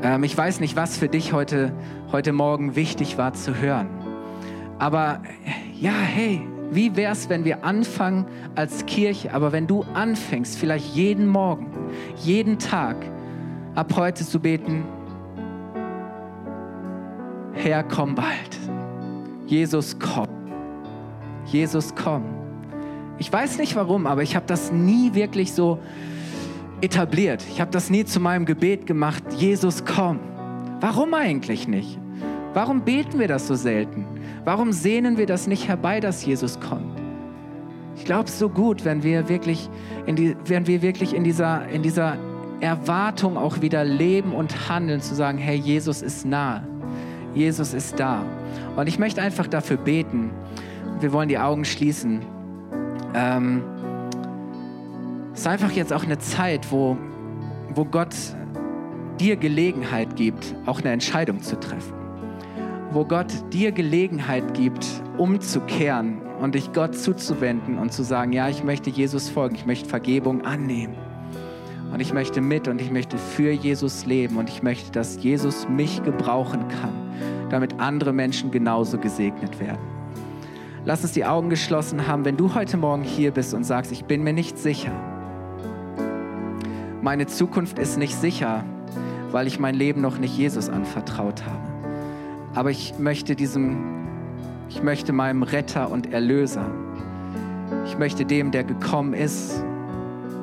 ähm, 0.02 0.24
ich 0.24 0.38
weiß 0.38 0.60
nicht, 0.60 0.76
was 0.76 0.98
für 0.98 1.10
dich 1.10 1.34
heute, 1.34 1.74
heute 2.12 2.32
Morgen 2.32 2.76
wichtig 2.76 3.18
war 3.18 3.34
zu 3.34 3.56
hören. 3.56 3.90
Aber 4.80 5.22
ja, 5.80 5.92
hey, 5.92 6.42
wie 6.76 6.96
wäre 6.96 7.12
es, 7.14 7.30
wenn 7.30 7.46
wir 7.46 7.64
anfangen 7.64 8.26
als 8.56 8.86
Kirche, 8.86 9.34
aber 9.34 9.52
wenn 9.52 9.68
du 9.68 9.86
anfängst, 9.94 10.58
vielleicht 10.58 10.96
jeden 10.96 11.28
Morgen, 11.28 11.68
jeden 12.24 12.60
Tag, 12.60 12.96
ab 13.76 13.94
heute 13.96 14.26
zu 14.26 14.40
beten, 14.40 14.84
Herr, 17.54 17.84
komm 17.84 18.16
bald. 18.16 18.58
Jesus, 19.46 19.98
komm. 20.00 20.28
Jesus, 21.46 21.94
komm. 21.96 22.24
Ich 23.20 23.32
weiß 23.32 23.58
nicht 23.58 23.76
warum, 23.76 24.08
aber 24.08 24.24
ich 24.24 24.36
habe 24.36 24.46
das 24.48 24.72
nie 24.72 25.14
wirklich 25.14 25.54
so 25.54 25.80
etabliert. 26.82 27.46
Ich 27.50 27.62
habe 27.62 27.72
das 27.72 27.90
nie 27.90 28.06
zu 28.06 28.20
meinem 28.20 28.46
Gebet 28.46 28.88
gemacht. 28.88 29.24
Jesus, 29.38 29.86
komm. 29.86 30.20
Warum 30.82 31.14
eigentlich 31.14 31.68
nicht? 31.68 32.00
Warum 32.54 32.82
beten 32.82 33.20
wir 33.20 33.28
das 33.28 33.48
so 33.48 33.56
selten? 33.56 34.06
Warum 34.46 34.74
sehnen 34.74 35.18
wir 35.18 35.26
das 35.26 35.48
nicht 35.48 35.68
herbei, 35.70 36.02
dass 36.02 36.26
Jesus 36.26 36.60
kommt? 36.60 37.00
Ich 37.96 38.04
glaube 38.04 38.30
so 38.30 38.50
gut, 38.50 38.84
wenn 38.84 39.02
wir 39.04 39.30
wirklich 39.30 39.70
in, 40.06 40.16
die, 40.16 40.36
wenn 40.46 40.68
wir 40.68 40.82
wirklich 40.82 41.14
in, 41.14 41.24
dieser, 41.24 41.68
in 41.70 41.82
dieser 41.82 42.18
Erwartung 42.60 43.38
auch 43.38 43.62
wieder 43.62 43.86
leben 43.86 44.34
und 44.34 44.68
handeln, 44.68 45.00
zu 45.00 45.16
sagen, 45.16 45.38
hey, 45.38 45.56
Jesus 45.56 46.02
ist 46.02 46.26
nah. 46.26 46.64
Jesus 47.34 47.74
ist 47.74 48.00
da. 48.00 48.26
Und 48.76 48.88
ich 48.88 49.00
möchte 49.00 49.22
einfach 49.22 49.48
dafür 49.48 49.78
beten. 49.78 50.32
Wir 51.00 51.14
wollen 51.14 51.30
die 51.30 51.40
Augen 51.40 51.64
schließen. 51.64 52.22
Ähm, 53.16 53.64
es 55.34 55.42
ist 55.42 55.48
einfach 55.48 55.72
jetzt 55.72 55.94
auch 55.94 56.04
eine 56.04 56.20
Zeit, 56.20 56.72
wo, 56.72 56.98
wo 57.74 57.86
Gott 57.86 58.14
dir 59.20 59.36
Gelegenheit 59.38 60.16
gibt, 60.16 60.54
auch 60.66 60.82
eine 60.82 60.92
Entscheidung 60.92 61.42
zu 61.42 61.60
treffen 61.60 62.03
wo 62.94 63.06
Gott 63.06 63.34
dir 63.52 63.72
Gelegenheit 63.72 64.54
gibt, 64.54 64.86
umzukehren 65.18 66.22
und 66.40 66.56
dich 66.56 66.72
Gott 66.74 66.96
zuzuwenden 66.96 67.80
und 67.80 67.92
zu 67.92 68.04
sagen, 68.04 68.34
ja, 68.34 68.50
ich 68.50 68.64
möchte 68.64 68.90
Jesus 68.90 69.30
folgen, 69.30 69.56
ich 69.56 69.66
möchte 69.66 69.90
Vergebung 69.90 70.46
annehmen. 70.46 70.96
Und 71.92 72.00
ich 72.00 72.14
möchte 72.14 72.42
mit 72.42 72.68
und 72.68 72.82
ich 72.82 72.92
möchte 72.92 73.18
für 73.18 73.52
Jesus 73.52 74.06
leben 74.06 74.38
und 74.38 74.50
ich 74.50 74.64
möchte, 74.64 74.92
dass 74.92 75.24
Jesus 75.24 75.68
mich 75.70 76.04
gebrauchen 76.04 76.68
kann, 76.68 77.50
damit 77.50 77.80
andere 77.80 78.14
Menschen 78.14 78.52
genauso 78.52 78.98
gesegnet 78.98 79.60
werden. 79.60 79.82
Lass 80.86 81.04
uns 81.04 81.14
die 81.14 81.26
Augen 81.26 81.50
geschlossen 81.50 82.08
haben, 82.08 82.26
wenn 82.26 82.36
du 82.36 82.56
heute 82.56 82.78
Morgen 82.78 83.04
hier 83.04 83.32
bist 83.32 83.54
und 83.54 83.64
sagst, 83.64 83.92
ich 83.92 84.06
bin 84.06 84.24
mir 84.24 84.34
nicht 84.34 84.58
sicher. 84.58 84.92
Meine 87.02 87.28
Zukunft 87.28 87.80
ist 87.80 87.98
nicht 87.98 88.16
sicher, 88.16 88.64
weil 89.32 89.48
ich 89.48 89.60
mein 89.60 89.76
Leben 89.76 90.02
noch 90.02 90.18
nicht 90.18 90.38
Jesus 90.38 90.70
anvertraut 90.70 91.46
habe. 91.46 91.73
Aber 92.56 92.70
ich 92.70 92.98
möchte 93.00 93.36
diesem, 93.36 94.06
ich 94.70 94.84
möchte 94.84 95.12
meinem 95.12 95.44
Retter 95.44 95.90
und 95.90 96.14
Erlöser, 96.14 96.66
ich 97.86 97.98
möchte 97.98 98.26
dem, 98.26 98.52
der 98.52 98.64
gekommen 98.64 99.14
ist 99.14 99.64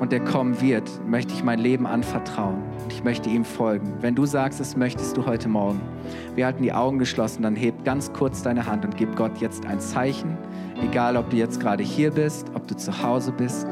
und 0.00 0.12
der 0.12 0.20
kommen 0.20 0.60
wird, 0.60 0.88
möchte 1.06 1.32
ich 1.34 1.44
mein 1.44 1.58
Leben 1.58 1.86
anvertrauen 1.86 2.62
und 2.82 2.92
ich 2.92 3.04
möchte 3.04 3.28
ihm 3.28 3.44
folgen. 3.44 3.92
Wenn 4.00 4.14
du 4.14 4.26
sagst, 4.26 4.58
das 4.58 4.76
möchtest 4.76 5.16
du 5.16 5.26
heute 5.26 5.48
Morgen, 5.48 5.80
wir 6.34 6.46
halten 6.46 6.62
die 6.62 6.72
Augen 6.72 6.98
geschlossen, 6.98 7.42
dann 7.42 7.54
heb 7.54 7.84
ganz 7.84 8.12
kurz 8.12 8.42
deine 8.42 8.66
Hand 8.66 8.84
und 8.84 8.96
gib 8.96 9.14
Gott 9.14 9.38
jetzt 9.38 9.66
ein 9.66 9.78
Zeichen, 9.78 10.36
egal 10.82 11.16
ob 11.16 11.30
du 11.30 11.36
jetzt 11.36 11.60
gerade 11.60 11.84
hier 11.84 12.10
bist, 12.10 12.48
ob 12.54 12.66
du 12.66 12.76
zu 12.76 13.02
Hause 13.02 13.32
bist. 13.32 13.66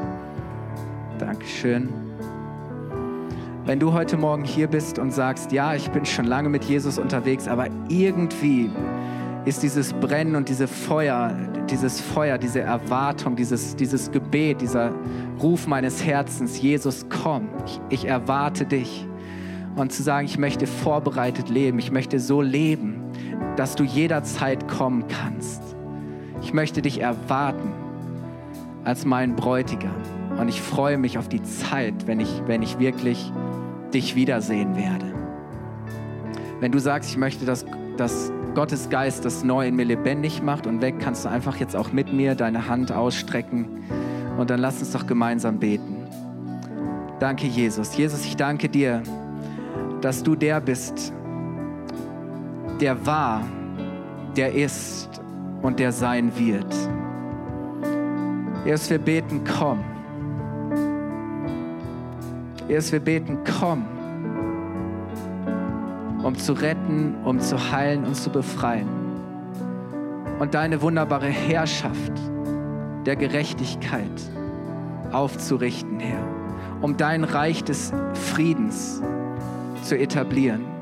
Dankeschön. 1.17 2.08
Wenn 3.69 3.79
du 3.79 3.93
heute 3.93 4.17
Morgen 4.17 4.45
hier 4.45 4.65
bist 4.65 4.97
und 4.97 5.11
sagst, 5.11 5.51
ja, 5.51 5.75
ich 5.75 5.91
bin 5.91 6.03
schon 6.03 6.25
lange 6.25 6.49
mit 6.49 6.63
Jesus 6.63 6.97
unterwegs, 6.97 7.47
aber 7.47 7.67
irgendwie 7.87 8.71
ist 9.45 9.61
dieses 9.61 9.93
Brennen 9.93 10.35
und 10.35 10.49
diese 10.49 10.67
Feuer, 10.67 11.37
dieses 11.69 12.01
Feuer, 12.01 12.39
diese 12.39 12.61
Erwartung, 12.61 13.35
dieses, 13.35 13.75
dieses 13.75 14.09
Gebet, 14.09 14.61
dieser 14.61 14.91
Ruf 15.39 15.67
meines 15.67 16.03
Herzens, 16.03 16.59
Jesus, 16.59 17.05
komm, 17.09 17.47
ich, 17.63 17.79
ich 17.89 18.05
erwarte 18.05 18.65
dich. 18.65 19.07
Und 19.75 19.91
zu 19.91 20.01
sagen, 20.01 20.25
ich 20.25 20.39
möchte 20.39 20.65
vorbereitet 20.65 21.49
leben, 21.49 21.77
ich 21.77 21.91
möchte 21.91 22.19
so 22.19 22.41
leben, 22.41 23.03
dass 23.55 23.75
du 23.75 23.83
jederzeit 23.83 24.67
kommen 24.67 25.05
kannst. 25.07 25.61
Ich 26.41 26.53
möchte 26.53 26.81
dich 26.81 27.01
erwarten 27.01 27.71
als 28.83 29.05
mein 29.05 29.35
Bräutigam. 29.35 29.93
Und 30.39 30.47
ich 30.47 30.59
freue 30.59 30.97
mich 30.97 31.19
auf 31.19 31.29
die 31.29 31.43
Zeit, 31.43 32.07
wenn 32.07 32.19
ich, 32.19 32.41
wenn 32.47 32.63
ich 32.63 32.79
wirklich 32.79 33.31
dich 33.93 34.15
wiedersehen 34.15 34.75
werde. 34.75 35.13
Wenn 36.59 36.71
du 36.71 36.79
sagst, 36.79 37.09
ich 37.09 37.17
möchte, 37.17 37.45
dass, 37.45 37.65
dass 37.97 38.31
Gottes 38.55 38.89
Geist 38.89 39.25
das 39.25 39.43
neu 39.43 39.67
in 39.67 39.75
mir 39.75 39.85
lebendig 39.85 40.41
macht 40.41 40.67
und 40.67 40.81
weg, 40.81 40.95
kannst 40.99 41.25
du 41.25 41.29
einfach 41.29 41.57
jetzt 41.57 41.75
auch 41.75 41.91
mit 41.91 42.11
mir 42.11 42.35
deine 42.35 42.67
Hand 42.67 42.91
ausstrecken 42.91 43.83
und 44.37 44.49
dann 44.49 44.59
lass 44.59 44.79
uns 44.79 44.91
doch 44.91 45.07
gemeinsam 45.07 45.59
beten. 45.59 46.07
Danke, 47.19 47.47
Jesus. 47.47 47.95
Jesus, 47.97 48.25
ich 48.25 48.35
danke 48.35 48.69
dir, 48.69 49.03
dass 50.01 50.23
du 50.23 50.35
der 50.35 50.61
bist, 50.61 51.13
der 52.79 53.05
war, 53.05 53.43
der 54.35 54.53
ist 54.53 55.21
und 55.61 55.79
der 55.79 55.91
sein 55.91 56.31
wird. 56.37 56.73
Jesus, 58.65 58.89
wir 58.89 58.99
beten, 58.99 59.41
komm. 59.57 59.79
Jesus, 62.69 62.93
wir 62.93 63.01
beten, 63.01 63.39
komm 63.59 63.85
um 66.23 66.37
zu 66.37 66.53
retten, 66.53 67.15
um 67.23 67.39
zu 67.39 67.71
heilen 67.71 68.05
und 68.05 68.15
zu 68.15 68.29
befreien. 68.29 68.87
Und 70.39 70.53
deine 70.53 70.81
wunderbare 70.81 71.27
Herrschaft 71.27 72.13
der 73.05 73.15
Gerechtigkeit 73.15 74.03
aufzurichten, 75.11 75.99
Herr, 75.99 76.23
um 76.81 76.97
dein 76.97 77.23
Reich 77.23 77.63
des 77.63 77.91
Friedens 78.13 79.01
zu 79.83 79.97
etablieren. 79.97 80.78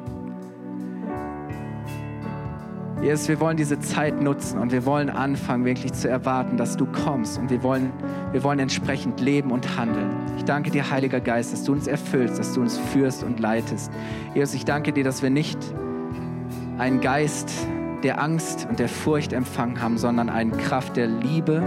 Jesus, 3.08 3.30
wir 3.30 3.40
wollen 3.40 3.56
diese 3.56 3.80
Zeit 3.80 4.22
nutzen 4.22 4.60
und 4.60 4.74
wir 4.74 4.86
wollen 4.86 5.10
anfangen, 5.10 5.64
wirklich 5.64 5.94
zu 5.94 6.10
erwarten, 6.10 6.58
dass 6.58 6.76
du 6.76 6.86
kommst 6.86 7.40
und 7.40 7.50
wir 7.50 7.64
wollen, 7.64 7.94
wir 8.34 8.44
wollen 8.44 8.60
entsprechend 8.60 9.22
leben 9.22 9.52
und 9.52 9.78
handeln. 9.78 10.10
Ich 10.36 10.44
danke 10.44 10.72
dir, 10.72 10.92
Heiliger 10.92 11.22
Geist, 11.22 11.54
dass 11.54 11.64
du 11.64 11.72
uns 11.72 11.88
erfüllst, 11.88 12.38
dass 12.38 12.52
du 12.52 12.60
uns 12.60 12.78
führst 12.78 13.24
und 13.24 13.40
leitest. 13.40 13.94
Jesus, 14.36 14.56
ich 14.56 14.66
danke 14.66 14.92
dir, 14.92 15.06
dass 15.06 15.24
wir 15.24 15.30
nicht 15.30 15.58
einen 16.80 17.00
Geist 17.00 17.50
der 18.04 18.22
Angst 18.22 18.68
und 18.70 18.78
der 18.78 18.90
Furcht 18.90 19.32
empfangen 19.32 19.82
haben, 19.82 19.98
sondern 19.98 20.30
einen 20.30 20.52
Kraft 20.58 20.98
der 20.98 21.08
Liebe, 21.08 21.64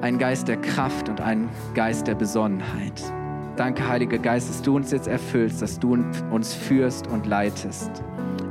einen 0.00 0.16
Geist 0.16 0.48
der 0.48 0.56
Kraft 0.56 1.10
und 1.10 1.20
einen 1.20 1.50
Geist 1.74 2.06
der 2.06 2.14
Besonnenheit. 2.14 3.02
Danke, 3.56 3.86
Heiliger 3.86 4.16
Geist, 4.16 4.48
dass 4.48 4.62
du 4.62 4.76
uns 4.76 4.92
jetzt 4.92 5.08
erfüllst, 5.08 5.60
dass 5.60 5.78
du 5.78 5.92
uns 6.30 6.54
führst 6.54 7.06
und 7.08 7.26
leitest. 7.26 8.02